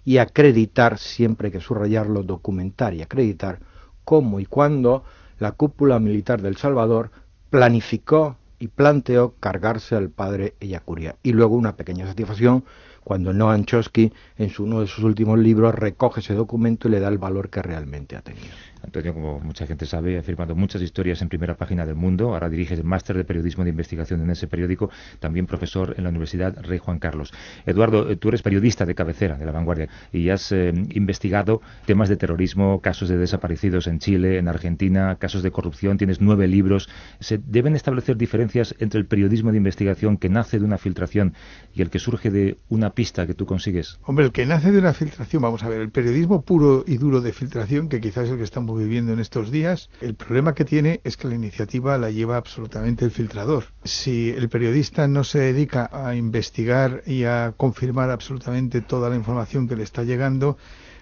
y 0.04 0.18
acreditar, 0.18 0.98
siempre 0.98 1.48
hay 1.48 1.52
que 1.52 1.60
subrayarlo, 1.60 2.24
documentar 2.24 2.94
y 2.94 3.02
acreditar 3.02 3.60
cómo 4.04 4.40
y 4.40 4.46
cuándo 4.46 5.04
la 5.40 5.52
cúpula 5.52 6.00
militar 6.00 6.42
del 6.42 6.58
Salvador 6.58 7.12
planificó 7.50 8.38
y 8.60 8.68
planteó 8.68 9.34
cargarse 9.40 9.96
al 9.96 10.10
padre 10.10 10.56
Yacuría. 10.62 11.16
Y 11.24 11.34
luego 11.34 11.56
una 11.56 11.76
pequeña 11.76 12.06
satisfacción 12.06 12.64
cuando 13.04 13.34
Noam 13.34 13.66
Chomsky 13.66 14.14
en 14.38 14.52
uno 14.60 14.82
de 14.82 14.88
sus 14.88 15.04
últimos 15.04 15.40
libros 15.40 15.74
recoge 15.74 16.20
ese 16.20 16.36
documento 16.36 16.88
y 16.88 16.92
le 16.92 17.00
da 17.00 17.10
el 17.10 17.18
valor 17.18 17.50
que 17.50 17.62
realmente 17.62 18.16
ha 18.16 18.22
tenido. 18.22 18.54
Antonio, 18.84 19.14
como 19.14 19.40
mucha 19.40 19.68
gente 19.68 19.86
sabe, 19.86 20.18
ha 20.18 20.24
firmado 20.24 20.56
muchas 20.56 20.82
historias 20.82 21.22
en 21.22 21.30
primera 21.30 21.56
página 21.56 21.86
del 21.86 21.96
mundo. 21.96 22.34
Ahora 22.34 22.50
diriges 22.50 22.80
el 22.80 22.86
máster 22.86 23.16
de 23.16 23.24
periodismo 23.24 23.64
de 23.64 23.70
investigación 23.70 24.22
en 24.22 24.30
ese 24.32 24.48
periódico, 24.48 24.90
también 25.20 25.46
profesor 25.46 25.96
en 25.98 26.04
la 26.04 26.10
Universidad 26.10 26.58
Rey 26.62 26.80
Juan 26.80 27.00
Carlos. 27.00 27.34
Eduardo, 27.66 28.10
eh, 28.10 28.16
tú 28.16 28.30
eres 28.30 28.42
periodista 28.42 28.86
de 28.86 28.96
cabecera 28.96 29.38
de 29.38 29.46
La 29.46 29.52
Vanguardia 29.52 29.90
y 30.12 30.30
has 30.30 30.52
eh, 30.52 30.74
investigado 30.92 31.62
temas 31.86 32.10
de 32.10 32.18
terrorismo, 32.18 32.82
casos 32.82 33.10
de 33.10 33.18
desaparecidos 33.18 33.88
en 33.88 34.00
Chile, 34.00 34.38
en 34.38 34.48
Argentina, 34.48 35.16
casos 35.18 35.44
de 35.44 35.52
corrupción. 35.52 35.98
Tienes 35.98 36.22
nueve 36.22 36.48
libros. 36.48 36.90
¿Se 37.20 37.38
deben 37.38 37.76
establecer 37.76 38.18
diferencias 38.18 38.76
entre 38.80 39.00
el 39.00 39.06
periodismo 39.06 39.52
de 39.52 39.58
investigación 39.58 40.18
que 40.18 40.30
nace 40.30 40.60
de 40.60 40.66
una 40.66 40.78
filtración 40.78 41.34
y 41.74 41.82
el 41.82 41.90
que 41.90 42.00
surge 42.00 42.32
de 42.32 42.58
una 42.70 42.92
pista 42.92 43.28
que 43.28 43.34
tú 43.34 43.46
consigues? 43.46 44.00
Hombre, 44.06 44.26
el 44.26 44.32
que 44.32 44.46
nace 44.46 44.72
de 44.72 44.80
una 44.80 44.94
filtración, 44.94 45.42
vamos 45.42 45.64
a 45.64 45.70
ver, 45.70 45.82
el 45.82 45.92
periodismo 45.92 46.42
puro 46.42 46.84
y 46.88 46.98
duro 46.98 47.22
de 47.22 47.32
filtración, 47.32 47.90
que 47.90 48.02
quizás 48.02 48.26
es 48.26 48.32
el 48.32 48.38
que 48.38 48.44
estamos 48.44 48.71
viviendo 48.76 49.14
en 49.14 49.20
estos 49.20 49.52
días, 49.52 49.90
el 50.02 50.16
problema 50.16 50.54
que 50.54 50.66
tiene 50.66 51.02
es 51.04 51.18
que 51.18 51.28
la 51.28 51.36
iniciativa 51.36 51.98
la 51.98 52.12
lleva 52.12 52.38
absolutamente 52.38 53.06
el 53.06 53.12
filtrador. 53.12 53.66
Si 53.84 54.30
el 54.30 54.50
periodista 54.50 55.08
no 55.08 55.24
se 55.24 55.40
dedica 55.40 55.90
a 55.92 56.16
investigar 56.16 57.04
y 57.06 57.24
a 57.24 57.54
confirmar 57.58 58.10
absolutamente 58.10 58.82
toda 58.82 59.10
la 59.10 59.16
información 59.16 59.68
que 59.68 59.76
le 59.76 59.84
está 59.84 60.04
llegando, 60.04 60.58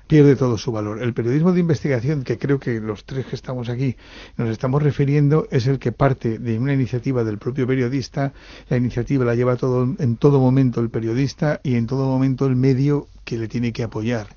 pierde 0.09 0.35
todo 0.35 0.57
su 0.57 0.71
valor. 0.71 1.03
El 1.03 1.13
periodismo 1.13 1.53
de 1.53 1.59
investigación, 1.59 2.23
que 2.23 2.39
creo 2.39 2.59
que 2.59 2.81
los 2.81 3.05
tres 3.05 3.27
que 3.27 3.35
estamos 3.35 3.69
aquí 3.69 3.95
nos 4.37 4.49
estamos 4.49 4.81
refiriendo, 4.81 5.47
es 5.51 5.67
el 5.67 5.77
que 5.77 5.91
parte 5.91 6.39
de 6.39 6.57
una 6.57 6.73
iniciativa 6.73 7.23
del 7.23 7.37
propio 7.37 7.67
periodista. 7.67 8.33
La 8.69 8.77
iniciativa 8.77 9.23
la 9.23 9.35
lleva 9.35 9.55
todo, 9.55 9.83
en 9.83 10.17
todo 10.17 10.39
momento 10.39 10.81
el 10.81 10.89
periodista 10.89 11.61
y 11.63 11.75
en 11.75 11.85
todo 11.85 12.07
momento 12.07 12.47
el 12.47 12.55
medio 12.55 13.07
que 13.23 13.37
le 13.37 13.47
tiene 13.47 13.71
que 13.71 13.83
apoyar. 13.83 14.27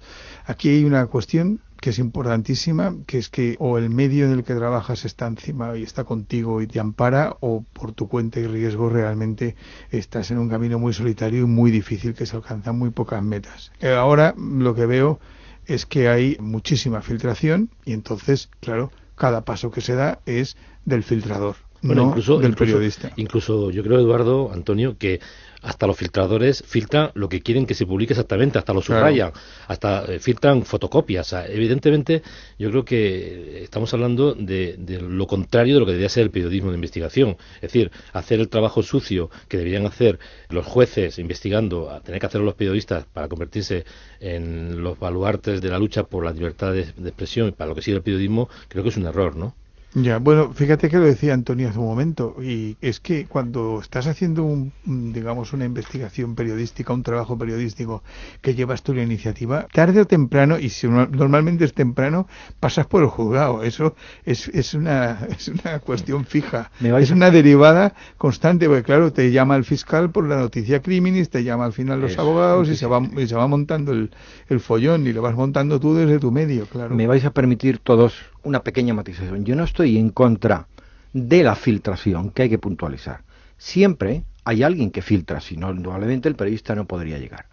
Aquí 0.44 0.68
hay 0.68 0.84
una 0.84 1.06
cuestión 1.06 1.60
que 1.82 1.90
es 1.90 1.98
importantísima, 1.98 2.94
que 3.08 3.18
es 3.18 3.28
que 3.28 3.56
o 3.58 3.76
el 3.76 3.90
medio 3.90 4.24
en 4.24 4.32
el 4.32 4.44
que 4.44 4.54
trabajas 4.54 5.04
está 5.04 5.26
encima 5.26 5.76
y 5.76 5.82
está 5.82 6.04
contigo 6.04 6.62
y 6.62 6.68
te 6.68 6.78
ampara, 6.78 7.36
o 7.40 7.64
por 7.72 7.90
tu 7.90 8.06
cuenta 8.06 8.38
y 8.38 8.46
riesgo 8.46 8.88
realmente 8.88 9.56
estás 9.90 10.30
en 10.30 10.38
un 10.38 10.48
camino 10.48 10.78
muy 10.78 10.92
solitario 10.92 11.42
y 11.42 11.46
muy 11.46 11.72
difícil 11.72 12.14
que 12.14 12.24
se 12.24 12.36
alcanzan 12.36 12.78
muy 12.78 12.90
pocas 12.90 13.20
metas. 13.24 13.72
Eh, 13.80 13.92
ahora 13.92 14.32
lo 14.38 14.76
que 14.76 14.86
veo 14.86 15.18
es 15.66 15.84
que 15.84 16.08
hay 16.08 16.36
muchísima 16.38 17.02
filtración 17.02 17.68
y 17.84 17.94
entonces, 17.94 18.48
claro, 18.60 18.92
cada 19.16 19.44
paso 19.44 19.72
que 19.72 19.80
se 19.80 19.96
da 19.96 20.20
es 20.24 20.56
del 20.84 21.02
filtrador. 21.02 21.56
no 21.82 22.10
incluso, 22.10 22.38
del 22.38 22.54
periodista. 22.54 23.10
Incluso 23.16 23.72
yo 23.72 23.82
creo, 23.82 23.98
Eduardo, 23.98 24.52
Antonio, 24.52 24.96
que 24.98 25.18
hasta 25.62 25.86
los 25.86 25.96
filtradores 25.96 26.62
filtran 26.66 27.10
lo 27.14 27.28
que 27.28 27.40
quieren 27.40 27.66
que 27.66 27.74
se 27.74 27.86
publique 27.86 28.12
exactamente, 28.12 28.58
hasta 28.58 28.72
lo 28.72 28.82
subrayan, 28.82 29.32
hasta 29.68 30.04
eh, 30.04 30.18
filtran 30.18 30.64
fotocopias. 30.64 31.32
evidentemente, 31.48 32.22
yo 32.58 32.70
creo 32.70 32.84
que 32.84 33.62
estamos 33.62 33.92
hablando 33.94 34.34
de, 34.34 34.76
lo 35.00 35.26
contrario 35.26 35.74
de 35.74 35.80
lo 35.80 35.86
que 35.86 35.92
debería 35.92 36.08
ser 36.08 36.24
el 36.24 36.30
periodismo 36.30 36.70
de 36.70 36.76
investigación. 36.76 37.36
Es 37.56 37.72
decir, 37.72 37.90
hacer 38.12 38.40
el 38.40 38.48
trabajo 38.48 38.82
sucio 38.82 39.30
que 39.48 39.56
deberían 39.56 39.86
hacer 39.86 40.18
los 40.48 40.66
jueces 40.66 41.18
investigando, 41.18 41.90
a 41.90 42.00
tener 42.00 42.20
que 42.20 42.26
hacerlo 42.26 42.46
los 42.46 42.54
periodistas 42.54 43.06
para 43.06 43.28
convertirse 43.28 43.84
en 44.20 44.82
los 44.82 44.98
baluartes 44.98 45.60
de 45.60 45.68
la 45.68 45.78
lucha 45.78 46.04
por 46.04 46.24
la 46.24 46.32
libertad 46.32 46.72
de, 46.72 46.86
de 46.96 47.08
expresión 47.08 47.48
y 47.48 47.52
para 47.52 47.68
lo 47.68 47.74
que 47.74 47.82
sigue 47.82 47.96
el 47.96 48.02
periodismo, 48.02 48.48
creo 48.68 48.82
que 48.82 48.90
es 48.90 48.96
un 48.96 49.06
error, 49.06 49.36
¿no? 49.36 49.54
Ya, 49.94 50.18
bueno, 50.18 50.52
fíjate 50.54 50.88
que 50.88 50.96
lo 50.96 51.04
decía 51.04 51.34
Antonio 51.34 51.68
hace 51.68 51.78
un 51.78 51.84
momento, 51.84 52.36
y 52.42 52.78
es 52.80 52.98
que 52.98 53.26
cuando 53.26 53.78
estás 53.78 54.06
haciendo 54.06 54.42
un, 54.42 54.72
digamos, 54.86 55.52
una 55.52 55.66
investigación 55.66 56.34
periodística, 56.34 56.94
un 56.94 57.02
trabajo 57.02 57.36
periodístico 57.36 58.02
que 58.40 58.54
llevas 58.54 58.82
tú 58.82 58.94
la 58.94 59.02
iniciativa, 59.02 59.66
tarde 59.70 60.00
o 60.00 60.06
temprano, 60.06 60.58
y 60.58 60.70
si 60.70 60.88
normalmente 60.88 61.66
es 61.66 61.74
temprano, 61.74 62.26
pasas 62.58 62.86
por 62.86 63.02
el 63.02 63.10
juzgado. 63.10 63.64
Eso 63.64 63.94
es, 64.24 64.48
es, 64.48 64.72
una, 64.72 65.26
es 65.28 65.48
una 65.48 65.78
cuestión 65.80 66.24
fija. 66.24 66.70
Es 66.80 67.10
una 67.10 67.30
derivada 67.30 67.94
constante, 68.16 68.68
porque 68.68 68.84
claro, 68.84 69.12
te 69.12 69.30
llama 69.30 69.56
el 69.56 69.64
fiscal 69.64 70.10
por 70.10 70.26
la 70.26 70.36
noticia 70.36 70.80
criminis, 70.80 71.28
te 71.28 71.44
llama 71.44 71.66
al 71.66 71.74
final 71.74 72.00
los 72.00 72.18
abogados 72.18 72.70
y 72.70 72.76
se, 72.76 72.86
va, 72.86 73.02
y 73.18 73.26
se 73.26 73.34
va 73.34 73.46
montando 73.46 73.92
el, 73.92 74.10
el 74.48 74.60
follón 74.60 75.06
y 75.06 75.12
lo 75.12 75.20
vas 75.20 75.34
montando 75.34 75.78
tú 75.78 75.94
desde 75.94 76.18
tu 76.18 76.32
medio, 76.32 76.64
claro. 76.64 76.94
Me 76.94 77.06
vais 77.06 77.26
a 77.26 77.30
permitir 77.32 77.78
todos 77.78 78.31
una 78.44 78.62
pequeña 78.62 78.94
matización. 78.94 79.44
Yo 79.44 79.56
no 79.56 79.64
estoy 79.64 79.98
en 79.98 80.10
contra 80.10 80.66
de 81.12 81.42
la 81.42 81.54
filtración, 81.54 82.30
que 82.30 82.42
hay 82.42 82.48
que 82.48 82.58
puntualizar. 82.58 83.22
Siempre 83.58 84.24
hay 84.44 84.62
alguien 84.62 84.90
que 84.90 85.02
filtra, 85.02 85.40
si 85.40 85.56
no, 85.56 85.70
indudablemente 85.70 86.28
el 86.28 86.36
periodista 86.36 86.74
no 86.74 86.86
podría 86.86 87.18
llegar. 87.18 87.46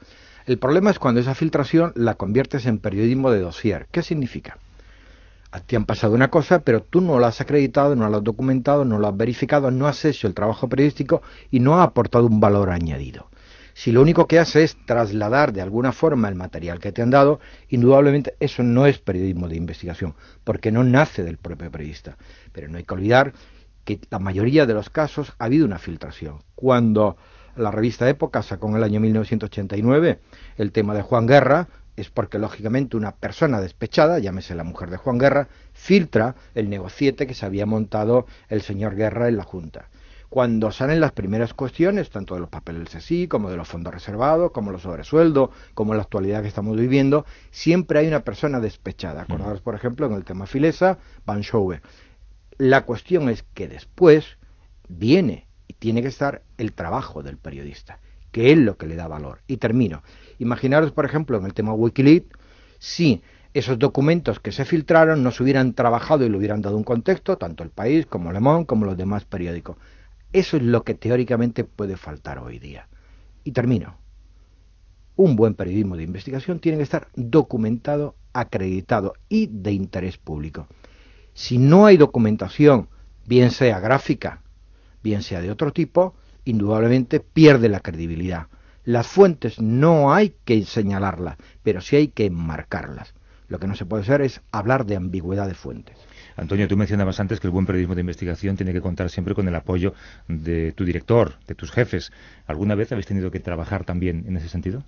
El 0.46 0.58
problema 0.58 0.90
es 0.90 1.00
cuando 1.00 1.22
esa 1.22 1.36
filtración 1.36 1.94
la 1.96 2.16
conviertes 2.16 2.66
en 2.66 2.80
periodismo 2.80 3.32
de 3.32 3.42
dossier. 3.42 3.88
¿Qué 3.92 4.02
significa? 4.02 4.58
A 5.52 5.60
ti 5.60 5.76
han 5.76 5.86
pasado 5.86 6.14
una 6.14 6.30
cosa, 6.30 6.60
pero 6.60 6.82
tú 6.82 7.02
no 7.02 7.20
la 7.20 7.28
has 7.28 7.42
acreditado, 7.42 7.96
no 7.96 8.10
la 8.10 8.18
has 8.18 8.24
documentado, 8.24 8.86
no 8.86 9.00
la 9.00 9.10
has 9.10 9.18
verificado, 9.18 9.72
no 9.72 9.88
has 9.88 10.04
hecho 10.06 10.28
el 10.28 10.34
trabajo 10.34 10.68
periodístico 10.70 11.22
y 11.52 11.60
no 11.60 11.80
ha 11.80 11.84
aportado 11.84 12.26
un 12.26 12.40
valor 12.40 12.70
añadido. 12.70 13.29
Si 13.74 13.92
lo 13.92 14.02
único 14.02 14.28
que 14.28 14.40
hace 14.40 14.64
es 14.64 14.78
trasladar 14.86 15.54
de 15.54 15.62
alguna 15.62 15.92
forma 15.92 16.28
el 16.28 16.36
material 16.36 16.80
que 16.80 16.92
te 16.92 17.02
han 17.02 17.10
dado, 17.10 17.40
indudablemente 17.70 18.36
eso 18.40 18.64
no 18.64 18.86
es 18.86 19.00
periodismo 19.00 19.48
de 19.48 19.56
investigación, 19.56 20.16
porque 20.44 20.72
no 20.72 20.84
nace 20.84 21.24
del 21.24 21.38
propio 21.38 21.72
periodista. 21.72 22.18
Pero 22.52 22.68
no 22.68 22.78
hay 22.78 22.84
que 22.84 22.94
olvidar 22.94 23.34
que 23.86 24.00
la 24.10 24.20
mayoría 24.20 24.66
de 24.66 24.74
los 24.74 24.90
casos 24.90 25.34
ha 25.40 25.46
habido 25.46 25.66
una 25.66 25.80
filtración. 25.80 26.40
Cuando 26.56 27.18
la 27.56 27.72
revista 27.72 28.10
Época 28.10 28.42
sacó 28.42 28.70
en 28.70 28.76
el 28.76 28.84
año 28.84 29.00
1989 29.00 30.20
el 30.58 30.72
tema 30.72 30.94
de 30.94 31.02
Juan 31.02 31.28
Guerra, 31.28 31.68
es 31.96 32.10
porque 32.10 32.40
lógicamente 32.40 32.96
una 32.96 33.16
persona 33.16 33.60
despechada, 33.60 34.20
llámese 34.20 34.56
la 34.56 34.64
mujer 34.64 34.90
de 34.90 34.98
Juan 34.98 35.18
Guerra, 35.18 35.50
filtra 35.74 36.36
el 36.56 36.70
negociete 36.70 37.28
que 37.28 37.34
se 37.34 37.46
había 37.46 37.66
montado 37.66 38.26
el 38.48 38.62
señor 38.62 38.96
Guerra 38.96 39.28
en 39.28 39.38
la 39.38 39.44
Junta 39.44 39.90
cuando 40.30 40.72
salen 40.72 41.02
las 41.02 41.12
primeras 41.12 41.56
cuestiones, 41.56 42.12
tanto 42.12 42.36
de 42.36 42.42
los 42.42 42.50
papeles 42.50 42.86
del 42.86 43.00
CSI, 43.02 43.28
como 43.28 43.50
de 43.50 43.58
los 43.58 43.68
fondos 43.68 43.94
reservados, 43.94 44.52
como 44.52 44.72
los 44.72 44.84
sobresueldos, 44.84 45.50
como 45.74 45.96
la 45.96 46.04
actualidad 46.04 46.44
que 46.44 46.48
estamos 46.48 46.78
viviendo, 46.78 47.26
siempre 47.50 48.00
hay 48.00 48.08
una 48.08 48.24
persona 48.24 48.60
despechada. 48.60 49.24
Acordaros, 49.24 49.62
por 49.62 49.74
ejemplo, 49.74 50.06
en 50.06 50.14
el 50.14 50.24
tema 50.24 50.46
Filesa, 50.46 51.00
Van 51.26 51.42
Schouwe. 51.42 51.82
La 52.60 52.86
cuestión 52.86 53.30
es 53.30 53.44
que 53.56 53.68
después 53.68 54.38
viene 54.88 55.48
y 55.68 55.74
tiene 55.74 56.04
que 56.04 56.10
estar 56.10 56.44
el 56.58 56.74
trabajo 56.74 57.24
del 57.24 57.38
periodista, 57.38 58.00
que 58.32 58.52
es 58.52 58.58
lo 58.58 58.78
que 58.78 58.86
le 58.86 58.96
da 58.96 59.08
valor. 59.08 59.40
Y 59.48 59.58
termino. 59.58 60.04
Imaginaros, 60.38 60.92
por 60.92 61.06
ejemplo, 61.06 61.40
en 61.40 61.46
el 61.46 61.56
tema 61.56 61.74
Wikileaks, 61.74 62.38
si 62.78 63.24
esos 63.56 63.80
documentos 63.80 64.40
que 64.40 64.52
se 64.52 64.64
filtraron 64.64 65.24
no 65.24 65.32
se 65.32 65.42
hubieran 65.42 65.74
trabajado 65.74 66.24
y 66.24 66.30
le 66.30 66.38
hubieran 66.38 66.62
dado 66.62 66.78
un 66.78 66.84
contexto, 66.84 67.38
tanto 67.38 67.64
el 67.64 67.72
país 67.72 68.06
como 68.06 68.32
Le 68.32 68.40
Monde, 68.40 68.68
como 68.68 68.86
los 68.86 68.96
demás 68.96 69.26
periódicos. 69.26 69.78
Eso 70.32 70.58
es 70.58 70.64
lo 70.64 70.84
que 70.84 70.94
teóricamente 70.94 71.64
puede 71.64 71.98
faltar 71.98 72.40
hoy 72.40 72.60
día. 72.60 72.88
Y 73.44 73.52
termino. 73.52 73.98
Un 75.16 75.36
buen 75.36 75.56
periodismo 75.56 75.98
de 75.98 76.04
investigación 76.04 76.60
tiene 76.60 76.78
que 76.78 76.84
estar 76.84 77.08
documentado, 77.16 78.16
acreditado 78.32 79.14
y 79.28 79.48
de 79.48 79.72
interés 79.74 80.18
público. 80.18 80.68
Si 81.34 81.58
no 81.58 81.86
hay 81.86 81.98
documentación, 81.98 82.90
bien 83.26 83.52
sea 83.52 83.80
gráfica, 83.80 84.42
bien 85.04 85.24
sea 85.24 85.42
de 85.42 85.52
otro 85.52 85.74
tipo, 85.74 86.14
indudablemente 86.46 87.20
pierde 87.20 87.68
la 87.70 87.80
credibilidad. 87.80 88.48
Las 88.86 89.08
fuentes 89.08 89.60
no 89.60 90.14
hay 90.14 90.36
que 90.46 90.64
señalarlas, 90.64 91.38
pero 91.64 91.82
sí 91.82 91.96
hay 91.96 92.08
que 92.10 92.26
enmarcarlas. 92.26 93.14
Lo 93.48 93.60
que 93.60 93.68
no 93.68 93.76
se 93.76 93.86
puede 93.86 94.04
hacer 94.04 94.22
es 94.22 94.42
hablar 94.52 94.86
de 94.86 94.96
ambigüedad 94.96 95.48
de 95.48 95.56
fuentes. 95.56 95.98
Antonio, 96.40 96.70
tú 96.70 96.78
mencionabas 96.78 97.20
antes 97.20 97.40
que 97.40 97.48
el 97.48 97.52
buen 97.52 97.66
periodismo 97.66 97.96
de 97.96 98.02
investigación 98.02 98.56
tiene 98.56 98.72
que 98.72 98.80
contar 98.80 99.10
siempre 99.10 99.36
con 99.36 99.48
el 99.48 99.56
apoyo 99.56 99.94
de 100.30 100.72
tu 100.72 100.86
director, 100.86 101.34
de 101.48 101.54
tus 101.54 101.70
jefes. 101.70 102.12
¿Alguna 102.48 102.76
vez 102.76 102.92
habéis 102.92 103.08
tenido 103.08 103.30
que 103.30 103.42
trabajar 103.42 103.84
también 103.84 104.24
en 104.26 104.38
ese 104.38 104.48
sentido? 104.48 104.84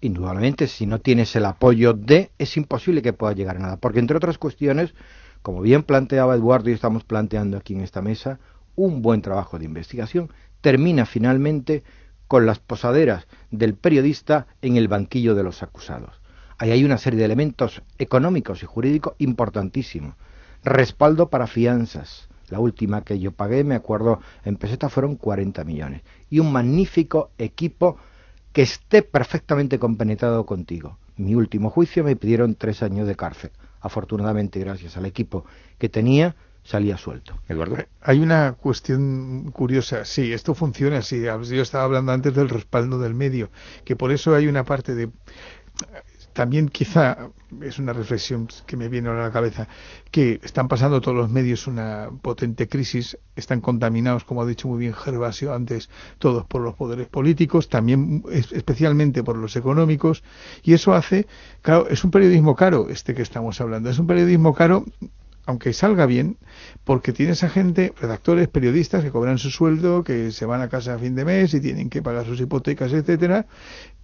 Indudablemente, 0.00 0.66
si 0.66 0.86
no 0.86 1.00
tienes 1.00 1.36
el 1.36 1.44
apoyo 1.44 1.92
de, 1.92 2.30
es 2.38 2.56
imposible 2.56 3.02
que 3.02 3.12
pueda 3.12 3.34
llegar 3.34 3.56
a 3.56 3.60
nada. 3.60 3.76
Porque 3.76 3.98
entre 3.98 4.16
otras 4.16 4.38
cuestiones, 4.38 4.94
como 5.42 5.60
bien 5.60 5.82
planteaba 5.82 6.34
Eduardo 6.34 6.70
y 6.70 6.72
estamos 6.72 7.04
planteando 7.04 7.58
aquí 7.58 7.74
en 7.74 7.82
esta 7.82 8.00
mesa, 8.00 8.38
un 8.74 9.02
buen 9.02 9.20
trabajo 9.20 9.58
de 9.58 9.66
investigación 9.66 10.30
termina 10.62 11.04
finalmente 11.04 11.82
con 12.28 12.46
las 12.46 12.60
posaderas 12.60 13.26
del 13.50 13.74
periodista 13.74 14.46
en 14.62 14.76
el 14.76 14.88
banquillo 14.88 15.34
de 15.34 15.42
los 15.42 15.62
acusados. 15.62 16.20
Ahí 16.56 16.70
hay 16.70 16.84
una 16.84 16.98
serie 16.98 17.18
de 17.18 17.26
elementos 17.26 17.82
económicos 17.98 18.62
y 18.62 18.66
jurídicos 18.66 19.14
importantísimos 19.18 20.14
respaldo 20.64 21.28
para 21.28 21.46
fianzas. 21.46 22.28
La 22.48 22.60
última 22.60 23.02
que 23.02 23.18
yo 23.18 23.32
pagué, 23.32 23.62
me 23.64 23.74
acuerdo, 23.74 24.20
en 24.44 24.56
peseta 24.56 24.88
fueron 24.88 25.16
40 25.16 25.64
millones. 25.64 26.02
Y 26.30 26.38
un 26.38 26.52
magnífico 26.52 27.30
equipo 27.38 27.98
que 28.52 28.62
esté 28.62 29.02
perfectamente 29.02 29.78
compenetrado 29.78 30.46
contigo. 30.46 30.98
Mi 31.16 31.34
último 31.34 31.70
juicio 31.70 32.04
me 32.04 32.16
pidieron 32.16 32.54
tres 32.54 32.82
años 32.82 33.06
de 33.06 33.16
cárcel. 33.16 33.50
Afortunadamente, 33.80 34.60
gracias 34.60 34.96
al 34.96 35.04
equipo 35.04 35.44
que 35.78 35.88
tenía, 35.88 36.36
salía 36.64 36.96
suelto. 36.96 37.38
Eduardo. 37.48 37.76
Hay 38.00 38.20
una 38.20 38.54
cuestión 38.54 39.50
curiosa. 39.52 40.04
Sí, 40.04 40.32
esto 40.32 40.54
funciona 40.54 40.98
así. 40.98 41.22
Yo 41.22 41.62
estaba 41.62 41.84
hablando 41.84 42.12
antes 42.12 42.34
del 42.34 42.48
respaldo 42.48 42.98
del 42.98 43.14
medio, 43.14 43.50
que 43.84 43.96
por 43.96 44.10
eso 44.10 44.34
hay 44.34 44.46
una 44.46 44.64
parte 44.64 44.94
de 44.94 45.10
también 46.38 46.68
quizá 46.68 47.30
es 47.62 47.80
una 47.80 47.92
reflexión 47.92 48.46
que 48.64 48.76
me 48.76 48.88
viene 48.88 49.08
a 49.08 49.14
la 49.14 49.32
cabeza, 49.32 49.66
que 50.12 50.38
están 50.44 50.68
pasando 50.68 51.00
todos 51.00 51.16
los 51.16 51.28
medios 51.28 51.66
una 51.66 52.10
potente 52.22 52.68
crisis, 52.68 53.18
están 53.34 53.60
contaminados, 53.60 54.22
como 54.22 54.42
ha 54.42 54.46
dicho 54.46 54.68
muy 54.68 54.78
bien 54.78 54.94
Gervasio 54.94 55.52
antes, 55.52 55.90
todos 56.20 56.46
por 56.46 56.60
los 56.62 56.76
poderes 56.76 57.08
políticos, 57.08 57.68
también 57.68 58.22
especialmente 58.30 59.24
por 59.24 59.36
los 59.36 59.56
económicos, 59.56 60.22
y 60.62 60.74
eso 60.74 60.94
hace, 60.94 61.26
claro, 61.60 61.88
es 61.88 62.04
un 62.04 62.12
periodismo 62.12 62.54
caro 62.54 62.86
este 62.88 63.16
que 63.16 63.22
estamos 63.22 63.60
hablando, 63.60 63.90
es 63.90 63.98
un 63.98 64.06
periodismo 64.06 64.54
caro 64.54 64.84
aunque 65.44 65.72
salga 65.72 66.04
bien, 66.04 66.36
porque 66.84 67.14
tienes 67.14 67.42
a 67.42 67.48
gente, 67.48 67.94
redactores, 67.98 68.48
periodistas 68.48 69.02
que 69.02 69.10
cobran 69.10 69.38
su 69.38 69.50
sueldo, 69.50 70.04
que 70.04 70.30
se 70.30 70.44
van 70.44 70.60
a 70.60 70.68
casa 70.68 70.94
a 70.94 70.98
fin 70.98 71.14
de 71.14 71.24
mes 71.24 71.54
y 71.54 71.60
tienen 71.60 71.88
que 71.88 72.02
pagar 72.02 72.26
sus 72.26 72.38
hipotecas, 72.38 72.92
etcétera, 72.92 73.46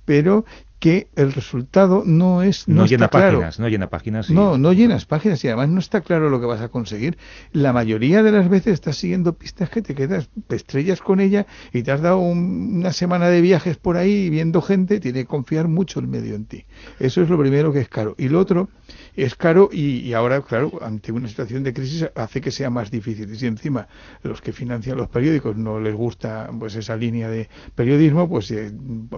pero 0.06 0.44
que 0.78 1.08
el 1.16 1.32
resultado 1.32 2.02
no 2.04 2.42
es 2.42 2.68
no, 2.68 2.86
llena 2.86 3.08
páginas, 3.08 3.58
no 3.58 3.68
llena 3.68 3.88
páginas. 3.88 4.30
No, 4.30 4.58
no 4.58 4.72
llenas 4.72 5.06
páginas 5.06 5.42
y 5.44 5.48
además 5.48 5.70
no 5.70 5.78
está 5.78 6.02
claro 6.02 6.28
lo 6.28 6.40
que 6.40 6.46
vas 6.46 6.60
a 6.60 6.68
conseguir. 6.68 7.16
La 7.52 7.72
mayoría 7.72 8.22
de 8.22 8.32
las 8.32 8.48
veces 8.48 8.74
estás 8.74 8.96
siguiendo 8.96 9.32
pistas 9.34 9.70
que 9.70 9.82
te 9.82 9.94
quedas 9.94 10.28
estrellas 10.50 11.00
con 11.00 11.20
ella 11.20 11.46
y 11.72 11.82
te 11.82 11.90
has 11.90 12.02
dado 12.02 12.18
una 12.18 12.92
semana 12.92 13.28
de 13.28 13.40
viajes 13.40 13.76
por 13.76 13.96
ahí 13.96 14.28
viendo 14.30 14.60
gente, 14.60 15.00
tiene 15.00 15.20
que 15.20 15.26
confiar 15.26 15.68
mucho 15.68 16.00
el 16.00 16.08
medio 16.08 16.34
en 16.34 16.44
ti. 16.44 16.66
Eso 16.98 17.22
es 17.22 17.30
lo 17.30 17.38
primero 17.38 17.72
que 17.72 17.80
es 17.80 17.88
caro. 17.88 18.14
Y 18.18 18.28
lo 18.28 18.40
otro 18.40 18.68
es 19.16 19.36
caro 19.36 19.70
y, 19.72 20.12
ahora, 20.12 20.42
claro, 20.42 20.72
ante 20.82 21.12
una 21.12 21.28
situación 21.28 21.62
de 21.62 21.72
crisis 21.72 22.08
hace 22.14 22.40
que 22.40 22.50
sea 22.50 22.70
más 22.70 22.90
difícil. 22.90 23.32
Y 23.32 23.36
si 23.36 23.46
encima 23.46 23.88
los 24.22 24.40
que 24.40 24.52
financian 24.52 24.96
los 24.96 25.08
periódicos 25.08 25.56
no 25.56 25.80
les 25.80 25.94
gusta 25.94 26.50
pues 26.58 26.74
esa 26.74 26.96
línea 26.96 27.28
de 27.28 27.48
periodismo, 27.74 28.28
pues 28.28 28.50
eh, 28.50 28.72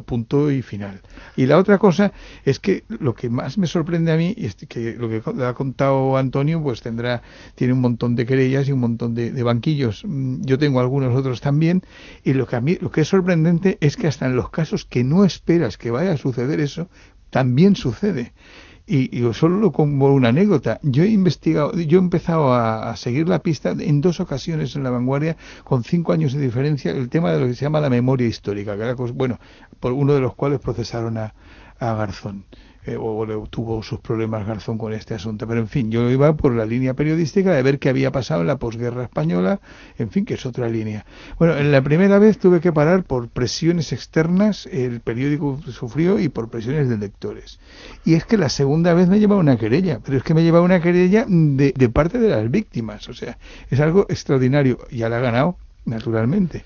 punto 0.04 0.50
y 0.50 0.62
final. 0.62 1.00
Y 1.34 1.45
la 1.46 1.58
otra 1.58 1.78
cosa 1.78 2.12
es 2.44 2.60
que 2.60 2.84
lo 2.88 3.14
que 3.14 3.30
más 3.30 3.58
me 3.58 3.66
sorprende 3.66 4.12
a 4.12 4.16
mí, 4.16 4.34
y 4.36 4.46
es 4.46 4.54
que 4.54 4.94
lo 4.94 5.08
que 5.08 5.22
ha 5.44 5.54
contado 5.54 6.16
Antonio, 6.16 6.62
pues 6.62 6.82
tendrá, 6.82 7.22
tiene 7.54 7.72
un 7.72 7.80
montón 7.80 8.16
de 8.16 8.26
querellas 8.26 8.68
y 8.68 8.72
un 8.72 8.80
montón 8.80 9.14
de, 9.14 9.30
de 9.30 9.42
banquillos. 9.42 10.04
Mm, 10.06 10.42
yo 10.42 10.58
tengo 10.58 10.80
algunos 10.80 11.14
otros 11.14 11.40
también, 11.40 11.82
y 12.24 12.32
lo 12.32 12.46
que 12.46 12.56
a 12.56 12.60
mí, 12.60 12.76
lo 12.80 12.90
que 12.90 13.02
es 13.02 13.08
sorprendente 13.08 13.78
es 13.80 13.96
que 13.96 14.06
hasta 14.06 14.26
en 14.26 14.36
los 14.36 14.50
casos 14.50 14.84
que 14.84 15.04
no 15.04 15.24
esperas 15.24 15.78
que 15.78 15.90
vaya 15.90 16.12
a 16.12 16.16
suceder 16.16 16.60
eso, 16.60 16.88
también 17.30 17.76
sucede. 17.76 18.32
Y, 18.88 19.20
solo 19.32 19.72
como 19.72 20.14
una 20.14 20.28
anécdota, 20.28 20.78
yo 20.82 21.02
he 21.02 21.08
investigado, 21.08 21.72
yo 21.72 21.98
he 21.98 22.02
empezado 22.02 22.54
a, 22.54 22.94
seguir 22.96 23.28
la 23.28 23.40
pista 23.40 23.70
en 23.76 24.00
dos 24.00 24.20
ocasiones 24.20 24.76
en 24.76 24.84
la 24.84 24.90
vanguardia, 24.90 25.36
con 25.64 25.82
cinco 25.82 26.12
años 26.12 26.32
de 26.32 26.40
diferencia, 26.40 26.92
el 26.92 27.08
tema 27.08 27.32
de 27.32 27.40
lo 27.40 27.46
que 27.46 27.54
se 27.54 27.64
llama 27.64 27.80
la 27.80 27.90
memoria 27.90 28.28
histórica, 28.28 28.76
que 28.76 28.82
era, 28.82 28.94
bueno, 28.94 29.40
por 29.80 29.92
uno 29.92 30.14
de 30.14 30.20
los 30.20 30.36
cuales 30.36 30.60
procesaron 30.60 31.18
a, 31.18 31.34
a 31.80 31.94
Garzón. 31.94 32.44
Eh, 32.86 32.96
o, 32.96 33.26
tuvo 33.50 33.82
sus 33.82 33.98
problemas 33.98 34.46
Garzón 34.46 34.78
con 34.78 34.92
este 34.92 35.14
asunto. 35.14 35.46
Pero 35.48 35.60
en 35.60 35.68
fin, 35.68 35.90
yo 35.90 36.08
iba 36.08 36.36
por 36.36 36.54
la 36.54 36.64
línea 36.64 36.94
periodística 36.94 37.52
de 37.52 37.62
ver 37.62 37.80
qué 37.80 37.88
había 37.88 38.12
pasado 38.12 38.42
en 38.42 38.46
la 38.46 38.58
posguerra 38.58 39.02
española, 39.02 39.60
en 39.98 40.10
fin, 40.10 40.24
que 40.24 40.34
es 40.34 40.46
otra 40.46 40.68
línea. 40.68 41.04
Bueno, 41.38 41.56
en 41.56 41.72
la 41.72 41.82
primera 41.82 42.20
vez 42.20 42.38
tuve 42.38 42.60
que 42.60 42.72
parar 42.72 43.02
por 43.02 43.28
presiones 43.28 43.92
externas, 43.92 44.66
el 44.66 45.00
periódico 45.00 45.60
sufrió 45.72 46.20
y 46.20 46.28
por 46.28 46.48
presiones 46.48 46.88
de 46.88 46.96
lectores. 46.96 47.58
Y 48.04 48.14
es 48.14 48.24
que 48.24 48.36
la 48.36 48.48
segunda 48.48 48.94
vez 48.94 49.08
me 49.08 49.18
llevaba 49.18 49.40
una 49.40 49.56
querella, 49.56 50.00
pero 50.04 50.16
es 50.18 50.22
que 50.22 50.34
me 50.34 50.44
llevaba 50.44 50.64
una 50.64 50.80
querella 50.80 51.26
de, 51.28 51.72
de 51.76 51.88
parte 51.88 52.18
de 52.18 52.28
las 52.28 52.48
víctimas, 52.50 53.08
o 53.08 53.14
sea, 53.14 53.36
es 53.68 53.80
algo 53.80 54.06
extraordinario. 54.08 54.78
Ya 54.92 55.08
la 55.08 55.16
ha 55.16 55.20
ganado, 55.20 55.56
naturalmente. 55.84 56.64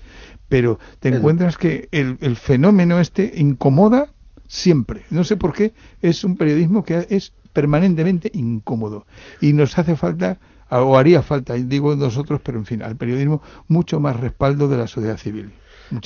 Pero 0.49 0.79
te 0.99 1.09
encuentras 1.09 1.57
que 1.57 1.87
el, 1.91 2.17
el 2.21 2.35
fenómeno 2.35 2.99
este 2.99 3.31
incomoda 3.37 4.09
siempre. 4.51 5.03
No 5.09 5.23
sé 5.23 5.37
por 5.37 5.53
qué, 5.53 5.73
es 6.01 6.25
un 6.25 6.35
periodismo 6.35 6.83
que 6.83 7.07
es 7.09 7.31
permanentemente 7.53 8.29
incómodo 8.33 9.05
y 9.39 9.53
nos 9.53 9.77
hace 9.79 9.95
falta 9.95 10.39
o 10.69 10.97
haría 10.97 11.21
falta, 11.21 11.53
digo 11.53 11.95
nosotros, 11.95 12.41
pero 12.43 12.57
en 12.57 12.65
fin, 12.65 12.83
al 12.83 12.97
periodismo 12.97 13.41
mucho 13.69 14.01
más 14.01 14.19
respaldo 14.19 14.67
de 14.67 14.77
la 14.77 14.87
sociedad 14.87 15.17
civil. 15.17 15.53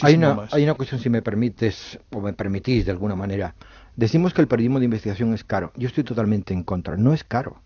Hay 0.02 0.16
una, 0.16 0.48
hay 0.52 0.64
una 0.64 0.76
cuestión, 0.76 1.00
si 1.00 1.10
me 1.10 1.24
permites, 1.24 2.00
o 2.12 2.22
me 2.22 2.34
permitís 2.34 2.86
de 2.86 2.92
alguna 2.92 3.16
manera. 3.16 3.56
Decimos 3.96 4.34
que 4.34 4.42
el 4.42 4.48
periodismo 4.48 4.80
de 4.80 4.86
investigación 4.86 5.34
es 5.34 5.44
caro. 5.44 5.72
Yo 5.76 5.88
estoy 5.88 6.04
totalmente 6.04 6.54
en 6.54 6.64
contra. 6.64 6.98
No 6.98 7.14
es 7.14 7.24
caro. 7.24 7.62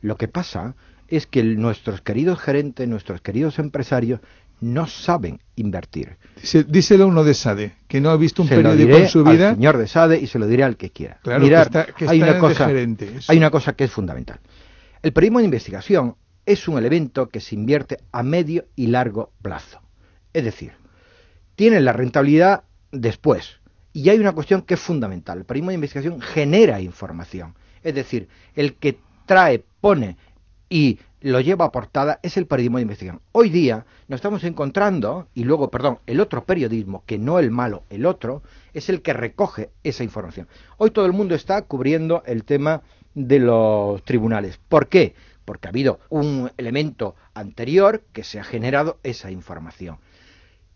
Lo 0.00 0.16
que 0.16 0.28
pasa 0.28 0.74
es 1.08 1.26
que 1.26 1.42
nuestros 1.42 2.00
queridos 2.00 2.40
gerentes, 2.40 2.88
nuestros 2.88 3.20
queridos 3.20 3.58
empresarios, 3.58 4.20
no 4.62 4.86
saben 4.86 5.40
invertir. 5.56 6.16
díselo 6.68 7.08
uno 7.08 7.24
de 7.24 7.34
SADE, 7.34 7.74
que 7.88 8.00
no 8.00 8.10
ha 8.10 8.16
visto 8.16 8.42
un 8.42 8.48
periódico 8.48 8.96
en 8.96 9.08
su 9.08 9.24
vida. 9.24 9.50
Al 9.50 9.56
señor 9.56 9.76
de 9.76 9.88
SADE 9.88 10.20
y 10.20 10.28
se 10.28 10.38
lo 10.38 10.46
diré 10.46 10.62
al 10.62 10.76
que 10.76 10.90
quiera. 10.90 11.18
Claro, 11.22 11.44
que 11.96 12.08
hay, 12.08 12.22
una 12.22 12.38
cosa, 12.38 12.66
hay 12.66 13.36
una 13.36 13.50
cosa 13.50 13.74
que 13.74 13.84
es 13.84 13.90
fundamental. 13.90 14.40
El 15.02 15.12
periodismo 15.12 15.40
de 15.40 15.46
investigación 15.46 16.14
es 16.46 16.68
un 16.68 16.78
elemento 16.78 17.28
que 17.28 17.40
se 17.40 17.56
invierte 17.56 17.98
a 18.12 18.22
medio 18.22 18.66
y 18.76 18.86
largo 18.86 19.32
plazo. 19.42 19.80
Es 20.32 20.44
decir, 20.44 20.72
tiene 21.56 21.80
la 21.80 21.92
rentabilidad 21.92 22.62
después. 22.92 23.60
Y 23.92 24.08
hay 24.08 24.18
una 24.18 24.32
cuestión 24.32 24.62
que 24.62 24.74
es 24.74 24.80
fundamental. 24.80 25.38
El 25.38 25.44
periodismo 25.44 25.70
de 25.70 25.74
investigación 25.74 26.20
genera 26.20 26.80
información. 26.80 27.54
Es 27.82 27.96
decir, 27.96 28.28
el 28.54 28.74
que 28.74 28.98
trae, 29.26 29.64
pone 29.80 30.16
y 30.68 31.00
lo 31.22 31.40
lleva 31.40 31.66
a 31.66 31.72
portada 31.72 32.18
es 32.22 32.36
el 32.36 32.46
periodismo 32.46 32.78
de 32.78 32.82
investigación. 32.82 33.22
Hoy 33.32 33.48
día 33.48 33.86
nos 34.08 34.18
estamos 34.18 34.44
encontrando, 34.44 35.28
y 35.34 35.44
luego, 35.44 35.70
perdón, 35.70 36.00
el 36.06 36.20
otro 36.20 36.44
periodismo, 36.44 37.04
que 37.06 37.18
no 37.18 37.38
el 37.38 37.50
malo, 37.50 37.84
el 37.90 38.06
otro, 38.06 38.42
es 38.74 38.88
el 38.88 39.02
que 39.02 39.12
recoge 39.12 39.70
esa 39.84 40.04
información. 40.04 40.48
Hoy 40.78 40.90
todo 40.90 41.06
el 41.06 41.12
mundo 41.12 41.34
está 41.34 41.62
cubriendo 41.62 42.22
el 42.26 42.44
tema 42.44 42.82
de 43.14 43.38
los 43.38 44.02
tribunales. 44.04 44.58
¿Por 44.68 44.88
qué? 44.88 45.14
Porque 45.44 45.68
ha 45.68 45.70
habido 45.70 46.00
un 46.08 46.50
elemento 46.56 47.14
anterior 47.34 48.02
que 48.12 48.24
se 48.24 48.40
ha 48.40 48.44
generado 48.44 48.98
esa 49.02 49.30
información. 49.30 49.98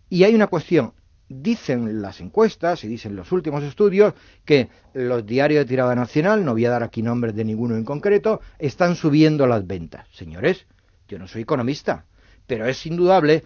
Y 0.09 0.25
hay 0.25 0.35
una 0.35 0.47
cuestión 0.47 0.93
dicen 1.29 2.01
las 2.03 2.21
encuestas 2.21 2.85
y 2.85 2.89
dicen 2.89 3.17
los 3.17 3.33
últimos 3.33 3.63
estudios 3.63 4.15
que 4.45 4.69
los 4.95 5.27
diarios 5.27 5.65
de 5.65 5.69
tirada 5.69 5.95
nacional, 5.95 6.45
no 6.45 6.53
voy 6.53 6.67
a 6.67 6.71
dar 6.71 6.83
aquí 6.83 7.03
nombres 7.03 7.35
de 7.35 7.45
ninguno 7.45 7.77
en 7.77 7.85
concreto, 7.85 8.41
están 8.59 8.95
subiendo 8.95 9.47
las 9.47 9.67
ventas. 9.67 10.07
Señores, 10.13 10.67
yo 11.09 11.19
no 11.19 11.27
soy 11.27 11.43
economista, 11.43 12.05
pero 12.47 12.67
es 12.67 12.85
indudable 12.87 13.43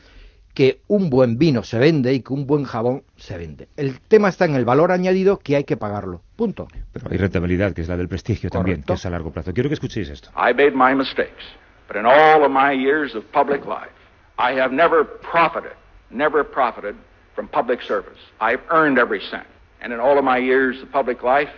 que 0.54 0.80
un 0.88 1.10
buen 1.10 1.38
vino 1.38 1.62
se 1.62 1.78
vende 1.78 2.12
y 2.12 2.22
que 2.22 2.32
un 2.32 2.46
buen 2.46 2.64
jabón 2.64 3.04
se 3.16 3.38
vende. 3.38 3.68
El 3.76 4.00
tema 4.00 4.28
está 4.28 4.46
en 4.46 4.56
el 4.56 4.64
valor 4.64 4.90
añadido 4.90 5.38
que 5.38 5.56
hay 5.56 5.64
que 5.64 5.76
pagarlo. 5.76 6.22
Punto. 6.36 6.66
Pero 6.92 7.06
hay 7.10 7.18
rentabilidad, 7.18 7.72
que 7.72 7.82
es 7.82 7.88
la 7.88 7.96
del 7.96 8.08
prestigio 8.08 8.50
también, 8.50 8.82
que 8.82 8.94
es 8.94 9.06
a 9.06 9.10
largo 9.10 9.30
plazo. 9.30 9.54
Quiero 9.54 9.68
que 9.68 9.74
escuchéis 9.74 10.08
esto. 10.08 10.30
I 10.30 10.52
made 10.52 10.72
my 10.72 10.94
mistakes, 10.94 11.44
but 11.86 11.96
in 11.96 12.04
all 12.04 12.44
of 12.44 12.50
my 12.50 12.72
years 12.72 13.14
of 13.14 13.24
public 13.32 13.64
life, 13.64 13.94
I 14.38 14.60
have 14.60 14.74
never 14.74 15.04
profited, 15.04 15.76
never 16.10 16.44
profited 16.44 16.96
from 17.40 17.48
public 17.48 17.80
service. 17.80 18.18
I've 18.38 18.60
earned 18.68 18.98
every 18.98 19.22
cent. 19.30 19.46
And 19.80 19.94
in 19.94 19.98
all 19.98 20.18
of 20.18 20.24
my 20.24 20.36
years 20.36 20.82
of 20.82 20.92
public 20.92 21.22
life, 21.22 21.48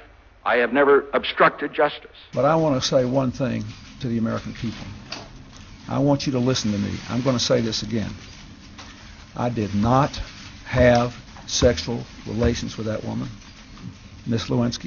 I 0.45 0.59
have 0.59 0.73
never 0.73 1.11
obstructed 1.13 1.75
justice. 1.75 2.15
But 2.33 2.45
I 2.45 2.55
want 2.55 2.81
to 2.81 2.89
say 2.89 3.05
one 3.05 3.33
thing 3.33 3.65
to 3.99 4.07
the 4.07 4.17
American 4.17 4.55
people. 4.55 4.87
I 5.89 5.99
want 5.99 6.25
you 6.25 6.31
to 6.35 6.39
listen 6.39 6.71
to 6.71 6.79
me. 6.79 6.93
I'm 7.09 7.21
going 7.23 7.37
to 7.37 7.43
say 7.43 7.61
this 7.61 7.83
again. 7.83 8.13
I 9.35 9.49
did 9.49 9.75
not 9.75 10.15
have 10.67 11.17
sexual 11.49 12.05
relations 12.29 12.77
with 12.77 12.87
that 12.87 13.03
woman. 13.03 13.29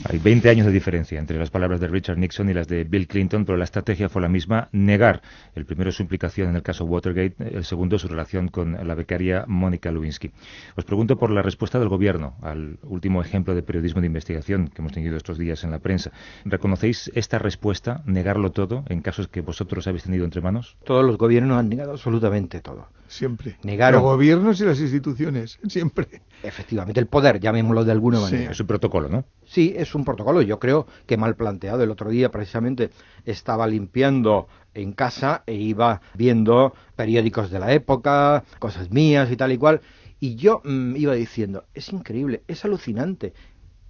Hay 0.05 0.17
20 0.19 0.49
años 0.49 0.65
de 0.65 0.71
diferencia 0.71 1.19
entre 1.19 1.37
las 1.37 1.49
palabras 1.49 1.81
de 1.81 1.87
Richard 1.87 2.17
Nixon 2.17 2.49
y 2.49 2.53
las 2.53 2.69
de 2.69 2.85
Bill 2.85 3.05
Clinton, 3.05 3.43
pero 3.43 3.57
la 3.57 3.65
estrategia 3.65 4.07
fue 4.07 4.21
la 4.21 4.29
misma, 4.29 4.69
negar. 4.71 5.21
El 5.55 5.65
primero 5.65 5.91
su 5.91 6.03
implicación 6.03 6.49
en 6.49 6.55
el 6.55 6.63
caso 6.63 6.85
Watergate, 6.85 7.35
el 7.53 7.65
segundo 7.65 7.99
su 7.99 8.07
relación 8.07 8.47
con 8.47 8.87
la 8.87 8.95
becaria 8.95 9.43
Mónica 9.45 9.91
Lewinsky. 9.91 10.31
Os 10.77 10.85
pregunto 10.85 11.17
por 11.17 11.31
la 11.31 11.41
respuesta 11.41 11.79
del 11.79 11.89
gobierno 11.89 12.35
al 12.41 12.79
último 12.83 13.21
ejemplo 13.21 13.53
de 13.53 13.61
periodismo 13.61 13.99
de 13.99 14.07
investigación 14.07 14.69
que 14.69 14.81
hemos 14.81 14.93
tenido 14.93 15.17
estos 15.17 15.37
días 15.37 15.65
en 15.65 15.71
la 15.71 15.79
prensa. 15.79 16.11
¿Reconocéis 16.45 17.11
esta 17.13 17.37
respuesta, 17.37 18.03
negarlo 18.05 18.51
todo, 18.51 18.85
en 18.87 19.01
casos 19.01 19.27
que 19.27 19.41
vosotros 19.41 19.85
habéis 19.87 20.03
tenido 20.03 20.23
entre 20.23 20.41
manos? 20.41 20.77
Todos 20.85 21.03
los 21.03 21.17
gobiernos 21.17 21.57
han 21.57 21.67
negado 21.67 21.91
absolutamente 21.91 22.61
todo. 22.61 22.87
Siempre. 23.07 23.57
Negaron. 23.63 24.01
Los 24.01 24.11
gobiernos 24.11 24.59
y 24.61 24.65
las 24.65 24.79
instituciones, 24.79 25.59
siempre. 25.67 26.21
Efectivamente, 26.43 26.99
el 26.99 27.07
poder, 27.07 27.39
llamémoslo 27.39 27.85
de 27.85 27.91
alguna 27.91 28.19
manera. 28.19 28.51
Es 28.51 28.59
un 28.59 28.67
protocolo, 28.67 29.09
¿no? 29.09 29.25
Sí, 29.45 29.73
es 29.77 29.95
un 29.95 30.05
protocolo. 30.05 30.41
Yo 30.41 30.59
creo 30.59 30.87
que 31.05 31.17
mal 31.17 31.35
planteado. 31.35 31.83
El 31.83 31.91
otro 31.91 32.09
día, 32.09 32.31
precisamente, 32.31 32.89
estaba 33.25 33.67
limpiando 33.67 34.47
en 34.73 34.91
casa 34.93 35.43
e 35.45 35.53
iba 35.53 36.01
viendo 36.13 36.73
periódicos 36.95 37.49
de 37.51 37.59
la 37.59 37.73
época, 37.73 38.43
cosas 38.59 38.91
mías 38.91 39.31
y 39.31 39.37
tal 39.37 39.51
y 39.51 39.57
cual. 39.57 39.81
Y 40.19 40.35
yo 40.35 40.61
mm, 40.63 40.95
iba 40.95 41.13
diciendo, 41.13 41.65
es 41.73 41.91
increíble, 41.91 42.43
es 42.47 42.65
alucinante. 42.65 43.33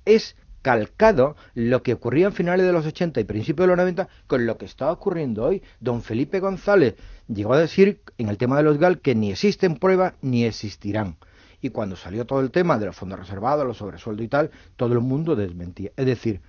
Es 0.06 0.36
calcado 0.66 1.36
lo 1.54 1.84
que 1.84 1.94
ocurría 1.94 2.26
en 2.26 2.34
finales 2.34 2.66
de 2.66 2.74
los 2.74 2.88
80 2.88 3.20
y 3.20 3.24
principios 3.24 3.66
de 3.66 3.68
los 3.68 3.78
90 3.78 4.10
con 4.26 4.48
lo 4.48 4.58
que 4.58 4.66
está 4.66 4.92
ocurriendo 4.92 5.46
hoy. 5.46 5.62
Don 5.80 6.02
Felipe 6.02 6.40
González 6.40 6.96
llegó 7.28 7.54
a 7.54 7.60
decir 7.60 8.02
en 8.18 8.30
el 8.30 8.40
tema 8.40 8.58
de 8.58 8.64
los 8.64 8.80
GAL 8.80 8.98
que 8.98 9.14
ni 9.14 9.30
existen 9.30 9.76
pruebas 9.78 10.16
ni 10.24 10.44
existirán. 10.44 11.18
Y 11.62 11.70
cuando 11.70 11.96
salió 11.96 12.26
todo 12.26 12.40
el 12.40 12.50
tema 12.50 12.80
de 12.80 12.88
los 12.88 12.96
fondos 12.96 13.20
reservados, 13.20 13.64
los 13.64 13.78
sobresueldos 13.78 14.26
y 14.26 14.28
tal, 14.28 14.50
todo 14.76 14.94
el 14.94 15.02
mundo 15.02 15.36
desmentía. 15.36 15.92
Es 15.98 16.08
decir, 16.08 16.42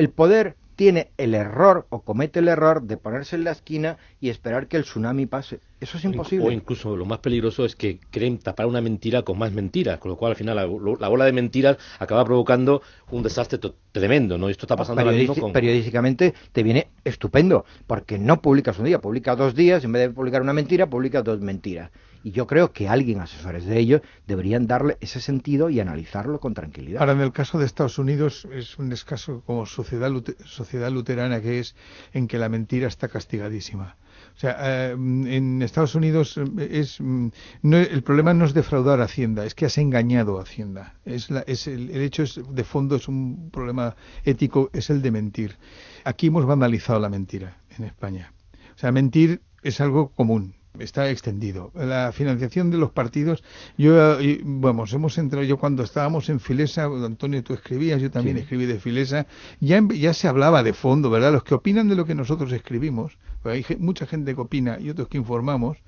el 0.00 0.08
poder 0.08 0.56
tiene 0.76 1.10
el 1.18 1.34
error 1.34 1.86
o 1.90 2.00
comete 2.00 2.38
el 2.38 2.48
error 2.48 2.82
de 2.84 2.96
ponerse 2.96 3.36
en 3.36 3.44
la 3.44 3.50
esquina 3.50 3.98
y 4.18 4.30
esperar 4.30 4.66
que 4.66 4.78
el 4.78 4.84
tsunami 4.84 5.26
pase. 5.26 5.60
Eso 5.78 5.98
es 5.98 6.04
imposible. 6.06 6.46
O 6.46 6.50
incluso 6.50 6.96
lo 6.96 7.04
más 7.04 7.18
peligroso 7.18 7.66
es 7.66 7.76
que 7.76 8.00
creen 8.10 8.38
tapar 8.38 8.64
una 8.64 8.80
mentira 8.80 9.20
con 9.20 9.36
más 9.36 9.52
mentiras, 9.52 9.98
con 9.98 10.10
lo 10.10 10.16
cual 10.16 10.32
al 10.32 10.36
final 10.36 10.56
la, 10.56 10.64
bola 11.08 11.26
de 11.26 11.32
mentiras 11.34 11.76
acaba 11.98 12.24
provocando 12.24 12.80
un 13.10 13.22
desastre 13.22 13.60
tremendo, 13.92 14.38
¿no? 14.38 14.48
Esto 14.48 14.64
está 14.64 14.74
pasando 14.74 15.02
ahora 15.02 15.12
mismo 15.12 15.52
Periodísticamente 15.52 16.32
te 16.50 16.62
viene 16.62 16.88
estupendo, 17.04 17.66
porque 17.86 18.18
no 18.18 18.40
publicas 18.40 18.78
un 18.78 18.86
día, 18.86 19.02
publicas 19.02 19.36
dos 19.36 19.54
días, 19.54 19.84
en 19.84 19.92
vez 19.92 20.08
de 20.08 20.14
publicar 20.14 20.40
una 20.40 20.54
mentira, 20.54 20.88
publicas 20.88 21.22
dos 21.22 21.40
mentiras. 21.40 21.90
Y 22.22 22.32
yo 22.32 22.46
creo 22.46 22.72
que 22.72 22.88
alguien, 22.88 23.20
asesores 23.20 23.64
de 23.64 23.78
ellos, 23.78 24.02
deberían 24.26 24.66
darle 24.66 24.98
ese 25.00 25.20
sentido 25.20 25.70
y 25.70 25.80
analizarlo 25.80 26.38
con 26.40 26.54
tranquilidad. 26.54 27.00
Ahora, 27.00 27.12
en 27.12 27.20
el 27.20 27.32
caso 27.32 27.58
de 27.58 27.66
Estados 27.66 27.98
Unidos, 27.98 28.46
es 28.52 28.78
un 28.78 28.94
caso 29.06 29.42
como 29.46 29.64
sociedad, 29.66 30.10
sociedad 30.44 30.90
luterana 30.90 31.40
que 31.40 31.60
es 31.60 31.74
en 32.12 32.28
que 32.28 32.38
la 32.38 32.48
mentira 32.48 32.88
está 32.88 33.08
castigadísima. 33.08 33.96
O 34.36 34.38
sea, 34.40 34.56
eh, 34.60 34.92
en 34.92 35.62
Estados 35.62 35.94
Unidos 35.94 36.36
eh, 36.36 36.68
es 36.70 37.00
mm, 37.00 37.28
no, 37.62 37.76
el 37.78 38.02
problema 38.02 38.34
no 38.34 38.44
es 38.44 38.54
defraudar 38.54 39.00
a 39.00 39.04
Hacienda, 39.04 39.44
es 39.44 39.54
que 39.54 39.66
has 39.66 39.78
engañado 39.78 40.38
a 40.38 40.42
Hacienda. 40.42 40.94
Es, 41.04 41.30
la, 41.30 41.40
es 41.40 41.66
el, 41.66 41.90
el, 41.90 42.02
hecho 42.02 42.22
es, 42.22 42.40
de 42.48 42.64
fondo 42.64 42.96
es 42.96 43.08
un 43.08 43.50
problema 43.50 43.96
ético, 44.24 44.70
es 44.72 44.90
el 44.90 45.02
de 45.02 45.10
mentir. 45.10 45.56
Aquí 46.04 46.28
hemos 46.28 46.46
banalizado 46.46 47.00
la 47.00 47.08
mentira 47.08 47.58
en 47.78 47.84
España. 47.84 48.32
O 48.74 48.78
sea, 48.78 48.92
mentir 48.92 49.42
es 49.62 49.80
algo 49.80 50.10
común 50.10 50.54
está 50.78 51.10
extendido. 51.10 51.72
La 51.74 52.12
financiación 52.12 52.70
de 52.70 52.78
los 52.78 52.90
partidos, 52.90 53.42
yo, 53.76 54.18
vamos, 54.44 54.92
hemos 54.92 55.18
entrado, 55.18 55.44
yo 55.44 55.58
cuando 55.58 55.82
estábamos 55.82 56.28
en 56.28 56.40
Filesa, 56.40 56.84
Antonio, 56.84 57.42
tú 57.42 57.54
escribías, 57.54 58.00
yo 58.00 58.10
también 58.10 58.36
escribí 58.38 58.66
de 58.66 58.78
Filesa, 58.78 59.26
ya, 59.60 59.82
ya 59.92 60.14
se 60.14 60.28
hablaba 60.28 60.62
de 60.62 60.72
fondo, 60.72 61.10
¿verdad? 61.10 61.32
Los 61.32 61.44
que 61.44 61.54
opinan 61.54 61.88
de 61.88 61.96
lo 61.96 62.04
que 62.04 62.14
nosotros 62.14 62.52
escribimos, 62.52 63.18
hay 63.44 63.64
mucha 63.78 64.06
gente 64.06 64.34
que 64.34 64.40
opina 64.40 64.78
y 64.80 64.90
otros 64.90 65.08
que 65.08 65.18
informamos, 65.18 65.78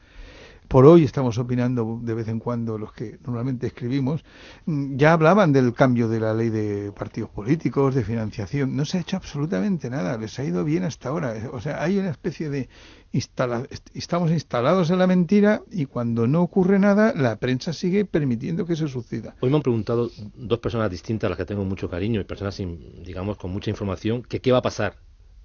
por 0.73 0.87
hoy 0.87 1.05
estamos 1.05 1.37
opinando 1.37 2.01
de 2.03 2.15
vez 2.15 2.29
en 2.29 2.39
cuando 2.39 2.79
los 2.79 2.95
que 2.95 3.19
normalmente 3.27 3.67
escribimos, 3.67 4.25
mm, 4.65 4.97
ya 4.97 5.13
hablaban 5.13 5.53
del 5.53 5.75
cambio 5.75 6.09
de 6.09 6.19
la 6.19 6.33
ley 6.33 6.49
de 6.49 6.93
partidos 6.93 7.29
políticos, 7.29 7.95
de 7.95 8.03
financiación. 8.03 8.75
No 8.75 8.87
se 8.87 8.97
ha 8.97 9.01
hecho 9.03 9.19
absolutamente 9.19 9.91
nada, 9.91 10.17
les 10.17 10.39
ha 10.39 10.45
ido 10.45 10.65
bien 10.65 10.85
hasta 10.85 11.11
ahora. 11.11 11.35
O 11.53 11.61
sea, 11.61 11.83
hay 11.83 11.99
una 11.99 12.09
especie 12.09 12.49
de 12.49 12.71
estamos 13.13 14.31
instalados 14.31 14.91
en 14.91 14.99
la 14.99 15.07
mentira 15.07 15.63
y 15.71 15.87
cuando 15.87 16.27
no 16.27 16.43
ocurre 16.43 16.79
nada, 16.79 17.13
la 17.15 17.37
prensa 17.37 17.73
sigue 17.73 18.05
permitiendo 18.05 18.65
que 18.65 18.73
eso 18.73 18.89
suceda. 18.89 19.35
Hoy 19.41 19.51
me 19.51 19.57
han 19.57 19.63
preguntado 19.63 20.11
dos 20.35 20.59
personas 20.59 20.91
distintas 20.91 21.29
a 21.29 21.31
las 21.31 21.39
que 21.39 21.45
tengo 21.45 21.65
mucho 21.65 21.91
cariño 21.91 22.21
y 22.21 22.25
personas, 22.25 22.61
digamos, 23.05 23.37
con 23.37 23.51
mucha 23.51 23.71
información, 23.71 24.23
que 24.23 24.41
qué 24.41 24.53
va 24.53 24.59
a 24.59 24.63
pasar. 24.63 24.97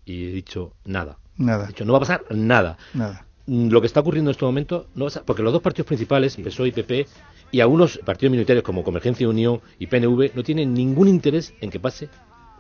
Y 0.06 0.28
he 0.28 0.32
dicho, 0.32 0.74
nada. 0.86 1.18
Nada. 1.36 1.66
He 1.66 1.68
dicho, 1.68 1.84
no 1.84 1.92
va 1.92 1.98
a 1.98 2.02
pasar 2.02 2.24
nada. 2.30 2.78
Nada. 2.94 3.28
Mm, 3.48 3.70
lo 3.70 3.82
que 3.82 3.88
está 3.88 4.00
ocurriendo 4.00 4.30
en 4.30 4.34
este 4.34 4.46
momento, 4.46 4.88
no 4.96 5.08
porque 5.26 5.44
los 5.44 5.52
dos 5.52 5.62
partidos 5.62 5.88
principales, 5.88 6.38
PSOE 6.38 6.70
y 6.70 6.72
PP, 6.72 7.08
y 7.52 7.60
algunos 7.62 7.98
partidos 8.00 8.32
minoritarios 8.32 8.64
como 8.64 8.84
Convergencia 8.84 9.24
y 9.24 9.28
Unión 9.28 9.62
y 9.80 9.88
PNV, 9.88 10.36
no 10.36 10.44
tienen 10.44 10.74
ningún 10.74 11.08
interés 11.08 11.54
en 11.62 11.70
que 11.70 11.80
pase 11.80 12.10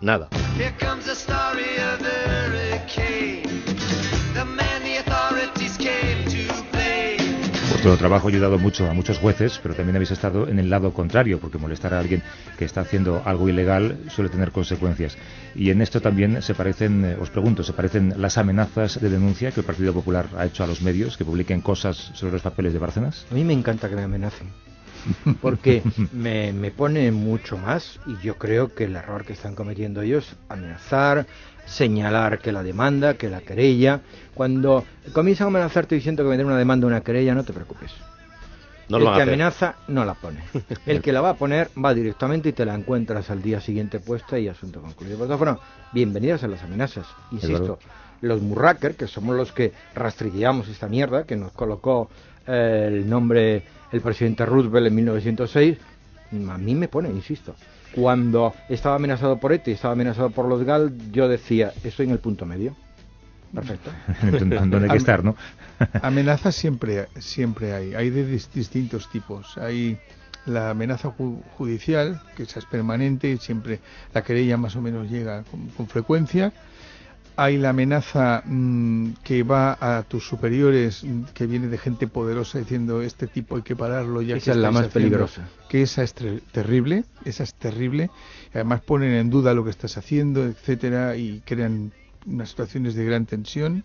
nada. 0.01 0.29
Vuestro 7.87 8.09
trabajo 8.09 8.27
ha 8.27 8.31
ayudado 8.31 8.59
mucho 8.59 8.89
a 8.89 8.93
muchos 8.93 9.17
jueces, 9.17 9.61
pero 9.63 9.73
también 9.73 9.95
habéis 9.95 10.11
estado 10.11 10.49
en 10.49 10.59
el 10.59 10.69
lado 10.69 10.91
contrario, 10.91 11.39
porque 11.39 11.57
molestar 11.57 11.93
a 11.93 11.99
alguien 11.99 12.21
que 12.57 12.65
está 12.65 12.81
haciendo 12.81 13.21
algo 13.23 13.47
ilegal 13.47 13.97
suele 14.09 14.29
tener 14.29 14.51
consecuencias. 14.51 15.17
Y 15.55 15.69
en 15.69 15.81
esto 15.81 16.01
también 16.01 16.41
se 16.41 16.53
parecen, 16.53 17.05
eh, 17.05 17.17
os 17.17 17.29
pregunto, 17.29 17.63
¿se 17.63 17.71
parecen 17.71 18.13
las 18.17 18.37
amenazas 18.37 18.99
de 18.99 19.09
denuncia 19.09 19.51
que 19.51 19.61
el 19.61 19.65
Partido 19.65 19.93
Popular 19.93 20.27
ha 20.37 20.45
hecho 20.45 20.65
a 20.65 20.67
los 20.67 20.81
medios, 20.81 21.15
que 21.15 21.23
publiquen 21.23 21.61
cosas 21.61 22.11
sobre 22.13 22.33
los 22.33 22.41
papeles 22.41 22.73
de 22.73 22.79
Bárcenas? 22.79 23.25
A 23.31 23.33
mí 23.33 23.45
me 23.45 23.53
encanta 23.53 23.87
que 23.87 23.95
me 23.95 24.03
amenacen 24.03 24.49
porque 25.41 25.81
me, 26.11 26.51
me, 26.51 26.71
pone 26.71 27.11
mucho 27.11 27.57
más 27.57 28.01
y 28.05 28.17
yo 28.21 28.37
creo 28.37 28.73
que 28.73 28.83
el 28.83 28.97
error 28.97 29.23
que 29.23 29.31
están 29.31 29.55
cometiendo 29.55 30.01
ellos 30.01 30.35
amenazar, 30.49 31.25
señalar 31.67 32.39
que 32.39 32.51
la 32.51 32.63
demanda, 32.63 33.15
que 33.15 33.29
la 33.29 33.41
querella. 33.41 34.01
Cuando 34.33 34.85
comienzan 35.13 35.45
a 35.45 35.47
amenazarte 35.49 35.95
diciendo 35.95 36.23
que 36.23 36.29
vender 36.29 36.45
una 36.45 36.57
demanda 36.57 36.87
o 36.87 36.89
una 36.89 37.01
querella, 37.01 37.35
no 37.35 37.43
te 37.43 37.53
preocupes. 37.53 37.91
el 38.89 39.03
que 39.03 39.21
amenaza 39.21 39.75
no 39.87 40.05
la 40.05 40.13
pone. 40.13 40.41
El 40.85 41.01
que 41.01 41.11
la 41.11 41.21
va 41.21 41.31
a 41.31 41.33
poner 41.35 41.69
va 41.83 41.93
directamente 41.93 42.49
y 42.49 42.53
te 42.53 42.65
la 42.65 42.73
encuentras 42.73 43.29
al 43.29 43.41
día 43.41 43.59
siguiente 43.59 43.99
puesta 43.99 44.39
y 44.39 44.47
asunto 44.47 44.81
concluido. 44.81 45.17
Por 45.17 45.27
todas 45.27 45.59
bienvenidas 45.91 46.43
a 46.43 46.47
las 46.47 46.63
amenazas. 46.63 47.05
Insisto, 47.31 47.79
los 48.21 48.41
Murraker, 48.41 48.95
que 48.95 49.07
somos 49.07 49.35
los 49.35 49.51
que 49.51 49.73
rastrillamos 49.93 50.69
esta 50.69 50.87
mierda, 50.87 51.25
que 51.25 51.35
nos 51.35 51.51
colocó 51.51 52.09
eh, 52.47 52.85
el 52.87 53.09
nombre 53.09 53.63
el 53.91 54.01
presidente 54.01 54.45
Roosevelt 54.45 54.87
en 54.87 54.95
1906, 54.95 55.77
a 56.49 56.57
mí 56.57 56.75
me 56.75 56.87
pone, 56.87 57.09
insisto 57.09 57.55
cuando 57.93 58.53
estaba 58.69 58.95
amenazado 58.95 59.39
por 59.39 59.53
ETA 59.53 59.71
y 59.71 59.73
estaba 59.73 59.93
amenazado 59.93 60.29
por 60.29 60.47
los 60.47 60.63
GAL, 60.63 60.93
yo 61.11 61.27
decía, 61.27 61.73
estoy 61.83 62.05
en 62.05 62.11
el 62.11 62.19
punto 62.19 62.45
medio. 62.45 62.75
Perfecto. 63.53 63.91
Donde 64.49 64.77
hay 64.85 64.89
que 64.89 64.97
estar, 64.97 65.23
¿no? 65.23 65.35
Amenazas 66.01 66.55
siempre, 66.55 67.07
siempre 67.17 67.73
hay. 67.73 67.95
Hay 67.95 68.09
de 68.09 68.25
distintos 68.25 69.09
tipos. 69.09 69.57
Hay 69.57 69.97
la 70.45 70.71
amenaza 70.71 71.13
judicial, 71.57 72.21
que 72.35 72.43
esa 72.43 72.59
es 72.59 72.65
permanente, 72.65 73.29
y 73.29 73.37
siempre 73.37 73.79
la 74.13 74.23
querella 74.23 74.57
más 74.57 74.75
o 74.75 74.81
menos 74.81 75.09
llega 75.09 75.43
con 75.75 75.87
frecuencia 75.87 76.53
hay 77.37 77.57
la 77.57 77.69
amenaza 77.69 78.41
mm, 78.45 79.11
que 79.23 79.43
va 79.43 79.77
a 79.79 80.03
tus 80.03 80.27
superiores, 80.27 81.05
que 81.35 81.45
viene 81.45 81.67
de 81.67 81.77
gente 81.77 82.07
poderosa 82.07 82.57
diciendo 82.57 83.01
este 83.01 83.27
tipo 83.27 83.55
hay 83.55 83.61
que 83.61 83.75
pararlo 83.75 84.23
ya 84.23 84.35
esa 84.37 84.51
es 84.51 84.57
la 84.57 84.71
más 84.71 84.87
peligrosa. 84.87 85.47
Que 85.69 85.83
esa 85.83 86.03
es 86.03 86.13
terrible, 86.13 87.05
esa 87.25 87.43
es 87.43 87.53
terrible. 87.53 88.09
Además 88.53 88.81
ponen 88.81 89.13
en 89.13 89.29
duda 89.29 89.53
lo 89.53 89.63
que 89.63 89.69
estás 89.69 89.97
haciendo, 89.97 90.45
etcétera, 90.45 91.15
y 91.15 91.41
crean 91.45 91.91
unas 92.25 92.49
situaciones 92.49 92.95
de 92.95 93.05
gran 93.05 93.27
tensión. 93.27 93.83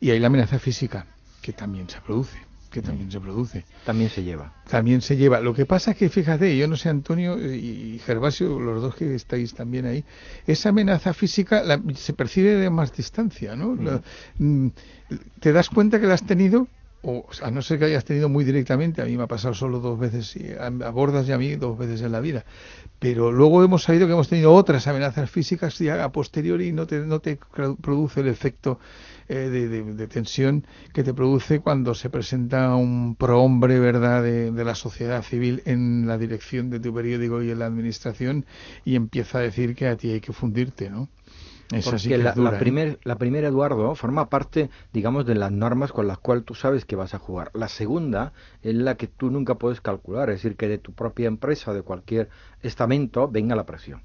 Y 0.00 0.10
hay 0.10 0.20
la 0.20 0.28
amenaza 0.28 0.58
física, 0.58 1.06
que 1.42 1.52
también 1.52 1.88
se 1.90 2.00
produce 2.00 2.49
que 2.70 2.82
también 2.82 3.10
se 3.10 3.20
produce. 3.20 3.64
También 3.84 4.10
se 4.10 4.22
lleva. 4.22 4.52
También 4.68 5.02
se 5.02 5.16
lleva. 5.16 5.40
Lo 5.40 5.52
que 5.54 5.66
pasa 5.66 5.90
es 5.90 5.96
que, 5.96 6.08
fíjate, 6.08 6.56
yo 6.56 6.68
no 6.68 6.76
sé, 6.76 6.88
Antonio 6.88 7.36
y 7.38 8.00
Gervasio, 8.04 8.58
los 8.60 8.80
dos 8.80 8.94
que 8.94 9.14
estáis 9.14 9.54
también 9.54 9.86
ahí, 9.86 10.04
esa 10.46 10.68
amenaza 10.68 11.12
física 11.12 11.62
se 11.94 12.12
percibe 12.12 12.54
de 12.54 12.70
más 12.70 12.96
distancia, 12.96 13.56
¿no? 13.56 13.76
Mm, 14.38 14.68
te 15.40 15.52
das 15.52 15.68
cuenta 15.68 16.00
que 16.00 16.06
la 16.06 16.14
has 16.14 16.24
tenido, 16.24 16.68
o 17.02 17.26
a 17.42 17.50
no 17.50 17.62
ser 17.62 17.78
que 17.78 17.86
hayas 17.86 18.04
tenido 18.04 18.28
muy 18.28 18.44
directamente, 18.44 19.00
a 19.00 19.06
mí 19.06 19.16
me 19.16 19.24
ha 19.24 19.26
pasado 19.26 19.54
solo 19.54 19.80
dos 19.80 19.98
veces, 19.98 20.36
a, 20.58 20.68
Bordas 20.90 21.28
y 21.28 21.32
a 21.32 21.38
mí 21.38 21.56
dos 21.56 21.78
veces 21.78 22.02
en 22.02 22.12
la 22.12 22.20
vida, 22.20 22.44
pero 22.98 23.32
luego 23.32 23.64
hemos 23.64 23.84
sabido 23.84 24.06
que 24.06 24.12
hemos 24.12 24.28
tenido 24.28 24.52
otras 24.52 24.86
amenazas 24.86 25.30
físicas 25.30 25.78
ya 25.78 26.04
a 26.04 26.12
posteriori 26.12 26.72
no 26.72 26.86
te, 26.86 27.00
no 27.00 27.20
te 27.20 27.38
produce 27.80 28.20
el 28.20 28.28
efecto 28.28 28.78
eh, 29.32 29.48
de, 29.48 30.06
tensión 30.08 30.66
que 30.92 31.04
te 31.04 31.14
produce 31.14 31.60
cuando 31.60 31.94
se 31.94 32.10
presenta 32.10 32.74
un 32.74 33.14
prohombre 33.14 33.78
verdad 33.78 34.24
de, 34.24 34.64
la 34.64 34.74
sociedad 34.74 35.22
civil 35.22 35.62
en 35.66 36.08
la 36.08 36.18
dirección 36.18 36.68
de 36.68 36.80
tu 36.80 36.92
periódico 36.92 37.40
y 37.40 37.52
en 37.52 37.60
la 37.60 37.66
administración 37.66 38.44
y 38.84 38.96
empieza 38.96 39.38
a 39.38 39.42
decir 39.42 39.76
que 39.76 39.86
a 39.86 39.96
ti 39.96 40.10
hay 40.10 40.20
que 40.20 40.32
fundirte, 40.32 40.90
¿no? 40.90 41.08
Porque 41.84 42.18
la, 42.18 42.30
¿eh? 42.30 42.98
la 43.04 43.16
primera, 43.16 43.48
Eduardo, 43.48 43.94
forma 43.94 44.28
parte, 44.28 44.70
digamos, 44.92 45.24
de 45.24 45.36
las 45.36 45.52
normas 45.52 45.92
con 45.92 46.08
las 46.08 46.18
cuales 46.18 46.44
tú 46.44 46.54
sabes 46.54 46.84
que 46.84 46.96
vas 46.96 47.14
a 47.14 47.18
jugar. 47.18 47.50
La 47.54 47.68
segunda 47.68 48.32
es 48.62 48.74
la 48.74 48.96
que 48.96 49.06
tú 49.06 49.30
nunca 49.30 49.54
puedes 49.54 49.80
calcular, 49.80 50.30
es 50.30 50.42
decir, 50.42 50.56
que 50.56 50.66
de 50.66 50.78
tu 50.78 50.92
propia 50.92 51.28
empresa, 51.28 51.72
de 51.72 51.82
cualquier 51.82 52.28
estamento, 52.62 53.28
venga 53.28 53.54
la 53.54 53.66
presión. 53.66 54.02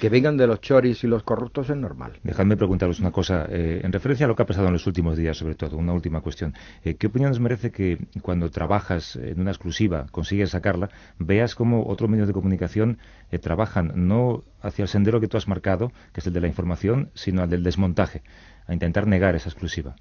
Que 0.00 0.08
vengan 0.08 0.36
de 0.36 0.46
los 0.48 0.60
choris 0.60 1.04
y 1.04 1.06
los 1.06 1.22
corruptos 1.22 1.70
es 1.70 1.76
normal. 1.76 2.18
Dejadme 2.24 2.56
preguntaros 2.56 2.98
una 2.98 3.12
cosa, 3.12 3.46
eh, 3.48 3.80
en 3.84 3.92
referencia 3.92 4.26
a 4.26 4.28
lo 4.28 4.34
que 4.34 4.42
ha 4.42 4.46
pasado 4.46 4.66
en 4.66 4.72
los 4.72 4.86
últimos 4.86 5.16
días, 5.16 5.36
sobre 5.36 5.54
todo, 5.54 5.76
una 5.76 5.92
última 5.92 6.20
cuestión. 6.20 6.54
Eh, 6.84 6.96
¿Qué 6.96 7.06
opinión 7.06 7.30
os 7.30 7.38
merece 7.38 7.70
que 7.70 7.98
cuando 8.20 8.50
trabajas 8.50 9.14
en 9.16 9.40
una 9.40 9.52
exclusiva, 9.52 10.06
consigues 10.10 10.50
sacarla, 10.50 10.90
veas 11.18 11.54
cómo 11.54 11.86
otros 11.86 12.10
medios 12.10 12.26
de 12.26 12.34
comunicación 12.34 12.98
eh, 13.30 13.38
trabajan 13.38 13.92
no 13.94 14.42
hacia 14.60 14.82
el 14.82 14.88
sendero 14.88 15.20
que 15.20 15.28
tú 15.28 15.36
has 15.36 15.46
marcado, 15.46 15.92
que 16.12 16.20
es 16.20 16.26
el 16.26 16.32
de 16.32 16.40
la 16.40 16.48
información, 16.48 17.10
sino 17.14 17.42
al 17.42 17.50
del 17.50 17.62
desmontaje, 17.62 18.22
a 18.66 18.72
intentar 18.72 19.06
negar 19.06 19.36
esa 19.36 19.48
exclusiva? 19.48 19.94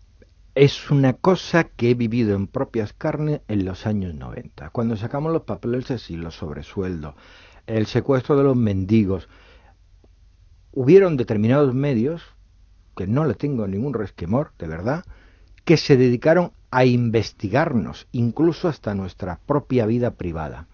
Es 0.56 0.90
una 0.90 1.14
cosa 1.14 1.66
que 1.66 1.92
he 1.92 1.94
vivido 1.96 2.36
en 2.36 2.48
propias 2.48 2.94
carnes 2.94 3.42
en 3.48 3.66
los 3.66 3.86
años 3.86 4.16
90, 4.16 4.70
cuando 4.70 4.96
sacamos 4.96 5.34
los 5.34 5.44
papeles 5.44 5.92
así, 5.92 6.16
los 6.16 6.38
sobresueldos, 6.38 7.14
el 7.68 7.86
secuestro 7.88 8.38
de 8.38 8.44
los 8.44 8.56
mendigos, 8.56 9.28
hubieron 10.76 11.18
determinados 11.18 11.74
medios, 11.74 12.22
que 12.96 13.08
no 13.08 13.26
le 13.26 13.34
tengo 13.34 13.68
ningún 13.68 13.94
resquemor, 13.94 14.52
de 14.60 14.68
verdad, 14.68 15.04
que 15.64 15.78
se 15.78 15.98
dedicaron 15.98 16.52
a 16.70 16.86
investigarnos, 16.86 18.08
incluso 18.12 18.68
hasta 18.68 18.94
nuestra 18.94 19.40
propia 19.46 19.86
vida 19.86 20.12
privada. 20.12 20.68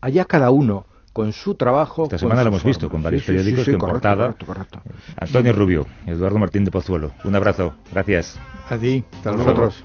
Allá 0.00 0.24
cada 0.26 0.50
uno 0.50 0.86
con 1.12 1.32
su 1.32 1.54
trabajo. 1.54 2.04
Esta 2.04 2.18
semana 2.18 2.42
lo 2.42 2.48
hemos 2.48 2.64
visto 2.64 2.88
con 2.88 3.02
varios 3.02 3.24
periódicos 3.24 3.64
que 3.64 3.72
en 3.72 3.78
portada. 3.78 4.36
Antonio 5.16 5.52
Rubio, 5.52 5.86
Eduardo 6.06 6.38
Martín 6.38 6.64
de 6.64 6.70
Pozuelo. 6.70 7.12
Un 7.24 7.34
abrazo. 7.34 7.74
Gracias. 7.90 8.38
A 8.68 8.76
ti. 8.76 9.04
Hasta 9.12 9.32
nosotros. 9.32 9.84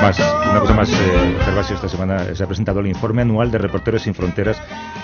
Una 0.00 0.60
cosa 0.60 0.74
más, 0.74 0.90
eh, 0.90 1.36
Gervasio, 1.44 1.74
esta 1.74 1.88
semana 1.88 2.32
se 2.34 2.44
ha 2.44 2.46
presentado 2.46 2.78
el 2.78 2.86
informe 2.86 3.22
anual 3.22 3.50
de 3.50 3.58
Reporteros 3.58 4.02
Sin 4.02 4.14
Fronteras 4.14 4.56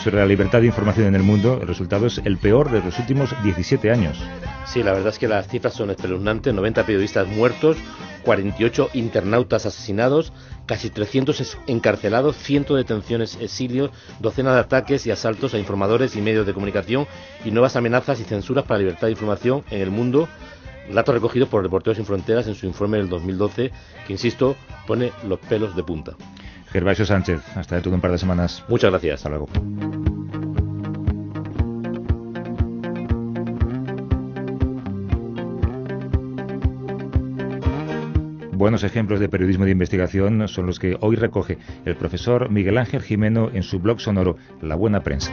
sobre 0.02 0.18
la 0.18 0.26
libertad 0.26 0.60
de 0.60 0.66
información 0.66 1.08
en 1.08 1.16
el 1.16 1.22
mundo. 1.24 1.58
El 1.60 1.66
resultado 1.66 2.06
es 2.06 2.18
el 2.24 2.38
peor 2.38 2.70
de 2.70 2.80
los 2.80 2.96
últimos 3.00 3.34
17 3.42 3.90
años. 3.90 4.22
Sí, 4.66 4.84
la 4.84 4.92
verdad 4.92 5.08
es 5.08 5.18
que 5.18 5.26
las 5.26 5.48
cifras 5.48 5.74
son 5.74 5.90
espeluznantes. 5.90 6.54
90 6.54 6.86
periodistas 6.86 7.26
muertos, 7.26 7.76
48 8.24 8.90
internautas 8.94 9.66
asesinados, 9.66 10.32
casi 10.64 10.90
300 10.90 11.58
encarcelados, 11.66 12.36
100 12.36 12.66
detenciones, 12.76 13.36
exilios, 13.40 13.90
docenas 14.20 14.54
de 14.54 14.60
ataques 14.60 15.06
y 15.06 15.10
asaltos 15.10 15.54
a 15.54 15.58
informadores 15.58 16.14
y 16.14 16.22
medios 16.22 16.46
de 16.46 16.54
comunicación 16.54 17.08
y 17.44 17.50
nuevas 17.50 17.74
amenazas 17.74 18.20
y 18.20 18.24
censuras 18.24 18.64
para 18.64 18.78
la 18.78 18.84
libertad 18.84 19.08
de 19.08 19.12
información 19.12 19.64
en 19.70 19.82
el 19.82 19.90
mundo 19.90 20.28
Datos 20.92 21.14
recogidos 21.14 21.48
por 21.48 21.62
Reporteros 21.62 21.96
Sin 21.96 22.06
Fronteras 22.06 22.46
en 22.46 22.54
su 22.54 22.66
informe 22.66 22.98
del 22.98 23.08
2012, 23.08 23.70
que 24.06 24.12
insisto, 24.12 24.56
pone 24.86 25.12
los 25.26 25.38
pelos 25.40 25.74
de 25.74 25.82
punta. 25.82 26.12
Gervasio 26.70 27.06
Sánchez, 27.06 27.40
hasta 27.56 27.76
dentro 27.76 27.90
de 27.90 27.96
un 27.96 28.00
par 28.00 28.10
de 28.10 28.18
semanas. 28.18 28.64
Muchas 28.68 28.90
gracias. 28.90 29.14
Hasta 29.14 29.28
luego. 29.30 29.48
Buenos 38.64 38.82
ejemplos 38.82 39.20
de 39.20 39.28
periodismo 39.28 39.66
de 39.66 39.72
investigación 39.72 40.48
son 40.48 40.66
los 40.66 40.78
que 40.78 40.96
hoy 41.00 41.16
recoge 41.16 41.58
el 41.84 41.96
profesor 41.96 42.50
Miguel 42.50 42.78
Ángel 42.78 43.02
Jimeno 43.02 43.50
en 43.52 43.62
su 43.62 43.78
blog 43.78 44.00
sonoro 44.00 44.36
La 44.62 44.74
Buena 44.74 45.02
Prensa. 45.02 45.32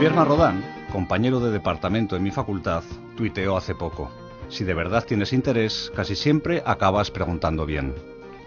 Javier 0.00 0.16
Marrodán, 0.16 0.64
compañero 0.90 1.40
de 1.40 1.50
departamento 1.50 2.16
en 2.16 2.22
mi 2.22 2.30
facultad, 2.30 2.82
tuiteó 3.18 3.58
hace 3.58 3.74
poco. 3.74 4.10
Si 4.48 4.64
de 4.64 4.72
verdad 4.72 5.04
tienes 5.06 5.34
interés, 5.34 5.92
casi 5.94 6.16
siempre 6.16 6.62
acabas 6.64 7.10
preguntando 7.10 7.66
bien. 7.66 7.94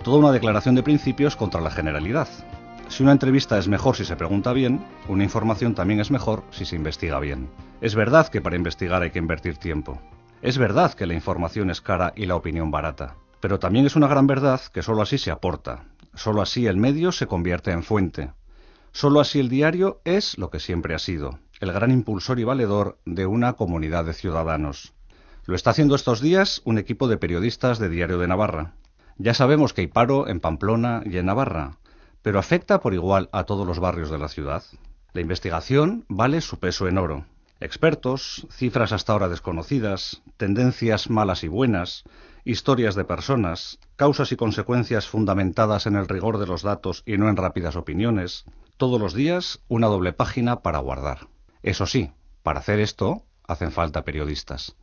Toda 0.03 0.17
una 0.17 0.31
declaración 0.31 0.73
de 0.73 0.81
principios 0.81 1.35
contra 1.35 1.61
la 1.61 1.69
generalidad. 1.69 2.27
Si 2.87 3.03
una 3.03 3.11
entrevista 3.11 3.59
es 3.59 3.67
mejor 3.67 3.95
si 3.95 4.03
se 4.03 4.15
pregunta 4.15 4.51
bien, 4.51 4.83
una 5.07 5.25
información 5.25 5.75
también 5.75 5.99
es 5.99 6.09
mejor 6.09 6.43
si 6.49 6.65
se 6.65 6.75
investiga 6.75 7.19
bien. 7.19 7.51
Es 7.81 7.93
verdad 7.93 8.29
que 8.29 8.41
para 8.41 8.55
investigar 8.55 9.03
hay 9.03 9.11
que 9.11 9.19
invertir 9.19 9.57
tiempo. 9.57 10.01
Es 10.41 10.57
verdad 10.57 10.95
que 10.95 11.05
la 11.05 11.13
información 11.13 11.69
es 11.69 11.81
cara 11.81 12.13
y 12.15 12.25
la 12.25 12.35
opinión 12.35 12.71
barata. 12.71 13.13
Pero 13.41 13.59
también 13.59 13.85
es 13.85 13.95
una 13.95 14.07
gran 14.07 14.25
verdad 14.25 14.59
que 14.73 14.81
sólo 14.81 15.03
así 15.03 15.19
se 15.19 15.29
aporta. 15.29 15.83
Sólo 16.15 16.41
así 16.41 16.65
el 16.65 16.77
medio 16.77 17.11
se 17.11 17.27
convierte 17.27 17.69
en 17.69 17.83
fuente. 17.83 18.31
Sólo 18.95 19.19
así 19.19 19.39
el 19.39 19.49
diario 19.49 20.01
es 20.05 20.37
lo 20.37 20.51
que 20.51 20.59
siempre 20.59 20.93
ha 20.93 20.99
sido, 20.99 21.39
el 21.59 21.73
gran 21.73 21.89
impulsor 21.89 22.39
y 22.39 22.43
valedor 22.43 22.99
de 23.05 23.25
una 23.25 23.53
comunidad 23.53 24.05
de 24.05 24.13
ciudadanos. 24.13 24.93
Lo 25.45 25.55
está 25.55 25.71
haciendo 25.71 25.95
estos 25.95 26.21
días 26.21 26.61
un 26.63 26.77
equipo 26.77 27.07
de 27.07 27.17
periodistas 27.17 27.79
de 27.79 27.89
Diario 27.89 28.19
de 28.19 28.27
Navarra. 28.27 28.75
Ya 29.17 29.33
sabemos 29.33 29.73
que 29.73 29.81
hay 29.81 29.87
paro 29.87 30.27
en 30.27 30.39
Pamplona 30.39 31.01
y 31.05 31.17
en 31.17 31.25
Navarra, 31.25 31.77
pero 32.21 32.37
afecta 32.37 32.81
por 32.81 32.93
igual 32.93 33.29
a 33.31 33.45
todos 33.45 33.65
los 33.65 33.79
barrios 33.79 34.11
de 34.11 34.19
la 34.19 34.29
ciudad. 34.29 34.63
La 35.13 35.21
investigación 35.21 36.05
vale 36.07 36.39
su 36.39 36.59
peso 36.59 36.87
en 36.87 36.99
oro. 36.99 37.25
Expertos, 37.59 38.45
cifras 38.51 38.91
hasta 38.91 39.13
ahora 39.13 39.27
desconocidas, 39.27 40.21
tendencias 40.37 41.09
malas 41.09 41.43
y 41.43 41.47
buenas, 41.47 42.03
historias 42.45 42.95
de 42.95 43.05
personas, 43.05 43.79
causas 43.95 44.31
y 44.31 44.35
consecuencias 44.35 45.07
fundamentadas 45.07 45.85
en 45.85 45.95
el 45.95 46.07
rigor 46.07 46.37
de 46.37 46.47
los 46.47 46.61
datos 46.61 47.03
y 47.05 47.17
no 47.17 47.29
en 47.29 47.37
rápidas 47.37 47.75
opiniones, 47.75 48.45
todos 48.77 48.99
los 48.99 49.13
días 49.13 49.61
una 49.67 49.87
doble 49.87 50.13
página 50.13 50.61
para 50.61 50.79
guardar. 50.79 51.27
Eso 51.61 51.85
sí, 51.85 52.11
para 52.43 52.59
hacer 52.59 52.79
esto 52.79 53.23
hacen 53.47 53.71
falta 53.71 54.03
periodistas. 54.03 54.75